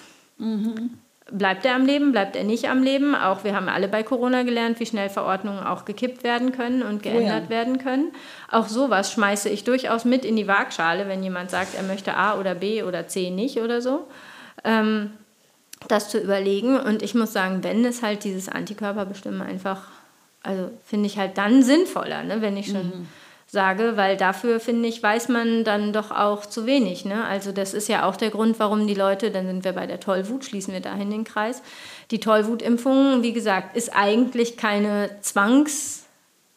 bleibt 1.31 1.65
er 1.65 1.75
am 1.75 1.85
Leben, 1.85 2.11
bleibt 2.11 2.35
er 2.35 2.43
nicht 2.43 2.69
am 2.69 2.83
Leben? 2.83 3.15
Auch 3.15 3.43
wir 3.43 3.55
haben 3.55 3.69
alle 3.69 3.87
bei 3.87 4.03
Corona 4.03 4.43
gelernt, 4.43 4.79
wie 4.79 4.85
schnell 4.85 5.09
Verordnungen 5.09 5.63
auch 5.63 5.85
gekippt 5.85 6.23
werden 6.23 6.51
können 6.51 6.83
und 6.83 7.03
geändert 7.03 7.45
ja. 7.45 7.49
werden 7.49 7.79
können. 7.79 8.11
Auch 8.49 8.67
sowas 8.67 9.11
schmeiße 9.11 9.49
ich 9.49 9.63
durchaus 9.63 10.05
mit 10.05 10.25
in 10.25 10.35
die 10.35 10.47
Waagschale, 10.47 11.07
wenn 11.07 11.23
jemand 11.23 11.51
sagt, 11.51 11.75
er 11.75 11.83
möchte 11.83 12.15
A 12.15 12.39
oder 12.39 12.55
B 12.55 12.83
oder 12.83 13.07
C 13.07 13.29
nicht 13.29 13.59
oder 13.59 13.81
so. 13.81 14.07
Ähm, 14.63 15.11
das 15.87 16.09
zu 16.09 16.19
überlegen. 16.19 16.79
Und 16.79 17.01
ich 17.01 17.15
muss 17.15 17.33
sagen, 17.33 17.63
wenn 17.63 17.85
es 17.85 18.01
halt 18.01 18.23
dieses 18.23 18.49
Antikörperbestimmen 18.49 19.41
einfach, 19.41 19.87
also 20.43 20.71
finde 20.85 21.07
ich 21.07 21.17
halt 21.17 21.37
dann 21.37 21.63
sinnvoller, 21.63 22.23
ne, 22.23 22.41
wenn 22.41 22.57
ich 22.57 22.67
schon 22.67 23.07
sage, 23.49 23.93
weil 23.95 24.17
dafür, 24.17 24.59
finde 24.59 24.89
ich, 24.89 25.01
weiß 25.01 25.29
man 25.29 25.63
dann 25.63 25.93
doch 25.93 26.11
auch 26.11 26.45
zu 26.45 26.65
wenig. 26.65 27.05
Ne? 27.05 27.23
Also 27.23 27.53
das 27.53 27.73
ist 27.73 27.87
ja 27.87 28.05
auch 28.05 28.17
der 28.17 28.29
Grund, 28.29 28.59
warum 28.59 28.87
die 28.87 28.93
Leute, 28.93 29.31
dann 29.31 29.47
sind 29.47 29.63
wir 29.63 29.71
bei 29.71 29.87
der 29.87 30.01
Tollwut, 30.01 30.43
schließen 30.43 30.73
wir 30.73 30.81
dahin 30.81 31.09
den 31.09 31.23
Kreis. 31.23 31.61
Die 32.11 32.19
Tollwutimpfung, 32.19 33.23
wie 33.23 33.31
gesagt, 33.31 33.77
ist 33.77 33.95
eigentlich 33.95 34.57
keine 34.57 35.09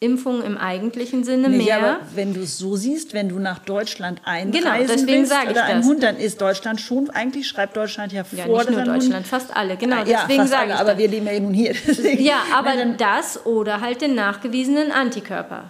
Zwangsimpfung 0.05 0.41
im 0.43 0.57
eigentlichen 0.57 1.23
Sinne 1.23 1.47
Nee, 1.49 1.57
mehr. 1.65 1.77
aber 1.77 1.97
wenn 2.15 2.33
du 2.33 2.41
es 2.41 2.57
so 2.57 2.75
siehst, 2.75 3.13
wenn 3.13 3.29
du 3.29 3.37
nach 3.37 3.59
Deutschland 3.59 4.19
einreisen 4.25 4.51
Genau, 4.63 4.75
deswegen 4.79 5.07
willst 5.07 5.31
oder 5.49 5.63
einen 5.65 5.81
das. 5.81 5.87
Hund, 5.87 6.01
dann 6.03 6.17
ist 6.17 6.41
Deutschland 6.41 6.81
schon, 6.81 7.09
eigentlich 7.11 7.47
schreibt 7.47 7.77
Deutschland 7.77 8.11
ja 8.11 8.23
vor, 8.23 8.39
ja, 8.39 8.45
nicht 8.47 8.69
nur 8.71 8.79
ein 8.79 8.85
Hund- 8.87 8.87
Deutschland, 9.03 9.27
fast 9.27 9.55
alle, 9.55 9.77
genau. 9.77 9.97
ja, 10.03 10.23
deswegen 10.27 10.47
sage 10.47 10.69
ich 10.71 10.75
aber 10.75 10.89
das. 10.91 10.97
wir 10.97 11.07
leben 11.07 11.27
ja 11.27 11.39
nun 11.39 11.53
hier. 11.53 11.75
deswegen- 11.87 12.23
Ja, 12.23 12.41
aber 12.57 12.69
Nein, 12.69 12.97
dann- 12.97 12.97
das 12.97 13.45
oder 13.45 13.81
halt 13.81 14.01
den 14.01 14.15
nachgewiesenen 14.15 14.91
Antikörper. 14.91 15.65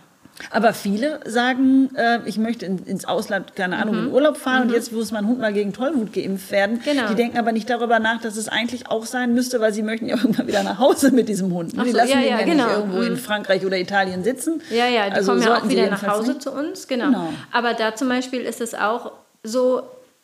Aber 0.49 0.73
viele 0.73 1.19
sagen, 1.25 1.89
äh, 1.95 2.19
ich 2.25 2.37
möchte 2.37 2.65
in, 2.65 2.79
ins 2.85 3.05
Ausland, 3.05 3.55
keine 3.55 3.77
Ahnung, 3.77 3.97
in 3.99 4.11
Urlaub 4.11 4.37
fahren 4.37 4.63
und 4.63 4.71
jetzt 4.73 4.91
muss 4.91 5.11
mein 5.11 5.27
Hund 5.27 5.39
mal 5.39 5.53
gegen 5.53 5.73
Tollwut 5.73 6.13
geimpft 6.13 6.51
werden. 6.51 6.77
Mhm. 6.77 6.81
Genau. 6.83 7.07
Die 7.09 7.15
denken 7.15 7.37
aber 7.37 7.51
nicht 7.51 7.69
darüber 7.69 7.99
nach, 7.99 8.21
dass 8.21 8.37
es 8.37 8.49
eigentlich 8.49 8.89
auch 8.89 9.05
sein 9.05 9.33
müsste, 9.33 9.59
weil 9.61 9.73
sie 9.73 9.83
möchten 9.83 10.07
ja 10.07 10.15
irgendwann 10.21 10.47
wieder 10.47 10.63
nach 10.63 10.79
Hause 10.79 11.11
mit 11.11 11.29
diesem 11.29 11.53
Hund. 11.53 11.73
Ach 11.77 11.83
die 11.83 11.91
so, 11.91 11.97
lassen 11.97 12.11
ja, 12.11 12.19
ihn 12.19 12.27
ja, 12.29 12.39
ja 12.39 12.45
genau. 12.45 12.65
nicht 12.67 12.75
irgendwo 12.77 13.01
in 13.01 13.13
Mhm. 13.13 13.17
Frankreich 13.17 13.65
oder 13.65 13.77
Italien 13.77 14.23
sitzen. 14.23 14.61
Ja, 14.71 14.87
ja, 14.87 15.07
die 15.09 15.15
Also 15.15 15.31
kommen 15.31 15.43
ja 15.43 15.57
auch 15.57 15.69
wieder 15.69 15.89
nach 15.89 16.05
Hause 16.07 16.29
nicht. 16.31 16.41
zu 16.41 16.51
uns, 16.51 16.87
genau. 16.87 17.07
Genau. 17.07 17.29
Aber 17.51 17.73
da 17.73 17.93
zum 17.95 18.09
Beispiel 18.09 18.41
ist 18.41 18.61
es 18.61 18.73
auch 18.73 19.11
so, 19.43 19.83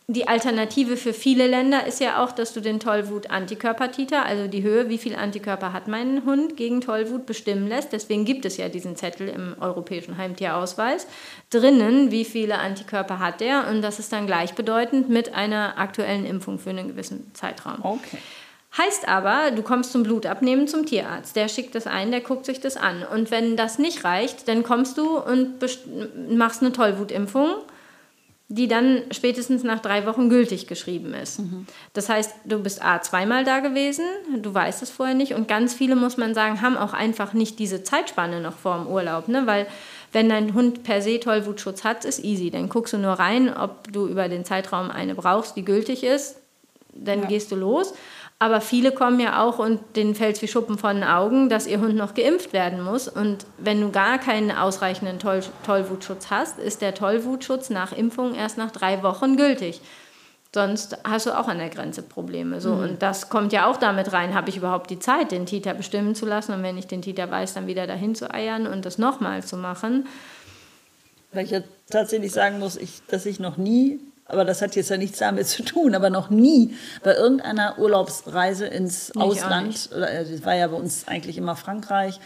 die 0.09 0.29
Alternative 0.29 0.95
für 0.95 1.13
viele 1.13 1.47
Länder 1.47 1.85
ist 1.85 1.99
ja 1.99 2.23
auch, 2.23 2.31
dass 2.31 2.53
du 2.53 2.61
den 2.61 2.79
Tollwut-Antikörpertiter, 2.79 4.25
also 4.25 4.47
die 4.47 4.63
Höhe, 4.63 4.87
wie 4.87 4.97
viel 4.97 5.17
Antikörper 5.17 5.73
hat 5.73 5.89
mein 5.89 6.23
Hund 6.23 6.55
gegen 6.55 6.79
Tollwut, 6.79 7.25
bestimmen 7.25 7.67
lässt. 7.67 7.91
Deswegen 7.91 8.23
gibt 8.23 8.45
es 8.45 8.55
ja 8.55 8.69
diesen 8.69 8.95
Zettel 8.95 9.27
im 9.27 9.57
europäischen 9.59 10.17
Heimtierausweis. 10.17 11.07
Drinnen, 11.49 12.09
wie 12.09 12.23
viele 12.23 12.57
Antikörper 12.59 13.19
hat 13.19 13.41
der? 13.41 13.67
Und 13.69 13.81
das 13.81 13.99
ist 13.99 14.13
dann 14.13 14.27
gleichbedeutend 14.27 15.09
mit 15.09 15.35
einer 15.35 15.77
aktuellen 15.77 16.25
Impfung 16.25 16.57
für 16.57 16.69
einen 16.69 16.87
gewissen 16.87 17.29
Zeitraum. 17.33 17.79
Okay. 17.83 18.19
Heißt 18.77 19.09
aber, 19.09 19.51
du 19.51 19.61
kommst 19.61 19.91
zum 19.91 20.03
Blutabnehmen 20.03 20.69
zum 20.69 20.85
Tierarzt. 20.85 21.35
Der 21.35 21.49
schickt 21.49 21.75
das 21.75 21.85
ein, 21.85 22.11
der 22.11 22.21
guckt 22.21 22.45
sich 22.45 22.61
das 22.61 22.77
an. 22.77 23.03
Und 23.13 23.29
wenn 23.29 23.57
das 23.57 23.77
nicht 23.77 24.05
reicht, 24.05 24.47
dann 24.47 24.63
kommst 24.63 24.97
du 24.97 25.17
und 25.19 25.55
machst 26.29 26.61
eine 26.61 26.71
Tollwutimpfung, 26.71 27.55
die 28.49 28.69
dann 28.69 29.03
spätestens 29.11 29.63
nach 29.63 29.81
drei 29.81 30.05
Wochen 30.05 30.29
gültig 30.29 30.67
geschrieben 30.67 31.13
ist. 31.13 31.39
Das 31.91 32.07
heißt, 32.07 32.33
du 32.45 32.59
bist 32.59 32.81
A 32.81 33.01
zweimal 33.01 33.43
da 33.43 33.59
gewesen, 33.59 34.05
du 34.37 34.53
weißt 34.53 34.81
es 34.81 34.89
vorher 34.89 35.15
nicht 35.15 35.33
und 35.33 35.49
ganz 35.49 35.73
viele, 35.73 35.97
muss 35.97 36.15
man 36.15 36.33
sagen, 36.33 36.61
haben 36.61 36.77
auch 36.77 36.93
einfach 36.93 37.33
nicht 37.33 37.59
diese 37.59 37.83
Zeitspanne 37.83 38.39
noch 38.39 38.55
vor 38.57 38.77
dem 38.77 38.87
Urlaub, 38.87 39.27
ne? 39.27 39.47
weil 39.47 39.67
wenn 40.13 40.29
dein 40.29 40.53
Hund 40.53 40.83
per 40.83 41.01
se 41.01 41.19
Tollwutschutz 41.19 41.83
hat, 41.83 42.05
ist 42.05 42.23
easy. 42.23 42.49
Dann 42.49 42.69
guckst 42.69 42.93
du 42.93 42.97
nur 42.97 43.13
rein, 43.13 43.53
ob 43.53 43.91
du 43.91 44.07
über 44.07 44.29
den 44.29 44.45
Zeitraum 44.45 44.89
eine 44.89 45.15
brauchst, 45.15 45.57
die 45.57 45.65
gültig 45.65 46.03
ist, 46.03 46.37
dann 46.93 47.27
gehst 47.27 47.51
du 47.51 47.55
los. 47.55 47.93
Aber 48.39 48.61
viele 48.61 48.91
kommen 48.91 49.19
ja 49.19 49.41
auch 49.43 49.57
und 49.57 49.79
denen 49.95 50.13
fällt 50.13 50.35
es 50.35 50.41
wie 50.43 50.47
Schuppen 50.47 50.77
von 50.77 50.97
den 50.97 51.03
Augen, 51.03 51.49
dass 51.49 51.65
ihr 51.65 51.79
Hund 51.79 51.95
noch 51.95 52.13
geimpft 52.13 52.53
werden 52.53 52.83
muss. 52.83 53.07
Und 53.07 53.47
wenn 53.57 53.81
du 53.81 53.89
gar 53.89 54.19
keinen 54.19 54.51
ausreichenden 54.51 55.17
Toll 55.17 55.41
Tollwutschutz 55.65 56.29
hast, 56.29 56.59
ist 56.59 56.81
der 56.81 56.93
Tollwutschutz 56.93 57.71
nach 57.71 57.93
Impfung 57.93 58.35
erst 58.35 58.59
nach 58.59 58.69
drei 58.69 59.01
Wochen 59.01 59.37
gültig. 59.37 59.81
Sonst 60.53 60.97
hast 61.03 61.25
du 61.25 61.37
auch 61.37 61.47
an 61.47 61.57
der 61.57 61.69
Grenze 61.69 62.03
Probleme. 62.03 62.61
So. 62.61 62.73
Und 62.73 63.01
das 63.01 63.29
kommt 63.29 63.53
ja 63.53 63.65
auch 63.65 63.77
damit 63.77 64.13
rein, 64.13 64.33
habe 64.33 64.49
ich 64.49 64.57
überhaupt 64.57 64.89
die 64.89 64.99
Zeit, 64.99 65.31
den 65.31 65.45
Titer 65.45 65.73
bestimmen 65.73 66.15
zu 66.15 66.25
lassen? 66.25 66.53
Und 66.53 66.63
wenn 66.63 66.77
ich 66.77 66.87
den 66.87 67.01
Titer 67.01 67.29
weiß, 67.29 67.55
dann 67.55 67.67
wieder 67.67 67.87
dahin 67.87 68.15
zu 68.15 68.31
eiern 68.31 68.67
und 68.67 68.85
das 68.85 68.97
nochmal 68.97 69.43
zu 69.43 69.57
machen. 69.57 70.07
Weil 71.33 71.45
ich 71.45 71.51
ja 71.51 71.61
tatsächlich 71.89 72.31
sagen 72.31 72.59
muss, 72.59 72.77
ich, 72.77 73.01
dass 73.07 73.25
ich 73.25 73.39
noch 73.39 73.57
nie, 73.57 73.99
aber 74.27 74.45
das 74.45 74.61
hat 74.61 74.75
jetzt 74.75 74.89
ja 74.89 74.97
nichts 74.97 75.19
damit 75.19 75.47
zu 75.47 75.63
tun, 75.63 75.95
aber 75.95 76.09
noch 76.09 76.29
nie 76.29 76.75
bei 77.03 77.15
irgendeiner 77.15 77.77
Urlaubsreise 77.79 78.65
ins 78.65 79.15
Ausland, 79.15 79.89
oder, 79.95 80.11
äh, 80.11 80.25
das 80.29 80.45
war 80.45 80.55
ja 80.55 80.67
bei 80.67 80.75
uns 80.77 81.07
eigentlich 81.07 81.37
immer 81.37 81.55
Frankreich, 81.55 82.19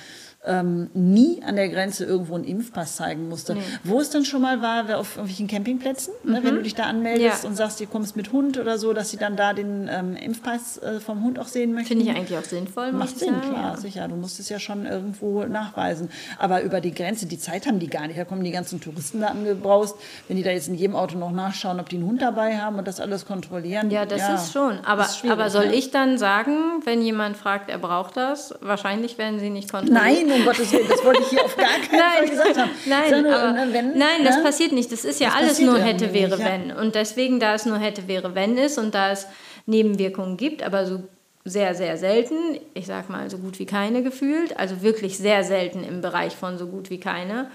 ähm, 0.43 0.89
nie 0.95 1.43
an 1.43 1.55
der 1.55 1.69
Grenze 1.69 2.03
irgendwo 2.03 2.33
einen 2.33 2.45
Impfpass 2.45 2.95
zeigen 2.95 3.29
musste. 3.29 3.53
Nee. 3.53 3.61
Wo 3.83 3.99
es 3.99 4.09
dann 4.09 4.25
schon 4.25 4.41
mal 4.41 4.61
war, 4.61 4.97
auf 4.97 5.17
irgendwelchen 5.17 5.47
Campingplätzen, 5.47 6.13
mhm. 6.23 6.31
ne, 6.31 6.43
wenn 6.43 6.55
du 6.55 6.63
dich 6.63 6.73
da 6.73 6.83
anmeldest 6.83 7.43
ja. 7.43 7.49
und 7.49 7.55
sagst, 7.55 7.79
du 7.79 7.85
kommst 7.85 8.15
mit 8.15 8.31
Hund 8.31 8.57
oder 8.57 8.79
so, 8.79 8.93
dass 8.93 9.11
sie 9.11 9.17
dann 9.17 9.35
da 9.35 9.53
den 9.53 9.87
ähm, 9.91 10.15
Impfpass 10.15 10.79
äh, 10.79 10.99
vom 10.99 11.23
Hund 11.23 11.37
auch 11.37 11.47
sehen 11.47 11.73
möchten. 11.73 11.89
Finde 11.89 12.05
ich 12.05 12.17
eigentlich 12.17 12.37
auch 12.37 12.43
sinnvoll. 12.43 12.91
Macht 12.91 13.19
Sinn, 13.19 13.35
sagen, 13.35 13.41
klar, 13.51 13.73
ja. 13.75 13.77
sicher. 13.77 14.07
Du 14.07 14.15
musst 14.15 14.39
es 14.39 14.49
ja 14.49 14.59
schon 14.59 14.87
irgendwo 14.87 15.43
nachweisen. 15.43 16.09
Aber 16.39 16.63
über 16.63 16.81
die 16.81 16.93
Grenze, 16.93 17.27
die 17.27 17.37
Zeit 17.37 17.67
haben 17.67 17.77
die 17.77 17.87
gar 17.87 18.07
nicht. 18.07 18.17
Da 18.17 18.25
kommen 18.25 18.43
die 18.43 18.51
ganzen 18.51 18.81
Touristen 18.81 19.21
da 19.21 19.27
angebraust. 19.27 19.95
Wenn 20.27 20.37
die 20.37 20.43
da 20.43 20.49
jetzt 20.49 20.69
in 20.69 20.75
jedem 20.75 20.95
Auto 20.95 21.19
noch 21.19 21.31
nachschauen, 21.31 21.79
ob 21.79 21.89
die 21.89 21.97
einen 21.97 22.07
Hund 22.07 22.21
dabei 22.21 22.57
haben 22.57 22.79
und 22.79 22.87
das 22.87 22.99
alles 22.99 23.27
kontrollieren. 23.27 23.91
Ja, 23.91 24.07
das 24.07 24.21
ja, 24.21 24.35
ist 24.35 24.53
schon. 24.53 24.79
Aber, 24.85 25.03
ist 25.03 25.23
aber 25.23 25.51
soll 25.51 25.67
ne? 25.67 25.75
ich 25.75 25.91
dann 25.91 26.17
sagen, 26.17 26.81
wenn 26.83 27.03
jemand 27.03 27.37
fragt, 27.37 27.69
er 27.69 27.77
braucht 27.77 28.17
das, 28.17 28.55
wahrscheinlich 28.61 29.19
werden 29.19 29.39
sie 29.39 29.51
nicht 29.51 29.71
kontrolliert? 29.71 30.03
Nein, 30.03 30.30
um 30.33 30.45
Gottes 30.45 30.71
Willen, 30.71 30.87
das 30.87 31.03
wollte 31.03 31.21
ich 31.21 31.29
hier 31.29 31.43
auf 31.43 31.55
gar 31.55 31.67
keinen 31.67 31.99
nein, 31.99 32.17
Fall 32.17 32.29
gesagt 32.29 32.57
haben. 32.57 32.71
Nein, 32.85 33.23
nur, 33.23 33.35
aber, 33.35 33.73
wenn, 33.73 33.97
nein 33.97 34.23
das 34.23 34.37
ne? 34.37 34.43
passiert 34.43 34.71
nicht. 34.71 34.91
Das 34.91 35.05
ist 35.05 35.19
ja 35.19 35.29
das 35.29 35.37
alles 35.37 35.59
nur 35.59 35.79
hätte, 35.79 36.13
wäre, 36.13 36.37
nicht, 36.37 36.47
wenn. 36.47 36.71
Und 36.71 36.95
deswegen, 36.95 37.39
da 37.39 37.55
es 37.55 37.65
nur 37.65 37.77
hätte, 37.77 38.07
wäre, 38.07 38.35
wenn 38.35 38.57
ist 38.57 38.77
und 38.77 38.93
da 38.93 39.11
es 39.11 39.27
Nebenwirkungen 39.65 40.37
gibt, 40.37 40.63
aber 40.63 40.85
so 40.85 41.03
sehr, 41.43 41.73
sehr 41.75 41.97
selten, 41.97 42.59
ich 42.73 42.85
sag 42.85 43.09
mal 43.09 43.29
so 43.29 43.37
gut 43.37 43.59
wie 43.59 43.65
keine 43.65 44.03
gefühlt, 44.03 44.57
also 44.57 44.81
wirklich 44.81 45.17
sehr 45.17 45.43
selten 45.43 45.83
im 45.83 46.01
Bereich 46.01 46.35
von 46.35 46.57
so 46.57 46.67
gut 46.67 46.89
wie 46.89 46.99
keine, 46.99 47.49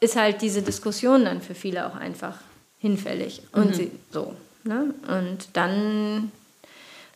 ist 0.00 0.16
halt 0.16 0.42
diese 0.42 0.62
Diskussion 0.62 1.24
dann 1.24 1.40
für 1.40 1.54
viele 1.54 1.86
auch 1.86 1.96
einfach 1.96 2.38
hinfällig. 2.78 3.42
Und 3.52 3.70
mhm. 3.70 3.74
sie, 3.74 3.90
so. 4.10 4.34
Ne? 4.64 4.94
Und 5.08 5.48
dann 5.52 6.32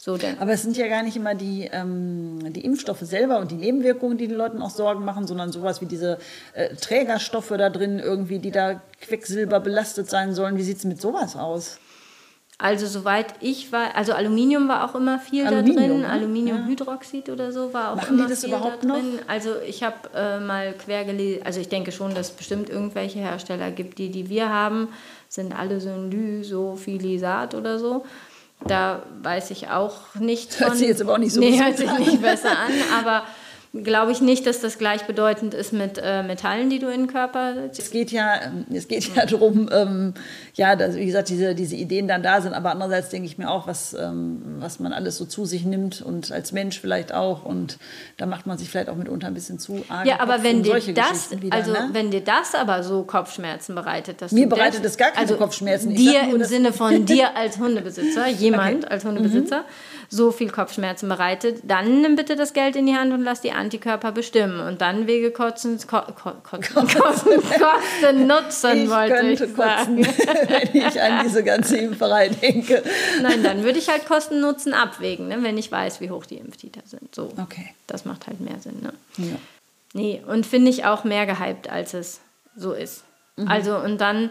so, 0.02 0.16
Aber 0.38 0.52
es 0.52 0.62
sind 0.62 0.78
ja 0.78 0.88
gar 0.88 1.02
nicht 1.02 1.16
immer 1.16 1.34
die, 1.34 1.68
ähm, 1.70 2.54
die 2.54 2.64
Impfstoffe 2.64 3.02
selber 3.02 3.38
und 3.38 3.50
die 3.50 3.56
Nebenwirkungen, 3.56 4.16
die 4.16 4.28
den 4.28 4.36
Leuten 4.38 4.62
auch 4.62 4.70
Sorgen 4.70 5.04
machen, 5.04 5.26
sondern 5.26 5.52
sowas 5.52 5.82
wie 5.82 5.84
diese 5.84 6.16
äh, 6.54 6.74
Trägerstoffe 6.74 7.50
da 7.50 7.68
drin, 7.68 7.98
irgendwie, 7.98 8.38
die 8.38 8.50
da 8.50 8.80
Quecksilber 9.02 9.60
belastet 9.60 10.08
sein 10.08 10.32
sollen. 10.32 10.56
Wie 10.56 10.62
sieht 10.62 10.78
es 10.78 10.84
mit 10.84 11.02
sowas 11.02 11.36
aus? 11.36 11.76
Also 12.56 12.86
soweit 12.86 13.34
ich 13.40 13.72
war, 13.72 13.94
also 13.94 14.14
Aluminium 14.14 14.68
war 14.68 14.88
auch 14.88 14.94
immer 14.94 15.18
viel 15.18 15.46
Aluminium, 15.46 15.76
da 15.76 15.86
drin, 15.86 16.00
ne? 16.00 16.08
Aluminiumhydroxid 16.08 17.28
ja. 17.28 17.34
oder 17.34 17.52
so 17.52 17.74
war 17.74 17.92
auch 17.92 17.96
Machen 17.96 18.14
immer 18.14 18.24
die 18.24 18.30
das 18.30 18.40
viel 18.40 18.54
überhaupt 18.54 18.82
da 18.82 18.88
drin. 18.88 19.16
Noch? 19.16 19.28
Also 19.28 19.56
ich 19.66 19.82
habe 19.82 19.96
äh, 20.14 20.40
mal 20.40 20.72
quer 20.72 21.04
gelesen, 21.04 21.42
also 21.44 21.60
ich 21.60 21.68
denke 21.68 21.92
schon, 21.92 22.14
dass 22.14 22.30
es 22.30 22.32
bestimmt 22.36 22.70
irgendwelche 22.70 23.18
Hersteller 23.18 23.70
gibt, 23.70 23.98
die, 23.98 24.08
die 24.08 24.30
wir 24.30 24.48
haben, 24.48 24.88
sind 25.28 25.52
alle 25.52 25.78
so 25.78 25.90
ein 25.90 26.10
Lysophilisat 26.10 27.54
oder 27.54 27.78
so. 27.78 28.06
Da 28.66 29.02
weiß 29.22 29.50
ich 29.52 29.68
auch 29.68 30.14
nicht 30.18 30.54
von. 30.54 30.66
Hört 30.68 30.76
sich 30.76 30.88
jetzt 30.88 31.00
aber 31.00 31.14
auch 31.14 31.18
nicht 31.18 31.32
so 31.32 31.40
nee, 31.40 31.58
hört 31.58 31.78
sich 31.78 31.90
nicht 31.98 32.20
besser 32.20 32.50
an, 32.50 32.72
aber 32.98 33.24
glaube 33.72 34.10
ich 34.10 34.20
nicht, 34.20 34.46
dass 34.46 34.60
das 34.60 34.78
gleichbedeutend 34.78 35.54
ist 35.54 35.72
mit 35.72 36.00
äh, 36.02 36.24
Metallen, 36.24 36.70
die 36.70 36.80
du 36.80 36.88
in 36.88 37.02
den 37.02 37.06
Körper 37.06 37.54
Es 37.70 37.92
geht 37.92 38.10
ja, 38.10 38.42
ähm, 38.42 38.66
es 38.72 38.88
geht 38.88 39.14
ja 39.14 39.24
darum, 39.26 39.70
ähm, 39.72 40.14
ja, 40.54 40.74
dass, 40.74 40.96
wie 40.96 41.06
gesagt, 41.06 41.28
diese, 41.28 41.54
diese 41.54 41.76
Ideen 41.76 42.08
dann 42.08 42.24
da 42.24 42.40
sind, 42.40 42.52
aber 42.52 42.72
andererseits 42.72 43.10
denke 43.10 43.26
ich 43.26 43.38
mir 43.38 43.48
auch, 43.48 43.68
was, 43.68 43.94
ähm, 43.94 44.56
was 44.58 44.80
man 44.80 44.92
alles 44.92 45.18
so 45.18 45.24
zu 45.24 45.44
sich 45.44 45.64
nimmt 45.64 46.02
und 46.02 46.32
als 46.32 46.50
Mensch 46.50 46.80
vielleicht 46.80 47.14
auch 47.14 47.44
und 47.44 47.78
da 48.16 48.26
macht 48.26 48.44
man 48.44 48.58
sich 48.58 48.68
vielleicht 48.68 48.88
auch 48.88 48.96
mitunter 48.96 49.28
ein 49.28 49.34
bisschen 49.34 49.60
zu 49.60 49.84
arg. 49.88 50.04
Ja, 50.04 50.18
aber 50.18 50.42
wenn 50.42 50.64
dir 50.64 50.80
das, 50.92 51.30
wieder, 51.40 51.56
also 51.56 51.70
ne? 51.70 51.90
wenn 51.92 52.10
dir 52.10 52.22
das 52.22 52.56
aber 52.56 52.82
so 52.82 53.04
Kopfschmerzen 53.04 53.76
bereitet, 53.76 54.20
dass 54.20 54.32
mir 54.32 54.48
bereitet 54.48 54.84
das 54.84 54.96
gar 54.96 55.10
keine 55.10 55.20
also 55.20 55.36
Kopfschmerzen. 55.36 55.92
Ich 55.92 55.98
dir 55.98 56.22
im 56.22 56.42
Sinne 56.42 56.72
von 56.72 57.06
dir 57.06 57.36
als 57.36 57.58
Hundebesitzer, 57.58 58.26
jemand 58.38 58.84
okay. 58.84 58.92
als 58.92 59.04
Hundebesitzer. 59.04 59.60
Mhm 59.60 59.99
so 60.12 60.32
viel 60.32 60.50
Kopfschmerzen 60.50 61.08
bereitet, 61.08 61.60
dann 61.62 62.00
nimm 62.00 62.16
bitte 62.16 62.34
das 62.34 62.52
Geld 62.52 62.74
in 62.74 62.84
die 62.84 62.96
Hand 62.96 63.12
und 63.12 63.22
lass 63.22 63.42
die 63.42 63.52
Antikörper 63.52 64.10
bestimmen. 64.10 64.58
Und 64.58 64.80
dann 64.80 65.06
Wege 65.06 65.30
kotzen, 65.30 65.78
ko, 65.86 66.00
ko, 66.00 66.32
kotzen, 66.42 66.74
kotzen, 66.74 67.40
kosten 67.40 68.26
nutzen, 68.26 68.84
ich 68.84 68.90
wollte 68.90 69.26
ich 69.28 69.38
sagen. 69.54 70.02
Kotzen, 70.02 70.28
wenn 70.48 70.82
ich 70.88 71.00
an 71.00 71.24
diese 71.24 71.44
ganze 71.44 71.76
Impferei 71.76 72.28
denke. 72.28 72.82
Nein, 73.22 73.44
dann 73.44 73.62
würde 73.62 73.78
ich 73.78 73.88
halt 73.88 74.04
Kosten 74.04 74.40
Nutzen 74.40 74.74
abwägen, 74.74 75.28
ne, 75.28 75.44
wenn 75.44 75.56
ich 75.56 75.70
weiß, 75.70 76.00
wie 76.00 76.10
hoch 76.10 76.26
die 76.26 76.38
Impftiter 76.38 76.82
sind. 76.84 77.14
So. 77.14 77.32
Okay. 77.40 77.72
Das 77.86 78.04
macht 78.04 78.26
halt 78.26 78.40
mehr 78.40 78.58
Sinn. 78.58 78.80
Ne? 78.82 78.92
Ja. 79.18 79.36
Nee, 79.92 80.22
und 80.26 80.44
finde 80.44 80.70
ich 80.70 80.84
auch 80.84 81.04
mehr 81.04 81.26
gehypt, 81.26 81.70
als 81.70 81.94
es 81.94 82.20
so 82.56 82.72
ist. 82.72 83.04
Mhm. 83.36 83.46
Also 83.46 83.76
und 83.76 84.00
dann, 84.00 84.30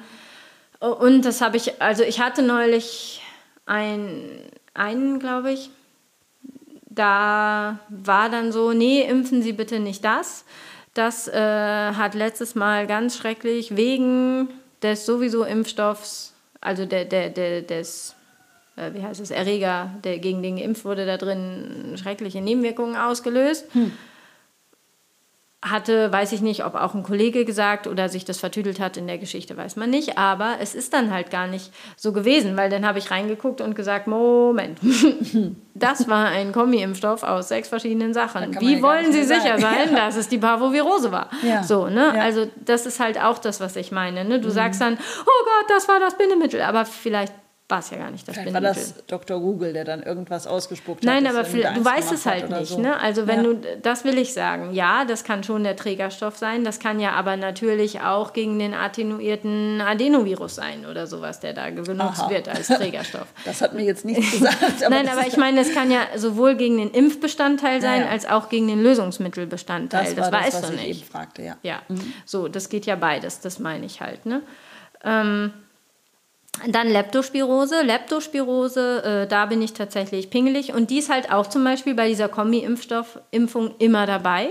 und 0.82 1.24
das 1.24 1.40
habe 1.40 1.56
ich, 1.56 1.82
also 1.82 2.04
ich 2.04 2.20
hatte 2.20 2.42
neulich 2.42 3.22
ein 3.66 4.42
einen, 4.74 5.20
glaube 5.20 5.52
ich. 5.52 5.70
Da 6.90 7.80
war 7.90 8.30
dann 8.30 8.52
so, 8.52 8.74
nee, 8.74 9.02
impfen 9.02 9.42
Sie 9.42 9.54
bitte 9.54 9.80
nicht 9.80 10.04
das. 10.04 10.46
Das 10.94 11.28
äh, 11.28 11.34
hat 11.94 12.16
letztes 12.16 12.56
Mal 12.56 12.88
ganz 12.88 13.18
schrecklich 13.18 13.76
wegen 13.76 14.50
des 14.82 15.06
sowieso 15.06 15.44
Impfstoffs, 15.44 16.34
also 16.62 16.86
der, 16.86 17.06
der, 17.06 17.30
der, 17.30 17.62
des, 17.62 18.16
äh, 18.76 18.94
wie 18.94 19.04
heißt 19.04 19.22
es, 19.22 19.32
Erreger, 19.32 19.92
der 20.04 20.20
gegen 20.20 20.42
den 20.42 20.58
geimpft 20.58 20.84
wurde, 20.84 21.06
da 21.06 21.18
drin 21.18 21.96
schreckliche 21.96 22.42
Nebenwirkungen 22.42 22.96
ausgelöst. 22.96 23.66
Hm 23.74 23.92
hatte, 25.62 26.12
weiß 26.12 26.32
ich 26.32 26.42
nicht, 26.42 26.64
ob 26.64 26.76
auch 26.76 26.96
ein 26.96 27.04
Kollege 27.04 27.44
gesagt 27.44 27.86
oder 27.86 28.08
sich 28.08 28.24
das 28.24 28.40
vertüdelt 28.40 28.80
hat 28.80 28.96
in 28.96 29.08
der 29.08 29.18
Geschichte, 29.18 29.58
weiß 29.58 29.76
man 29.76 29.90
nicht. 29.90 30.18
Aber 30.18 30.56
es 30.62 30.74
ist 30.74 30.94
dann 30.94 31.12
halt 31.14 31.32
gar 31.32 31.48
nicht 31.48 31.74
so 31.98 32.14
gewesen, 32.14 32.56
weil 32.56 32.70
dann 32.70 32.86
habe 32.86 33.00
ich 33.00 33.12
reingeguckt 33.12 33.60
und 33.60 33.76
gesagt, 33.76 34.08
Moment, 34.08 34.80
das 35.74 36.08
war 36.08 36.28
ein 36.28 36.54
Kombi-Impfstoff 36.54 37.24
aus 37.24 37.50
sechs 37.50 37.68
verschiedenen 37.68 38.14
Sachen. 38.14 38.58
Wie 38.62 38.82
wollen 38.82 39.12
Sie 39.12 39.24
sicher 39.24 39.60
sein, 39.60 39.92
ja. 39.92 40.06
dass 40.06 40.16
es 40.16 40.30
die 40.30 40.38
Parvovirose 40.38 41.12
war? 41.12 41.30
Ja. 41.44 41.62
So, 41.62 41.88
ne? 41.88 42.14
Ja. 42.16 42.22
Also 42.22 42.48
das 42.64 42.86
ist 42.86 43.02
halt 43.02 43.20
auch 43.20 43.38
das, 43.38 43.60
was 43.60 43.76
ich 43.76 43.92
meine. 43.92 44.24
Ne? 44.24 44.40
Du 44.40 44.48
mhm. 44.48 44.54
sagst 44.54 44.80
dann, 44.80 44.94
oh 44.94 45.44
Gott, 45.44 45.70
das 45.70 45.90
war 45.90 46.00
das 46.00 46.18
Bindemittel, 46.18 46.62
aber 46.62 46.86
vielleicht 46.86 47.34
war 47.70 47.80
es 47.80 47.92
ja 47.92 47.98
gar 47.98 48.10
nicht 48.10 48.28
das 48.28 48.36
Vielleicht 48.36 48.54
war 48.54 48.62
das 48.62 48.96
Dr. 49.06 49.40
Google, 49.40 49.74
der 49.74 49.86
dann 49.86 50.02
irgendwas 50.02 50.48
ausgespuckt 50.48 51.04
Nein, 51.04 51.28
hat. 51.28 51.36
Nein, 51.36 51.66
aber 51.66 51.74
du 51.76 51.86
weißt 51.86 52.12
es 52.12 52.26
halt 52.26 52.50
nicht. 52.50 52.70
So. 52.70 52.80
Ne? 52.80 53.00
Also 53.00 53.28
wenn 53.28 53.44
ja. 53.44 53.54
du, 53.54 53.62
das 53.84 54.04
will 54.04 54.18
ich 54.18 54.34
sagen, 54.34 54.74
ja, 54.74 55.06
das 55.06 55.24
kann 55.24 55.44
schon 55.44 55.64
der 55.64 55.76
Trägerstoff 55.76 56.36
sein, 56.36 56.64
das 56.64 56.80
kann 56.80 57.00
ja 57.00 57.12
aber 57.12 57.38
natürlich 57.38 58.02
auch 58.02 58.34
gegen 58.34 58.58
den 58.58 58.74
attenuierten 58.74 59.82
Adenovirus 59.82 60.56
sein 60.56 60.88
oder 60.88 61.06
sowas, 61.06 61.42
der 61.42 61.54
da 61.54 61.70
benutzt 61.70 62.22
Aha. 62.22 62.30
wird 62.32 62.50
als 62.50 62.68
Trägerstoff. 62.68 63.28
Das 63.46 63.62
hat 63.62 63.74
mir 63.74 63.84
jetzt 63.84 64.06
nichts 64.06 64.32
gesagt. 64.32 64.84
Aber 64.84 64.96
Nein, 64.96 65.08
aber 65.08 65.26
ich 65.26 65.38
meine, 65.38 65.62
es 65.62 65.74
kann 65.74 65.92
ja 65.92 66.02
sowohl 66.16 66.56
gegen 66.56 66.78
den 66.78 66.92
Impfbestandteil 66.92 67.82
sein, 67.82 68.02
ja, 68.02 68.06
ja. 68.06 68.12
als 68.12 68.28
auch 68.28 68.50
gegen 68.50 68.68
den 68.68 68.82
Lösungsmittelbestandteil. 68.82 70.14
Das, 70.14 70.16
das 70.16 70.32
weißt 70.32 70.64
das, 70.64 70.70
du 70.70 70.76
nicht. 70.76 70.90
Ich 70.90 71.02
eben 71.02 71.10
fragte, 71.10 71.44
ja. 71.44 71.58
Ja, 71.64 71.82
mhm. 71.88 72.14
so, 72.26 72.48
das 72.48 72.70
geht 72.70 72.86
ja 72.86 72.96
beides, 72.96 73.40
das 73.42 73.60
meine 73.60 73.86
ich 73.86 74.02
halt. 74.02 74.26
Ne? 74.26 74.42
Ähm, 75.04 75.54
dann 76.68 76.90
Leptospirose. 76.90 77.82
Leptospirose, 77.82 79.04
äh, 79.04 79.28
da 79.28 79.46
bin 79.46 79.62
ich 79.62 79.74
tatsächlich 79.74 80.30
pingelig. 80.30 80.74
Und 80.74 80.90
die 80.90 81.00
ist 81.00 81.10
halt 81.10 81.32
auch 81.32 81.48
zum 81.48 81.64
Beispiel 81.64 81.96
bei 81.96 82.08
dieser 82.08 82.30
Kombi-Impfstoffimpfung 82.30 83.76
immer 83.80 84.06
dabei. 84.06 84.50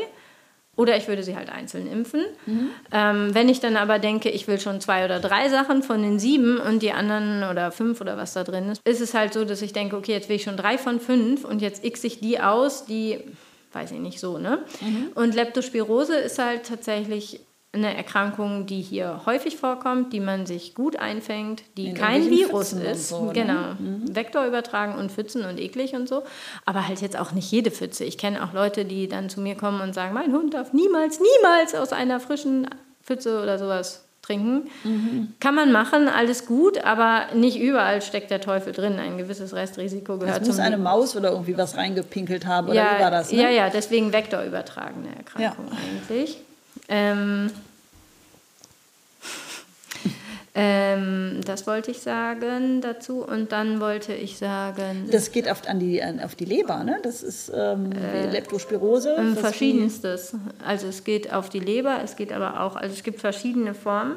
Oder 0.77 0.97
ich 0.97 1.09
würde 1.09 1.25
sie 1.25 1.35
halt 1.35 1.51
einzeln 1.51 1.91
impfen. 1.91 2.25
Mhm. 2.47 2.71
Ähm, 2.93 3.35
wenn 3.35 3.49
ich 3.49 3.59
dann 3.59 3.77
aber 3.77 3.99
denke, 3.99 4.31
ich 4.31 4.47
will 4.47 4.61
schon 4.61 4.81
zwei 4.81 5.05
oder 5.05 5.19
drei 5.19 5.49
Sachen 5.49 5.83
von 5.83 6.01
den 6.03 6.21
sieben 6.21 6.59
und 6.59 6.83
die 6.83 6.93
anderen 6.93 7.43
oder 7.51 7.73
fünf 7.73 8.01
oder 8.01 8.17
was 8.17 8.35
da 8.35 8.45
drin 8.45 8.71
ist, 8.71 8.81
ist 8.87 9.01
es 9.01 9.13
halt 9.13 9.33
so, 9.33 9.45
dass 9.45 9.61
ich 9.61 9.73
denke, 9.73 9.97
okay, 9.97 10.13
jetzt 10.13 10.29
will 10.29 10.37
ich 10.37 10.45
schon 10.45 10.57
drei 10.57 10.79
von 10.79 11.01
fünf 11.01 11.45
und 11.45 11.63
jetzt 11.63 11.85
x 11.85 12.05
ich 12.05 12.21
die 12.21 12.41
aus, 12.41 12.85
die, 12.85 13.19
weiß 13.73 13.91
ich 13.91 13.99
nicht, 13.99 14.21
so, 14.21 14.39
ne? 14.39 14.61
Mhm. 14.81 15.09
Und 15.17 15.35
Leptospirose 15.35 16.15
ist 16.15 16.39
halt 16.39 16.69
tatsächlich 16.69 17.41
eine 17.79 17.97
Erkrankung, 17.97 18.67
die 18.67 18.81
hier 18.81 19.23
häufig 19.27 19.57
vorkommt, 19.57 20.13
die 20.13 20.21
man 20.21 20.47
sich 20.47 20.75
gut 20.75 20.97
einfängt, 20.97 21.63
die 21.77 21.89
In 21.89 21.95
kein 21.95 22.31
Virus 22.31 22.71
Pfützen 22.71 22.83
ist. 22.83 23.09
So, 23.09 23.27
ne? 23.27 23.33
genau. 23.33 23.75
Mhm. 23.79 24.15
Vektor 24.15 24.45
übertragen 24.45 24.95
und 24.95 25.11
Pfützen 25.11 25.45
und 25.45 25.59
eklig 25.59 25.95
und 25.95 26.09
so. 26.09 26.23
Aber 26.65 26.87
halt 26.87 27.01
jetzt 27.01 27.19
auch 27.19 27.33
nicht 27.33 27.51
jede 27.51 27.71
Pfütze. 27.71 28.05
Ich 28.05 28.19
kenne 28.19 28.45
auch 28.45 28.53
Leute, 28.53 28.85
die 28.85 29.09
dann 29.09 29.31
zu 29.31 29.41
mir 29.41 29.55
kommen 29.55 29.81
und 29.81 29.95
sagen, 29.95 30.15
mein 30.15 30.33
Hund 30.33 30.55
darf 30.55 30.73
niemals, 30.73 31.21
niemals 31.21 31.75
aus 31.75 31.93
einer 31.93 32.21
frischen 32.21 32.69
Pfütze 33.03 33.43
oder 33.43 33.59
sowas 33.59 34.05
trinken. 34.29 34.71
Mhm. 34.85 35.35
Kann 35.41 35.55
man 35.55 35.73
machen, 35.73 36.09
alles 36.09 36.47
gut, 36.47 36.85
aber 36.85 37.27
nicht 37.35 37.59
überall 37.59 38.03
steckt 38.03 38.31
der 38.31 38.41
Teufel 38.41 38.73
drin. 38.73 38.99
Ein 38.99 39.17
gewisses 39.17 39.55
Restrisiko 39.55 40.19
gehört 40.19 40.43
Es 40.43 40.49
muss 40.49 40.59
eine 40.59 40.77
Maus 40.77 41.17
oder 41.17 41.31
irgendwie 41.31 41.57
was 41.57 41.77
reingepinkelt 41.77 42.47
haben, 42.47 42.69
oder 42.69 42.77
ja, 42.77 42.97
wie 42.97 43.03
war 43.03 43.11
das? 43.11 43.33
Ne? 43.33 43.43
Ja, 43.43 43.49
ja, 43.49 43.71
deswegen 43.71 44.13
vektorübertragene 44.13 45.09
Erkrankung 45.17 45.67
ja. 45.69 45.79
eigentlich. 45.87 46.39
Ähm, 46.89 47.51
ähm, 50.59 51.41
das 51.45 51.67
wollte 51.67 51.91
ich 51.91 52.01
sagen 52.01 52.81
dazu. 52.81 53.25
Und 53.25 53.53
dann 53.53 53.81
wollte 53.81 54.13
ich 54.13 54.39
sagen. 54.39 55.09
Das 55.11 55.33
geht 55.33 55.51
oft 55.51 55.69
an 55.69 55.79
die, 55.79 56.03
auf 56.23 56.35
die 56.35 56.45
Leber, 56.45 56.85
ne? 56.85 56.99
Das 57.03 57.23
ist 57.23 57.53
ähm, 57.55 57.93
äh, 57.93 58.31
Leptospirose. 58.31 59.17
Ähm, 59.19 59.37
verschiedenstes. 59.37 60.35
Also 60.65 60.89
es 60.89 61.05
geht 61.05 61.33
auf 61.33 61.49
die 61.49 61.61
Leber, 61.61 62.01
es 62.03 62.17
geht 62.17 62.33
aber 62.33 62.61
auch, 62.61 62.77
also 62.77 62.93
es 62.95 63.03
gibt 63.03 63.21
verschiedene 63.21 63.75
Formen. 63.75 64.17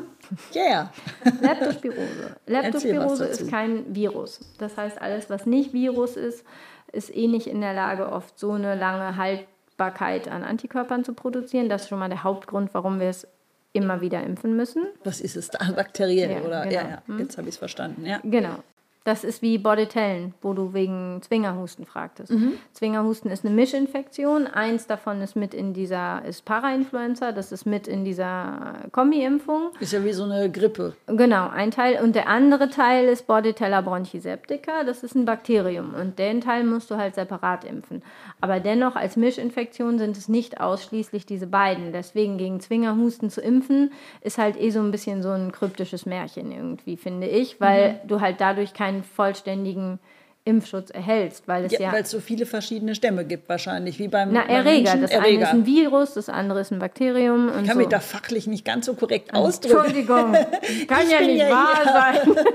Ja. 0.53 0.61
Yeah. 0.61 0.93
Leptospirose. 1.41 2.01
Leptospirose 2.47 3.25
ist 3.25 3.49
kein 3.49 3.95
Virus. 3.95 4.39
Das 4.57 4.77
heißt, 4.77 5.01
alles, 5.01 5.29
was 5.29 5.45
nicht 5.45 5.73
Virus 5.73 6.15
ist, 6.15 6.43
ist 6.91 7.15
eh 7.15 7.27
nicht 7.27 7.47
in 7.47 7.61
der 7.61 7.73
Lage, 7.73 8.11
oft 8.11 8.37
so 8.37 8.51
eine 8.51 8.75
lange 8.75 9.15
Halt 9.15 9.45
Verfügbarkeit 9.81 10.27
an 10.27 10.43
Antikörpern 10.43 11.03
zu 11.03 11.13
produzieren. 11.13 11.69
Das 11.69 11.83
ist 11.83 11.89
schon 11.89 11.99
mal 11.99 12.09
der 12.09 12.23
Hauptgrund, 12.23 12.73
warum 12.73 12.99
wir 12.99 13.09
es 13.09 13.27
immer 13.73 14.01
wieder 14.01 14.23
impfen 14.23 14.55
müssen. 14.55 14.85
Was 15.03 15.21
ist 15.21 15.35
es 15.35 15.49
da? 15.49 15.59
Bakteriell, 15.75 16.31
Ja, 16.31 16.41
oder? 16.41 16.61
genau. 16.65 16.73
Ja, 16.75 17.01
ja. 17.07 17.17
Jetzt 17.17 17.37
habe 17.37 17.47
ich 17.47 17.55
es 17.55 17.59
verstanden, 17.59 18.05
ja. 18.05 18.19
Genau. 18.23 18.55
Das 19.03 19.23
ist 19.23 19.41
wie 19.41 19.57
Bordetellen, 19.57 20.35
wo 20.43 20.53
du 20.53 20.73
wegen 20.73 21.19
Zwingerhusten 21.23 21.85
fragtest. 21.85 22.31
Zwingerhusten 22.73 23.31
ist 23.31 23.43
eine 23.43 23.53
Mischinfektion. 23.53 24.45
Eins 24.45 24.85
davon 24.85 25.21
ist 25.21 25.35
mit 25.35 25.55
in 25.55 25.73
dieser, 25.73 26.23
ist 26.23 26.45
Parainfluenza, 26.45 27.31
das 27.31 27.51
ist 27.51 27.65
mit 27.65 27.87
in 27.87 28.05
dieser 28.05 28.75
Kombi-Impfung. 28.91 29.71
Ist 29.79 29.93
ja 29.93 30.03
wie 30.03 30.13
so 30.13 30.25
eine 30.25 30.51
Grippe. 30.51 30.93
Genau, 31.07 31.49
ein 31.49 31.71
Teil. 31.71 31.99
Und 32.03 32.15
der 32.15 32.27
andere 32.27 32.69
Teil 32.69 33.07
ist 33.07 33.25
Bordetella 33.25 33.81
bronchiseptica. 33.81 34.83
Das 34.83 35.01
ist 35.01 35.15
ein 35.15 35.25
Bakterium. 35.25 35.95
Und 35.95 36.19
den 36.19 36.39
Teil 36.41 36.63
musst 36.63 36.91
du 36.91 36.97
halt 36.97 37.15
separat 37.15 37.63
impfen. 37.63 38.03
Aber 38.39 38.59
dennoch, 38.59 38.95
als 38.95 39.17
Mischinfektion 39.17 39.97
sind 39.97 40.15
es 40.15 40.29
nicht 40.29 40.61
ausschließlich 40.61 41.25
diese 41.25 41.47
beiden. 41.47 41.91
Deswegen 41.91 42.37
gegen 42.37 42.59
Zwingerhusten 42.59 43.31
zu 43.31 43.41
impfen, 43.41 43.91
ist 44.21 44.37
halt 44.37 44.61
eh 44.61 44.69
so 44.69 44.79
ein 44.79 44.91
bisschen 44.91 45.23
so 45.23 45.29
ein 45.29 45.51
kryptisches 45.51 46.05
Märchen 46.05 46.51
irgendwie, 46.51 46.97
finde 46.97 47.25
ich. 47.25 47.59
Weil 47.59 47.99
du 48.05 48.21
halt 48.21 48.39
dadurch 48.39 48.75
keinen 48.91 49.03
vollständigen 49.03 49.99
Impfschutz 50.43 50.89
erhältst. 50.89 51.47
Weil 51.47 51.65
es 51.65 51.71
Ja, 51.73 51.79
ja, 51.81 51.91
weil 51.93 52.01
es 52.01 52.09
so 52.09 52.19
viele 52.19 52.47
verschiedene 52.47 52.95
Stämme 52.95 53.25
gibt 53.25 53.47
wahrscheinlich, 53.47 53.99
wie 53.99 54.07
beim 54.07 54.31
na, 54.33 54.41
beim 54.41 54.49
Erreger. 54.49 54.95
Menschen. 54.95 55.01
Das 55.03 55.11
eine 55.11 55.43
ist 55.43 55.49
ein 55.53 55.67
Virus, 55.67 56.15
das 56.15 56.29
andere 56.29 56.61
ist 56.61 56.71
ein 56.71 56.79
Bakterium. 56.79 57.49
Ich 57.49 57.53
kann 57.53 57.65
so. 57.67 57.75
mich 57.75 57.89
da 57.89 57.99
fachlich 57.99 58.47
nicht 58.47 58.65
ganz 58.65 58.87
so 58.87 58.95
korrekt 58.95 59.35
ausdrücken. 59.35 59.77
Entschuldigung, 59.77 60.31
kann 60.87 61.03
Ich 61.05 61.11
ja 61.11 61.21
nicht 61.21 61.37
ja 61.41 61.49
wahr 61.51 61.83
hier. 62.23 62.33
sein. 62.33 62.45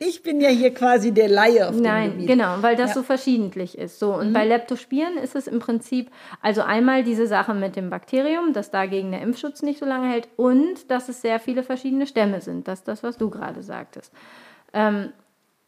Ich 0.00 0.22
bin 0.22 0.42
ja 0.42 0.50
hier 0.50 0.74
quasi 0.74 1.12
der 1.12 1.28
Laie 1.30 1.66
auf 1.66 1.74
dem 1.74 1.82
Nein, 1.82 2.10
Gebiet. 2.10 2.26
genau, 2.26 2.56
weil 2.60 2.76
das 2.76 2.90
Ja. 2.90 2.96
so 2.96 3.02
verschiedentlich 3.02 3.78
ist. 3.78 3.98
So, 3.98 4.12
und 4.14 4.34
bei 4.34 4.44
Leptospiren 4.44 5.16
ist 5.16 5.34
es 5.34 5.46
im 5.46 5.60
Prinzip, 5.60 6.10
also 6.42 6.60
einmal 6.60 7.04
diese 7.04 7.26
Sache 7.26 7.54
mit 7.54 7.74
dem 7.74 7.88
Bakterium, 7.88 8.52
dass 8.52 8.70
dagegen 8.70 9.12
der 9.12 9.22
Impfschutz 9.22 9.62
nicht 9.62 9.78
so 9.80 9.86
lange 9.86 10.10
hält 10.10 10.28
und 10.36 10.90
dass 10.90 11.08
es 11.08 11.22
sehr 11.22 11.40
viele 11.40 11.62
verschiedene 11.62 12.06
Stämme 12.06 12.42
sind. 12.42 12.68
Das 12.68 12.80
ist 12.80 12.88
das, 12.88 13.02
was 13.02 13.16
du 13.16 13.30
gerade 13.30 13.62
sagtest. 13.62 14.12
Ähm, 14.74 15.08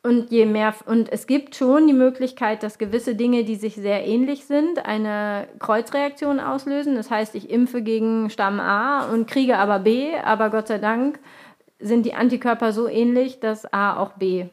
und 0.07 0.30
je 0.30 0.46
mehr, 0.46 0.72
und 0.86 1.11
es 1.12 1.26
gibt 1.26 1.57
schon 1.57 1.88
die 1.88 1.92
Möglichkeit, 1.92 2.62
dass 2.62 2.78
gewisse 2.78 3.16
Dinge, 3.16 3.42
die 3.42 3.57
sich 3.57 3.74
sehr 3.74 4.07
ähnlich 4.07 4.44
sind, 4.44 4.86
eine 4.86 5.48
Kreuzreaktion 5.59 6.38
auslösen. 6.38 6.94
Das 6.94 7.11
heißt, 7.11 7.34
ich 7.34 7.50
impfe 7.50 7.82
gegen 7.82 8.30
Stamm 8.30 8.61
A 8.61 9.11
und 9.12 9.28
kriege 9.28 9.59
aber 9.59 9.80
B, 9.80 10.14
aber 10.14 10.50
Gott 10.50 10.68
sei 10.68 10.78
Dank 10.78 11.18
sind 11.80 12.07
die 12.07 12.14
Antikörper 12.14 12.72
so 12.72 12.86
ähnlich, 12.86 13.40
dass 13.40 13.70
A 13.72 13.96
auch 13.96 14.12
B 14.12 14.46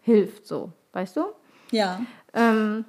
hilft, 0.00 0.46
so, 0.46 0.72
weißt 0.94 1.18
du? 1.18 1.26
Ja. 1.70 2.00
Ähm, 2.32 2.86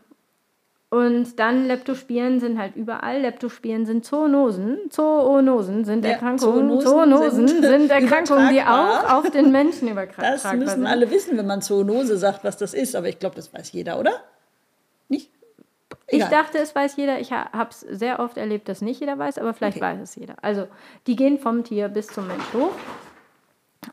und 0.89 1.39
dann 1.39 1.65
Leptospiren 1.65 2.39
sind 2.39 2.57
halt 2.57 2.75
überall. 2.75 3.19
Leptospiren 3.21 3.85
sind 3.85 4.05
Zoonosen. 4.05 4.77
Zoonosen 4.89 5.83
sind 5.83 6.05
Ja, 6.05 6.11
Erkrankungen. 6.11 6.79
Zoonosen 6.81 6.87
Zoonosen 6.87 7.47
sind 7.47 7.63
sind, 7.63 7.91
Erkrankungen, 7.91 8.49
die 8.53 8.61
auch 8.61 9.11
auf 9.13 9.29
den 9.31 9.51
Menschen 9.51 9.89
übertragbar 9.89 10.31
Das 10.33 10.43
sind. 10.43 10.59
müssen 10.59 10.85
alle 10.85 11.09
wissen, 11.11 11.37
wenn 11.37 11.47
man 11.47 11.61
Zoonose 11.61 12.17
sagt, 12.17 12.43
was 12.43 12.55
das 12.57 12.73
ist. 12.73 12.95
Aber 12.95 13.09
ich 13.09 13.19
glaube, 13.19 13.35
das 13.35 13.53
weiß 13.53 13.71
jeder, 13.73 13.99
oder? 13.99 14.11
Nicht? 15.09 15.31
Ich 16.07 16.15
Egal. 16.17 16.29
dachte, 16.29 16.59
es 16.59 16.73
weiß 16.75 16.95
jeder. 16.97 17.19
Ich 17.19 17.31
habe 17.31 17.69
es 17.71 17.79
sehr 17.81 18.19
oft 18.19 18.37
erlebt, 18.37 18.69
dass 18.69 18.81
nicht 18.81 18.99
jeder 18.99 19.17
weiß, 19.17 19.37
aber 19.39 19.53
vielleicht 19.53 19.81
weiß 19.81 19.99
es 20.01 20.15
jeder. 20.15 20.35
Also, 20.41 20.67
die 21.07 21.15
gehen 21.15 21.39
vom 21.39 21.63
Tier 21.63 21.89
bis 21.89 22.07
zum 22.07 22.27
Mensch 22.27 22.53
hoch. 22.53 22.71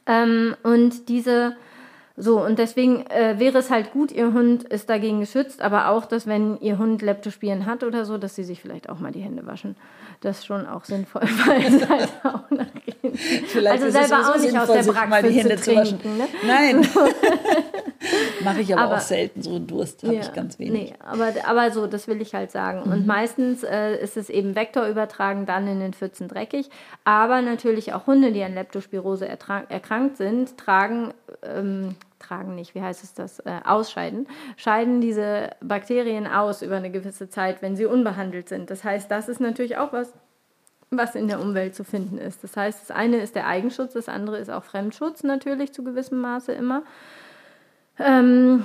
Ähm, 0.06 0.54
und 0.62 1.08
diese, 1.08 1.56
so, 2.16 2.44
und 2.44 2.58
deswegen 2.58 3.06
äh, 3.06 3.38
wäre 3.38 3.58
es 3.58 3.70
halt 3.70 3.92
gut, 3.92 4.12
ihr 4.12 4.32
Hund 4.32 4.64
ist 4.64 4.90
dagegen 4.90 5.20
geschützt, 5.20 5.62
aber 5.62 5.88
auch, 5.88 6.04
dass 6.04 6.26
wenn 6.26 6.58
ihr 6.60 6.78
Hund 6.78 7.00
Leptospiren 7.00 7.64
hat 7.64 7.84
oder 7.84 8.04
so, 8.04 8.18
dass 8.18 8.34
sie 8.34 8.44
sich 8.44 8.60
vielleicht 8.60 8.88
auch 8.90 8.98
mal 8.98 9.12
die 9.12 9.20
Hände 9.20 9.46
waschen. 9.46 9.76
Das 10.20 10.38
ist 10.38 10.46
schon 10.46 10.66
auch 10.66 10.84
sinnvoll, 10.84 11.22
weil 11.46 11.74
es 11.74 11.88
halt 11.88 12.10
auch 12.22 12.50
nachgehen. 12.50 13.14
Vielleicht 13.46 13.82
also 13.82 13.86
ist 13.86 13.94
es 13.94 14.08
selber 14.08 14.30
auch 14.30 14.38
nicht 14.38 14.58
aus 14.58 14.68
sinnvoll, 14.68 14.94
der 14.94 15.06
mal 15.08 15.22
die 15.22 15.28
Praxis 15.28 15.42
Hände 15.42 15.56
zu 15.56 15.74
trinken. 15.74 16.18
Ne? 16.18 16.28
Nein. 16.46 16.86
Mache 18.44 18.60
ich 18.60 18.72
aber, 18.72 18.82
Aber- 18.82 18.96
auch 18.96 19.00
selten. 19.00 19.42
So 19.42 19.58
Durst 19.58 20.02
habe 20.02 20.14
ich 20.14 20.32
ganz 20.32 20.58
wenig. 20.58 20.72
Mhm. 20.72 20.86
Nee, 20.86 20.94
aber, 21.00 21.32
aber 21.46 21.70
so, 21.70 21.86
das 21.86 22.08
will 22.08 22.20
ich 22.20 22.34
halt 22.34 22.50
sagen. 22.50 22.82
Und 22.82 23.06
meistens 23.06 23.62
äh, 23.62 23.96
ist 24.02 24.16
es 24.16 24.28
eben 24.30 24.54
vektorübertragen, 24.54 25.46
dann 25.46 25.66
in 25.68 25.80
den 25.80 25.92
Pfützen 25.92 26.28
dreckig. 26.28 26.68
Aber 27.04 27.42
natürlich 27.42 27.92
auch 27.92 28.06
Hunde, 28.06 28.32
die 28.32 28.42
an 28.42 28.54
Leptospirose 28.54 29.28
erkrankt 29.28 30.16
sind, 30.16 30.56
tragen, 30.58 31.14
ähm, 31.42 31.94
tragen 32.22 32.54
nicht, 32.54 32.74
wie 32.74 32.82
heißt 32.82 33.04
es 33.04 33.14
das, 33.14 33.40
äh, 33.40 33.60
ausscheiden, 33.64 34.26
scheiden 34.56 35.00
diese 35.00 35.50
Bakterien 35.60 36.26
aus 36.26 36.62
über 36.62 36.76
eine 36.76 36.90
gewisse 36.90 37.28
Zeit, 37.28 37.62
wenn 37.62 37.76
sie 37.76 37.86
unbehandelt 37.86 38.48
sind. 38.48 38.70
Das 38.70 38.84
heißt, 38.84 39.10
das 39.10 39.28
ist 39.28 39.40
natürlich 39.40 39.76
auch 39.76 39.92
was, 39.92 40.12
was 40.90 41.14
in 41.14 41.28
der 41.28 41.40
Umwelt 41.40 41.74
zu 41.74 41.84
finden 41.84 42.18
ist. 42.18 42.44
Das 42.44 42.56
heißt, 42.56 42.82
das 42.82 42.90
eine 42.90 43.18
ist 43.18 43.34
der 43.34 43.46
Eigenschutz, 43.46 43.94
das 43.94 44.08
andere 44.08 44.38
ist 44.38 44.50
auch 44.50 44.64
Fremdschutz 44.64 45.22
natürlich 45.22 45.72
zu 45.72 45.84
gewissem 45.84 46.20
Maße 46.20 46.52
immer. 46.52 46.82
Ähm, 47.98 48.64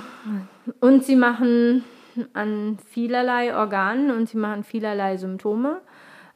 und 0.80 1.04
sie 1.04 1.16
machen 1.16 1.84
an 2.32 2.78
vielerlei 2.86 3.56
Organen 3.56 4.10
und 4.10 4.28
sie 4.28 4.38
machen 4.38 4.64
vielerlei 4.64 5.16
Symptome. 5.16 5.80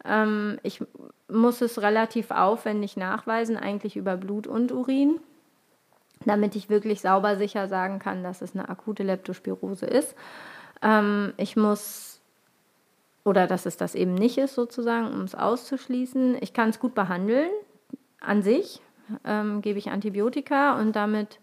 Ähm, 0.04 0.58
ich 0.62 0.82
muss 1.28 1.60
es 1.60 1.80
relativ 1.80 2.30
aufwendig 2.30 2.96
nachweisen, 2.96 3.56
eigentlich 3.56 3.96
über 3.96 4.16
Blut 4.16 4.46
und 4.46 4.72
Urin, 4.72 5.20
damit 6.26 6.56
ich 6.56 6.68
wirklich 6.68 7.00
sauber 7.00 7.36
sicher 7.36 7.68
sagen 7.68 7.98
kann, 7.98 8.22
dass 8.22 8.42
es 8.42 8.54
eine 8.54 8.68
akute 8.68 9.02
Leptospirose 9.02 9.86
ist. 9.86 10.14
Ähm, 10.82 11.32
ich 11.36 11.56
muss, 11.56 12.20
oder 13.24 13.46
dass 13.46 13.66
es 13.66 13.76
das 13.76 13.94
eben 13.94 14.14
nicht 14.14 14.38
ist, 14.38 14.54
sozusagen, 14.54 15.12
um 15.12 15.22
es 15.22 15.34
auszuschließen. 15.34 16.38
Ich 16.40 16.52
kann 16.52 16.70
es 16.70 16.80
gut 16.80 16.94
behandeln 16.94 17.50
an 18.20 18.42
sich, 18.42 18.80
ähm, 19.24 19.62
gebe 19.62 19.78
ich 19.78 19.90
Antibiotika 19.90 20.78
und 20.78 20.94
damit 20.94 21.38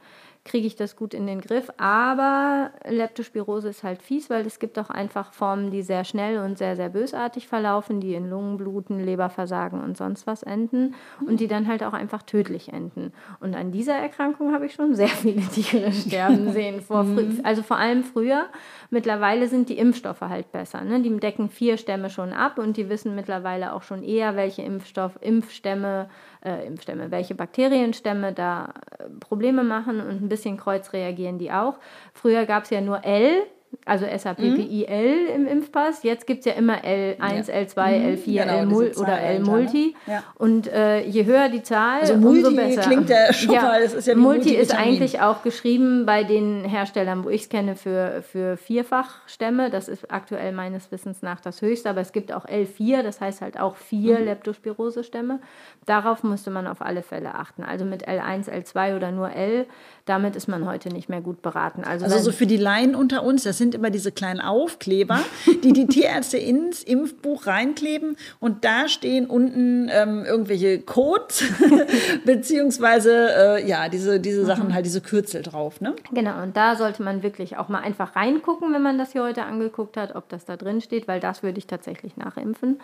kriege 0.49 0.67
ich 0.67 0.75
das 0.75 0.95
gut 0.95 1.13
in 1.13 1.27
den 1.27 1.39
Griff. 1.41 1.69
Aber 1.77 2.71
Leptospirose 2.87 3.69
ist 3.69 3.83
halt 3.83 4.01
fies, 4.01 4.29
weil 4.29 4.45
es 4.45 4.59
gibt 4.59 4.77
auch 4.79 4.89
einfach 4.89 5.31
Formen, 5.31 5.71
die 5.71 5.81
sehr 5.83 6.03
schnell 6.03 6.39
und 6.39 6.57
sehr, 6.57 6.75
sehr 6.75 6.89
bösartig 6.89 7.47
verlaufen, 7.47 8.01
die 8.01 8.15
in 8.15 8.29
Lungenbluten, 8.29 8.99
Leberversagen 8.99 9.81
und 9.81 9.95
sonst 9.95 10.25
was 10.27 10.43
enden 10.43 10.95
und 11.25 11.39
die 11.39 11.47
dann 11.47 11.67
halt 11.67 11.83
auch 11.83 11.93
einfach 11.93 12.23
tödlich 12.23 12.73
enden. 12.73 13.13
Und 13.39 13.55
an 13.55 13.71
dieser 13.71 13.93
Erkrankung 13.95 14.53
habe 14.53 14.65
ich 14.65 14.73
schon 14.73 14.95
sehr 14.95 15.07
viele 15.07 15.41
Tiere 15.41 15.91
sterben 15.93 16.51
sehen. 16.51 16.81
Vor, 16.81 17.03
frü- 17.03 17.43
also 17.43 17.61
vor 17.61 17.77
allem 17.77 18.03
früher. 18.03 18.47
Mittlerweile 18.89 19.47
sind 19.47 19.69
die 19.69 19.77
Impfstoffe 19.77 20.21
halt 20.21 20.51
besser. 20.51 20.81
Ne? 20.81 20.99
Die 21.01 21.15
decken 21.17 21.49
vier 21.49 21.77
Stämme 21.77 22.09
schon 22.09 22.33
ab 22.33 22.57
und 22.57 22.75
die 22.75 22.89
wissen 22.89 23.13
mittlerweile 23.15 23.73
auch 23.73 23.83
schon 23.83 24.01
eher, 24.03 24.35
welche 24.35 24.63
Impfstoff, 24.63 25.17
Impfstämme, 25.21 26.09
äh, 26.43 26.65
Impfstämme, 26.65 27.11
welche 27.11 27.35
Bakterienstämme 27.35 28.33
da 28.33 28.73
äh, 28.97 29.09
Probleme 29.19 29.63
machen 29.63 29.99
und 29.99 30.21
ein 30.21 30.29
bisschen 30.29 30.57
kreuz 30.57 30.93
reagieren 30.93 31.37
die 31.37 31.51
auch. 31.51 31.75
Früher 32.13 32.45
gab 32.45 32.63
es 32.63 32.69
ja 32.69 32.81
nur 32.81 33.03
L, 33.03 33.43
also 33.85 34.05
SAPPIL 34.05 35.25
im 35.35 35.47
Impfpass. 35.47 36.03
Jetzt 36.03 36.25
gibt 36.27 36.39
es 36.39 36.45
ja 36.45 36.53
immer 36.53 36.77
L1, 36.83 37.49
Ja. 37.49 37.55
L2, 37.55 37.75
L4, 37.75 38.25
Genau, 38.41 38.57
L 38.59 38.65
Mul 38.65 38.91
oder 38.97 39.19
L 39.19 39.39
dahinter, 39.43 39.51
Multi. 39.51 39.95
ne? 40.07 40.13
Ja. 40.13 40.23
Und 40.35 40.67
äh, 40.71 41.01
je 41.05 41.25
höher 41.25 41.49
die 41.49 41.61
Zahl, 41.63 42.01
Also 42.01 42.13
umso 42.13 42.51
Multi 42.51 42.55
besser. 42.55 42.81
klingt 42.81 43.09
ja 43.09 43.31
schon 43.33 43.55
mal, 43.55 43.81
das 43.81 43.93
ist 43.93 44.07
ja 44.07 44.15
wie 44.15 44.19
Multi 44.19 44.55
ist 44.55 44.75
eigentlich 44.77 45.21
auch 45.21 45.43
geschrieben 45.43 46.05
bei 46.05 46.23
den 46.23 46.63
Herstellern, 46.65 47.23
wo 47.23 47.29
ich 47.29 47.43
es 47.43 47.49
kenne, 47.49 47.75
für, 47.75 48.21
für 48.23 48.57
Vierfachstämme. 48.57 49.69
Das 49.69 49.87
ist 49.87 50.11
aktuell 50.11 50.51
meines 50.51 50.91
Wissens 50.91 51.21
nach 51.21 51.39
das 51.41 51.61
höchste, 51.61 51.89
aber 51.89 52.01
es 52.01 52.11
gibt 52.11 52.31
auch 52.33 52.45
L4, 52.45 53.01
das 53.03 53.21
heißt 53.21 53.41
halt 53.41 53.59
auch 53.59 53.75
vier 53.75 54.19
Mhm. 54.19 54.25
Leptospirose-Stämme. 54.25 55.39
Darauf 55.85 56.23
musste 56.23 56.49
man 56.51 56.67
auf 56.67 56.81
alle 56.81 57.01
Fälle 57.03 57.35
achten. 57.35 57.63
Also 57.63 57.85
mit 57.85 58.07
L1, 58.07 58.49
L2 58.49 58.95
oder 58.95 59.11
nur 59.11 59.31
L, 59.31 59.65
damit 60.09 60.35
ist 60.35 60.47
man 60.47 60.65
heute 60.65 60.89
nicht 60.89 61.07
mehr 61.07 61.21
gut 61.21 61.41
beraten. 61.43 61.83
Also, 61.83 62.05
Also 62.05 62.17
so 62.17 62.31
für 62.31 62.47
die 62.47 62.57
Laien 62.57 62.95
unter 62.95 63.23
uns, 63.23 63.43
das 63.43 63.59
sind 63.59 63.75
immer 63.75 63.91
diese 63.91 64.11
kleinen 64.11 64.41
Aufkleber, 64.41 65.19
die 65.63 65.71
die 65.71 65.85
Tierärzte 65.85 66.37
ins 66.37 66.83
Impfbuch 66.83 67.45
reinkleben 67.45 68.17
und 68.39 68.65
da 68.65 68.87
stehen 68.87 69.27
unten 69.27 69.87
ähm, 69.91 70.25
irgendwelche 70.25 70.79
Codes 70.79 71.43
beziehungsweise 72.25 73.29
äh, 73.59 73.67
ja 73.67 73.87
diese 73.89 74.19
diese 74.19 74.45
Sachen 74.45 74.73
halt 74.73 74.85
diese 74.85 75.01
Kürzel 75.01 75.43
drauf, 75.43 75.79
ne? 75.79 75.95
Genau, 76.11 76.41
und 76.41 76.57
da 76.57 76.75
sollte 76.75 77.03
man 77.03 77.21
wirklich 77.21 77.57
auch 77.57 77.69
mal 77.69 77.81
einfach 77.81 78.15
reingucken, 78.15 78.73
wenn 78.73 78.81
man 78.81 78.97
das 78.97 79.11
hier 79.11 79.23
heute 79.23 79.43
angeguckt 79.43 79.95
hat, 79.95 80.15
ob 80.15 80.27
das 80.29 80.45
da 80.45 80.57
drin 80.57 80.81
steht, 80.81 81.07
weil 81.07 81.19
das 81.19 81.43
würde 81.43 81.59
ich 81.59 81.67
tatsächlich 81.67 82.17
nachimpfen, 82.17 82.79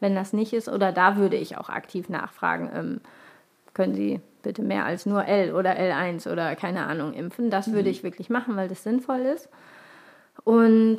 wenn 0.00 0.14
das 0.14 0.32
nicht 0.32 0.52
ist. 0.52 0.68
Oder 0.68 0.92
da 0.92 1.16
würde 1.16 1.36
ich 1.36 1.56
auch 1.56 1.70
aktiv 1.70 2.08
nachfragen, 2.08 2.70
ähm, 2.74 3.00
können 3.76 3.94
Sie 3.94 4.20
bitte 4.42 4.62
mehr 4.62 4.86
als 4.86 5.04
nur 5.04 5.26
L 5.26 5.54
oder 5.54 5.72
L1 5.78 6.32
oder 6.32 6.56
keine 6.56 6.86
Ahnung 6.86 7.12
impfen. 7.12 7.50
Das 7.50 7.72
würde 7.72 7.90
ich 7.90 8.02
wirklich 8.02 8.30
machen, 8.30 8.56
weil 8.56 8.68
das 8.68 8.82
sinnvoll 8.82 9.20
ist. 9.20 9.50
Und 10.44 10.98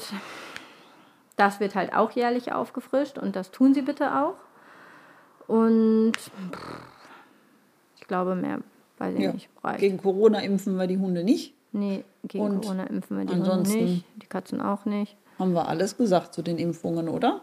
das 1.37 1.59
wird 1.59 1.73
halt 1.73 1.95
auch 1.95 2.11
jährlich 2.11 2.51
aufgefrischt 2.51 3.17
und 3.17 3.35
das 3.35 3.49
tun 3.49 3.73
Sie 3.73 3.81
bitte 3.81 4.15
auch. 4.15 4.35
Und 5.47 6.13
ich 7.99 8.07
glaube, 8.07 8.35
mehr 8.35 8.59
weiß 8.99 9.15
ich 9.15 9.21
Ja. 9.21 9.33
nicht. 9.33 9.49
Reicht. 9.63 9.79
Gegen 9.79 9.97
Corona 9.97 10.39
impfen 10.41 10.77
wir 10.77 10.85
die 10.85 10.99
Hunde 10.99 11.23
nicht. 11.23 11.55
Nee, 11.71 12.03
gegen 12.23 12.43
Und 12.45 12.61
Corona 12.61 12.83
impfen 12.83 13.17
wir 13.17 13.25
die 13.25 13.33
Hunde 13.33 13.69
nicht, 13.69 14.05
die 14.21 14.27
Katzen 14.27 14.61
auch 14.61 14.85
nicht. 14.85 15.17
Haben 15.39 15.53
wir 15.53 15.67
alles 15.67 15.97
gesagt 15.97 16.33
zu 16.35 16.43
den 16.43 16.59
Impfungen, 16.59 17.09
oder? 17.09 17.41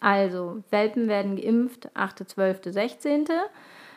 Also, 0.00 0.62
Welpen 0.70 1.06
werden 1.08 1.36
geimpft 1.36 1.88
8., 1.94 2.28
12., 2.28 2.60
16. 2.72 3.26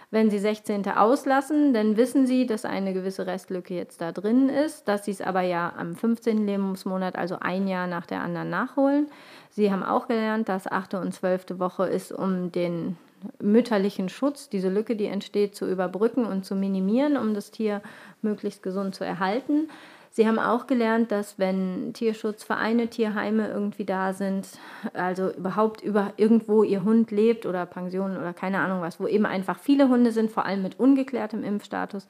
Wenn 0.10 0.30
sie 0.30 0.40
16. 0.40 0.88
auslassen, 0.88 1.74
dann 1.74 1.98
wissen 1.98 2.28
sie, 2.28 2.46
dass 2.46 2.64
eine 2.64 2.94
gewisse 2.94 3.28
Restlücke 3.28 3.74
jetzt 3.74 4.00
da 4.00 4.14
drin 4.14 4.48
ist, 4.48 4.88
dass 4.88 5.04
sie 5.04 5.12
es 5.12 5.20
aber 5.20 5.42
ja 5.42 5.74
am 5.78 5.96
15. 5.96 6.46
Lebensmonat, 6.46 7.18
also 7.18 7.38
ein 7.42 7.68
Jahr 7.68 7.88
nach 7.88 8.06
der 8.06 8.22
anderen, 8.22 8.50
nachholen. 8.50 9.08
Sie 9.50 9.70
haben 9.70 9.84
auch 9.84 10.08
gelernt, 10.08 10.48
dass 10.48 10.66
8. 10.66 10.94
und 10.94 11.14
12. 11.14 11.60
Woche 11.60 11.88
ist, 11.88 12.14
um 12.14 12.54
den 12.54 12.96
mütterlichen 13.42 14.08
Schutz, 14.08 14.48
diese 14.48 14.70
Lücke, 14.70 14.96
die 14.96 15.08
entsteht, 15.08 15.56
zu 15.56 15.70
überbrücken 15.70 16.26
und 16.26 16.46
zu 16.46 16.56
minimieren, 16.56 17.18
um 17.18 17.34
das 17.34 17.52
Tier 17.52 17.82
möglichst 18.22 18.64
gesund 18.64 18.96
zu 18.96 19.04
erhalten. 19.04 19.70
Sie 20.12 20.28
haben 20.28 20.40
auch 20.40 20.66
gelernt, 20.66 21.12
dass 21.12 21.38
wenn 21.38 21.94
Tierschutzvereine, 21.94 22.88
Tierheime 22.88 23.50
irgendwie 23.50 23.86
da 23.86 24.14
sind, 24.14 24.48
also 24.94 25.30
überhaupt 25.32 25.82
über 25.82 26.14
irgendwo 26.18 26.64
ihr 26.64 26.84
Hund 26.84 27.12
lebt 27.12 27.46
oder 27.46 27.66
Pensionen 27.66 28.18
oder 28.18 28.34
keine 28.34 28.60
Ahnung 28.60 28.82
was, 28.82 29.00
wo 29.00 29.08
eben 29.08 29.26
einfach 29.26 29.60
viele 29.60 29.90
Hunde 29.90 30.12
sind, 30.12 30.32
vor 30.32 30.46
allem 30.46 30.64
mit 30.64 30.80
ungeklärtem 30.80 31.44
Impfstatus, 31.44 32.08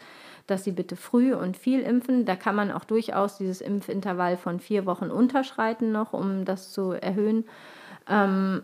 dass 0.47 0.63
sie 0.63 0.71
bitte 0.71 0.95
früh 0.95 1.33
und 1.33 1.57
viel 1.57 1.81
impfen. 1.81 2.25
Da 2.25 2.35
kann 2.35 2.55
man 2.55 2.71
auch 2.71 2.85
durchaus 2.85 3.37
dieses 3.37 3.59
Impfintervall 3.59 4.37
von 4.37 4.59
vier 4.59 4.85
Wochen 4.85 5.11
unterschreiten 5.11 5.91
noch, 5.91 6.13
um 6.13 6.45
das 6.45 6.71
zu 6.71 6.91
erhöhen. 6.91 7.43
Ähm, 8.09 8.61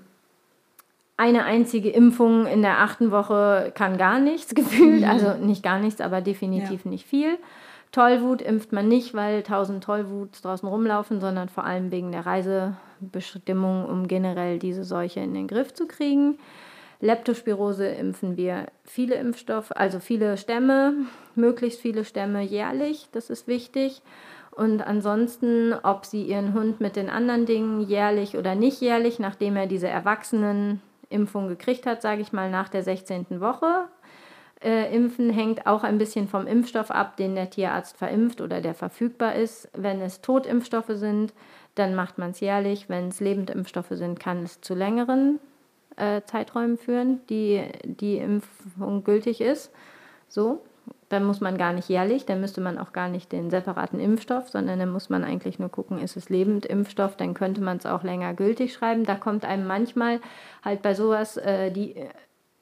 eine 1.17 1.45
einzige 1.45 1.89
Impfung 1.89 2.47
in 2.47 2.61
der 2.61 2.79
achten 2.79 3.11
Woche 3.11 3.71
kann 3.75 3.97
gar 3.97 4.19
nichts 4.19 4.55
gefühlt, 4.55 5.01
mhm. 5.01 5.09
also 5.09 5.33
nicht 5.35 5.63
gar 5.63 5.79
nichts, 5.79 6.01
aber 6.01 6.21
definitiv 6.21 6.85
ja. 6.85 6.91
nicht 6.91 7.05
viel. 7.05 7.37
Tollwut 7.93 8.41
impft 8.41 8.71
man 8.71 8.87
nicht, 8.87 9.13
weil 9.13 9.37
1000 9.37 9.83
Tollwuts 9.83 10.41
draußen 10.41 10.67
rumlaufen, 10.67 11.21
sondern 11.21 11.47
vor 11.47 11.63
allem 11.63 11.91
wegen 11.91 12.11
der 12.11 12.25
Reisebestimmung, 12.25 13.85
um 13.85 14.07
generell 14.07 14.57
diese 14.57 14.83
Seuche 14.83 15.19
in 15.19 15.35
den 15.35 15.47
Griff 15.47 15.75
zu 15.75 15.87
kriegen. 15.87 16.39
Leptospirose 17.01 17.85
impfen 17.85 18.35
wir 18.35 18.65
viele 18.83 19.15
Impfstoffe, 19.15 19.71
also 19.71 19.99
viele 19.99 20.37
Stämme, 20.37 20.95
möglichst 21.35 21.81
viele 21.81 22.03
Stämme 22.03 22.41
jährlich, 22.41 23.09
das 23.11 23.29
ist 23.29 23.47
wichtig. 23.47 24.01
Und 24.49 24.81
ansonsten, 24.81 25.73
ob 25.83 26.05
sie 26.05 26.23
ihren 26.23 26.55
Hund 26.55 26.81
mit 26.81 26.95
den 26.95 27.11
anderen 27.11 27.45
Dingen 27.45 27.81
jährlich 27.81 28.37
oder 28.37 28.55
nicht 28.55 28.81
jährlich, 28.81 29.19
nachdem 29.19 29.55
er 29.55 29.67
diese 29.67 29.87
Erwachsenenimpfung 29.87 31.47
gekriegt 31.47 31.85
hat, 31.85 32.01
sage 32.01 32.21
ich 32.21 32.33
mal 32.33 32.49
nach 32.49 32.69
der 32.69 32.81
16. 32.81 33.39
Woche, 33.39 33.87
äh, 34.63 34.93
impfen 34.95 35.29
hängt 35.29 35.67
auch 35.67 35.83
ein 35.83 35.97
bisschen 35.97 36.27
vom 36.27 36.47
Impfstoff 36.47 36.91
ab, 36.91 37.17
den 37.17 37.35
der 37.35 37.49
Tierarzt 37.49 37.97
verimpft 37.97 38.41
oder 38.41 38.61
der 38.61 38.73
verfügbar 38.73 39.35
ist. 39.35 39.69
Wenn 39.73 40.01
es 40.01 40.21
Totimpfstoffe 40.21 40.91
sind, 40.91 41.33
dann 41.75 41.95
macht 41.95 42.17
man 42.17 42.31
es 42.31 42.39
jährlich. 42.39 42.89
Wenn 42.89 43.09
es 43.09 43.19
Lebendimpfstoffe 43.19 43.91
sind, 43.91 44.19
kann 44.19 44.43
es 44.43 44.61
zu 44.61 44.73
längeren 44.73 45.39
äh, 45.97 46.21
Zeiträumen 46.25 46.77
führen, 46.77 47.21
die 47.29 47.63
die 47.83 48.17
Impfung 48.17 49.03
gültig 49.03 49.41
ist. 49.41 49.71
So, 50.27 50.61
dann 51.09 51.25
muss 51.25 51.41
man 51.41 51.57
gar 51.57 51.73
nicht 51.73 51.89
jährlich, 51.89 52.25
dann 52.25 52.41
müsste 52.41 52.59
man 52.59 52.77
auch 52.79 52.91
gar 52.91 53.07
nicht 53.07 53.31
den 53.31 53.51
separaten 53.51 53.99
Impfstoff, 53.99 54.49
sondern 54.49 54.79
dann 54.79 54.91
muss 54.91 55.09
man 55.09 55.23
eigentlich 55.23 55.59
nur 55.59 55.69
gucken, 55.69 55.99
ist 55.99 56.17
es 56.17 56.29
Lebendimpfstoff, 56.29 57.15
dann 57.17 57.33
könnte 57.35 57.61
man 57.61 57.77
es 57.77 57.85
auch 57.85 58.03
länger 58.03 58.33
gültig 58.33 58.73
schreiben. 58.73 59.03
Da 59.03 59.15
kommt 59.15 59.45
einem 59.45 59.67
manchmal 59.67 60.19
halt 60.63 60.81
bei 60.81 60.95
sowas 60.95 61.37
äh, 61.37 61.71
die 61.71 61.95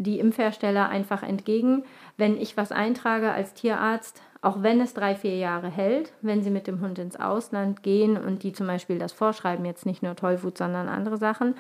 die 0.04 0.20
Impfhersteller 0.20 0.90
einfach 0.90 1.24
entgegen, 1.24 1.84
wenn 2.18 2.40
ich 2.40 2.58
was 2.58 2.72
eintrage 2.72 3.32
als 3.32 3.54
Tierarzt, 3.54 4.22
auch 4.42 4.64
wenn 4.64 4.82
es 4.82 4.94
drei, 4.94 5.16
vier 5.16 5.38
Jahre 5.38 5.70
hält, 5.70 6.14
wenn 6.22 6.42
sie 6.42 6.50
mit 6.50 6.68
dem 6.68 6.82
Hund 6.82 6.98
ins 6.98 7.20
Ausland 7.20 7.84
gehen 7.84 8.18
und 8.18 8.44
die 8.44 8.54
zum 8.54 8.68
Beispiel 8.68 8.98
das 8.98 9.12
vorschreiben, 9.12 9.66
jetzt 9.66 9.86
nicht 9.86 10.02
nur 10.02 10.16
Tollwut, 10.16 10.58
sondern 10.58 10.90
andere 10.90 11.18
Sachen, 11.18 11.56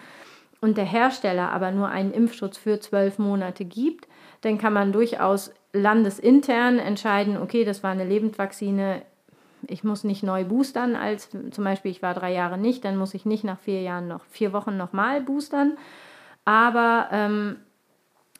und 0.61 0.77
der 0.77 0.85
Hersteller 0.85 1.51
aber 1.51 1.71
nur 1.71 1.89
einen 1.89 2.13
Impfschutz 2.13 2.55
für 2.55 2.79
zwölf 2.79 3.17
Monate 3.17 3.65
gibt, 3.65 4.07
dann 4.41 4.59
kann 4.59 4.73
man 4.73 4.91
durchaus 4.91 5.51
landesintern 5.73 6.77
entscheiden, 6.79 7.37
okay, 7.37 7.65
das 7.65 7.83
war 7.83 7.91
eine 7.91 8.05
Lebendvakzine, 8.05 9.01
ich 9.67 9.83
muss 9.83 10.03
nicht 10.03 10.23
neu 10.23 10.43
boostern, 10.43 10.95
als 10.95 11.29
zum 11.51 11.63
Beispiel 11.63 11.91
ich 11.91 12.01
war 12.01 12.13
drei 12.13 12.31
Jahre 12.31 12.57
nicht, 12.57 12.85
dann 12.85 12.97
muss 12.97 13.13
ich 13.13 13.25
nicht 13.25 13.43
nach 13.43 13.59
vier 13.59 13.81
Jahren 13.81 14.07
noch 14.07 14.23
vier 14.25 14.53
Wochen 14.53 14.77
nochmal 14.77 15.21
boostern. 15.21 15.77
Aber 16.45 17.09
ähm, 17.11 17.57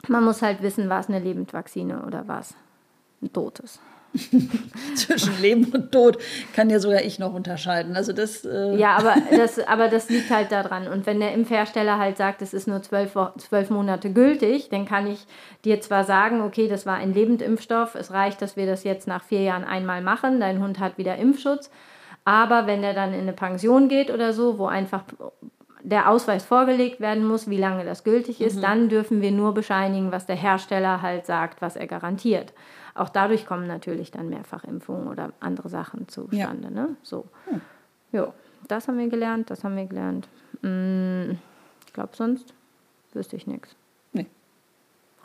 man 0.08 0.24
muss 0.24 0.42
halt 0.42 0.62
wissen, 0.62 0.90
war 0.90 1.00
es 1.00 1.10
eine 1.10 1.20
Lebendvakzine 1.20 2.04
oder 2.06 2.28
war 2.28 2.40
es 2.40 2.56
ein 3.22 3.32
totes. 3.32 3.80
Zwischen 4.96 5.42
Leben 5.42 5.72
und 5.72 5.92
Tod 5.92 6.18
kann 6.54 6.70
ja 6.70 6.80
sogar 6.80 7.02
ich 7.02 7.18
noch 7.18 7.34
unterscheiden. 7.34 7.96
Also 7.96 8.12
das, 8.12 8.44
äh 8.44 8.76
ja, 8.76 8.98
aber 8.98 9.16
das, 9.32 9.60
aber 9.60 9.88
das 9.88 10.10
liegt 10.10 10.30
halt 10.30 10.52
daran. 10.52 10.88
Und 10.88 11.06
wenn 11.06 11.20
der 11.20 11.34
Impfhersteller 11.34 11.98
halt 11.98 12.18
sagt, 12.18 12.42
es 12.42 12.54
ist 12.54 12.68
nur 12.68 12.82
zwölf, 12.82 13.18
zwölf 13.38 13.70
Monate 13.70 14.12
gültig, 14.12 14.70
dann 14.70 14.86
kann 14.86 15.08
ich 15.08 15.26
dir 15.64 15.80
zwar 15.80 16.04
sagen, 16.04 16.42
okay, 16.42 16.68
das 16.68 16.86
war 16.86 16.96
ein 16.96 17.14
Lebendimpfstoff, 17.14 17.96
es 17.96 18.12
reicht, 18.12 18.42
dass 18.42 18.58
wir 18.58 18.66
das 18.66 18.84
jetzt 18.84 19.08
nach 19.08 19.24
vier 19.24 19.44
Jahren 19.44 19.64
einmal 19.64 20.02
machen, 20.02 20.42
dein 20.42 20.62
Hund 20.62 20.80
hat 20.80 20.98
wieder 20.98 21.16
Impfschutz. 21.16 21.72
Aber 22.26 22.68
wenn 22.68 22.84
er 22.84 22.94
dann 22.94 23.14
in 23.14 23.22
eine 23.22 23.34
Pension 23.34 23.88
geht 23.88 24.12
oder 24.12 24.34
so, 24.34 24.60
wo 24.60 24.68
einfach 24.68 25.04
der 25.84 26.10
Ausweis 26.10 26.46
vorgelegt 26.46 27.00
werden 27.00 27.26
muss, 27.26 27.50
wie 27.50 27.58
lange 27.58 27.84
das 27.86 28.04
gültig 28.04 28.42
ist, 28.42 28.58
mhm. 28.58 28.62
dann 28.62 28.90
dürfen 28.90 29.22
wir 29.22 29.32
nur 29.32 29.54
bescheinigen, 29.54 30.12
was 30.12 30.26
der 30.26 30.36
Hersteller 30.36 31.02
halt 31.02 31.26
sagt, 31.26 31.62
was 31.62 31.76
er 31.76 31.88
garantiert. 31.88 32.54
Auch 32.94 33.10
dadurch 33.10 33.46
kommen 33.46 33.68
natürlich 33.68 34.12
dann 34.12 34.30
Mehrfachimpfungen 34.30 35.08
oder 35.08 35.32
andere 35.40 35.70
Sachen 35.70 36.08
zustande. 36.08 36.68
Ja. 36.68 36.70
Ne? 36.70 36.96
So. 37.04 37.26
Hm. 37.46 37.62
Ja, 38.12 38.34
das 38.68 38.88
haben 38.88 38.98
wir 38.98 39.08
gelernt, 39.08 39.50
das 39.50 39.64
haben 39.64 39.78
wir 39.78 39.86
gelernt. 39.86 40.28
Hm, 40.62 41.38
ich 41.88 41.94
glaube, 41.94 42.12
sonst 42.14 42.54
wüsste 43.14 43.36
ich 43.38 43.48
nichts. 43.48 43.76
Nee. 44.12 44.28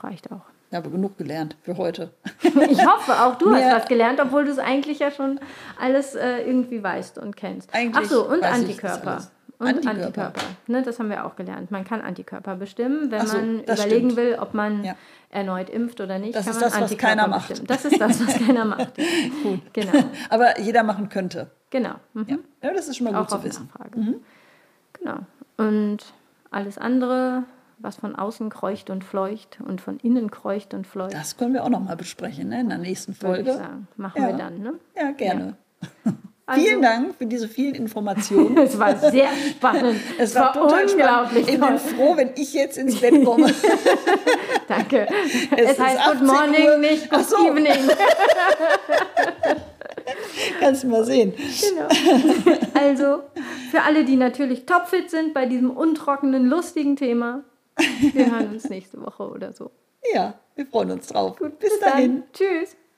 Reicht 0.01 0.31
auch. 0.31 0.43
Ich 0.71 0.77
habe 0.77 0.91
genug 0.91 1.17
gelernt 1.17 1.57
für 1.63 1.77
heute. 1.77 2.11
ich 2.43 2.87
hoffe, 2.87 3.13
auch 3.13 3.37
du 3.39 3.55
hast 3.55 3.73
was 3.73 3.89
gelernt, 3.89 4.21
obwohl 4.21 4.45
du 4.45 4.51
es 4.51 4.59
eigentlich 4.59 4.99
ja 4.99 5.11
schon 5.11 5.41
alles 5.81 6.15
äh, 6.15 6.41
irgendwie 6.41 6.83
weißt 6.83 7.19
und 7.19 7.37
kennst. 7.37 7.73
Eigentlich 7.73 8.07
Ach 8.07 8.11
so, 8.11 8.29
und 8.29 8.43
Antikörper. 8.43 9.29
Und 9.59 9.69
Antikörper. 9.69 10.01
Antikörper. 10.01 10.41
Ne, 10.67 10.83
das 10.83 10.99
haben 10.99 11.09
wir 11.09 11.25
auch 11.25 11.37
gelernt. 11.37 11.71
Man 11.71 11.85
kann 11.85 12.03
Antikörper 12.03 12.57
bestimmen, 12.57 13.11
wenn 13.11 13.27
so, 13.27 13.37
man 13.37 13.61
überlegen 13.61 14.11
stimmt. 14.11 14.17
will, 14.17 14.37
ob 14.39 14.53
man 14.53 14.85
ja. 14.85 14.95
erneut 15.31 15.71
impft 15.71 16.01
oder 16.01 16.19
nicht. 16.19 16.35
Das 16.35 16.47
ist 16.47 16.61
das, 16.61 16.79
was 16.79 16.97
keiner 16.99 17.27
macht. 17.27 17.49
Bestimmen. 17.49 17.67
Das 17.67 17.85
ist 17.85 18.01
das, 18.01 18.27
was 18.27 18.39
keiner 18.39 18.65
macht. 18.67 18.93
gut. 19.43 19.61
Genau. 19.73 19.93
Aber 20.29 20.61
jeder 20.61 20.83
machen 20.83 21.09
könnte. 21.09 21.51
Genau. 21.71 21.95
Mhm. 22.13 22.27
Ja. 22.29 22.37
ja. 22.65 22.75
das 22.75 22.89
ist 22.89 22.97
schon 22.97 23.05
mal 23.05 23.15
gut 23.15 23.33
auch 23.33 23.39
zu 23.39 23.45
wissen. 23.45 23.71
Mhm. 23.95 24.17
Genau. 24.93 25.19
Und 25.57 25.99
alles 26.51 26.77
andere, 26.77 27.45
was 27.79 27.97
von 27.97 28.15
außen 28.15 28.51
kreucht 28.51 28.91
und 28.91 29.05
fleucht 29.05 29.59
und 29.67 29.81
von 29.81 29.99
innen 29.99 30.31
kreucht 30.31 30.75
und 30.75 30.87
fleucht. 30.87 31.15
Das 31.15 31.39
können 31.39 31.55
wir 31.55 31.65
auch 31.65 31.71
noch 31.71 31.81
mal 31.81 31.97
besprechen 31.97 32.51
ne? 32.51 32.61
in 32.61 32.69
der 32.69 32.79
nächsten 32.79 33.15
Folge. 33.15 33.47
Würde 33.47 33.51
ich 33.51 33.57
sagen. 33.57 33.89
Machen 33.97 34.23
wir 34.23 34.33
dann. 34.35 34.59
Ne? 34.59 34.75
Ja, 34.95 35.13
gerne. 35.13 35.57
Also, 36.49 36.64
Vielen 36.64 36.80
Dank 36.80 37.16
für 37.16 37.26
diese 37.26 37.49
vielen 37.49 37.74
Informationen. 37.74 38.57
es 38.59 38.78
war 38.78 38.97
sehr 38.97 39.28
spannend. 39.51 40.01
es 40.18 40.32
war, 40.36 40.42
war 40.42 40.53
total 40.53 40.88
unglaublich 40.88 41.49
spannend. 41.53 41.80
Ich 41.80 41.90
bin 41.90 41.97
froh, 41.97 42.16
wenn 42.16 42.30
ich 42.36 42.55
jetzt 42.55 42.78
ins 42.78 43.01
Bett 43.01 43.24
komme. 43.24 43.53
Danke. 44.68 45.09
Es, 45.57 45.72
es 45.72 45.80
heißt 45.80 46.05
Good 46.05 46.22
Morning, 46.22 46.68
Uhr. 46.68 46.78
nicht 46.78 47.11
Good 47.11 47.28
so. 47.28 47.49
Evening. 47.49 47.90
Kannst 50.61 50.84
du 50.84 50.86
mal 50.86 51.05
sehen. 51.05 51.34
Genau. 51.34 51.88
Also, 52.74 53.24
für 53.72 53.82
alle, 53.82 54.05
die 54.05 54.14
natürlich 54.14 54.66
topfit 54.66 55.11
sind 55.11 55.34
bei 55.34 55.47
diesem 55.47 55.70
untrockenen, 55.70 56.47
lustigen 56.47 56.94
Thema, 56.94 57.42
wir 57.76 58.30
hören 58.30 58.53
uns 58.53 58.68
nächste 58.68 59.03
Woche 59.03 59.28
oder 59.28 59.53
so. 59.53 59.72
Ja, 60.14 60.34
wir 60.55 60.66
freuen 60.66 60.92
uns 60.92 61.09
drauf. 61.09 61.38
Gut, 61.38 61.59
bis, 61.59 61.70
bis 61.70 61.80
dahin. 61.80 62.20
Dann. 62.20 62.32
Tschüss. 62.32 62.76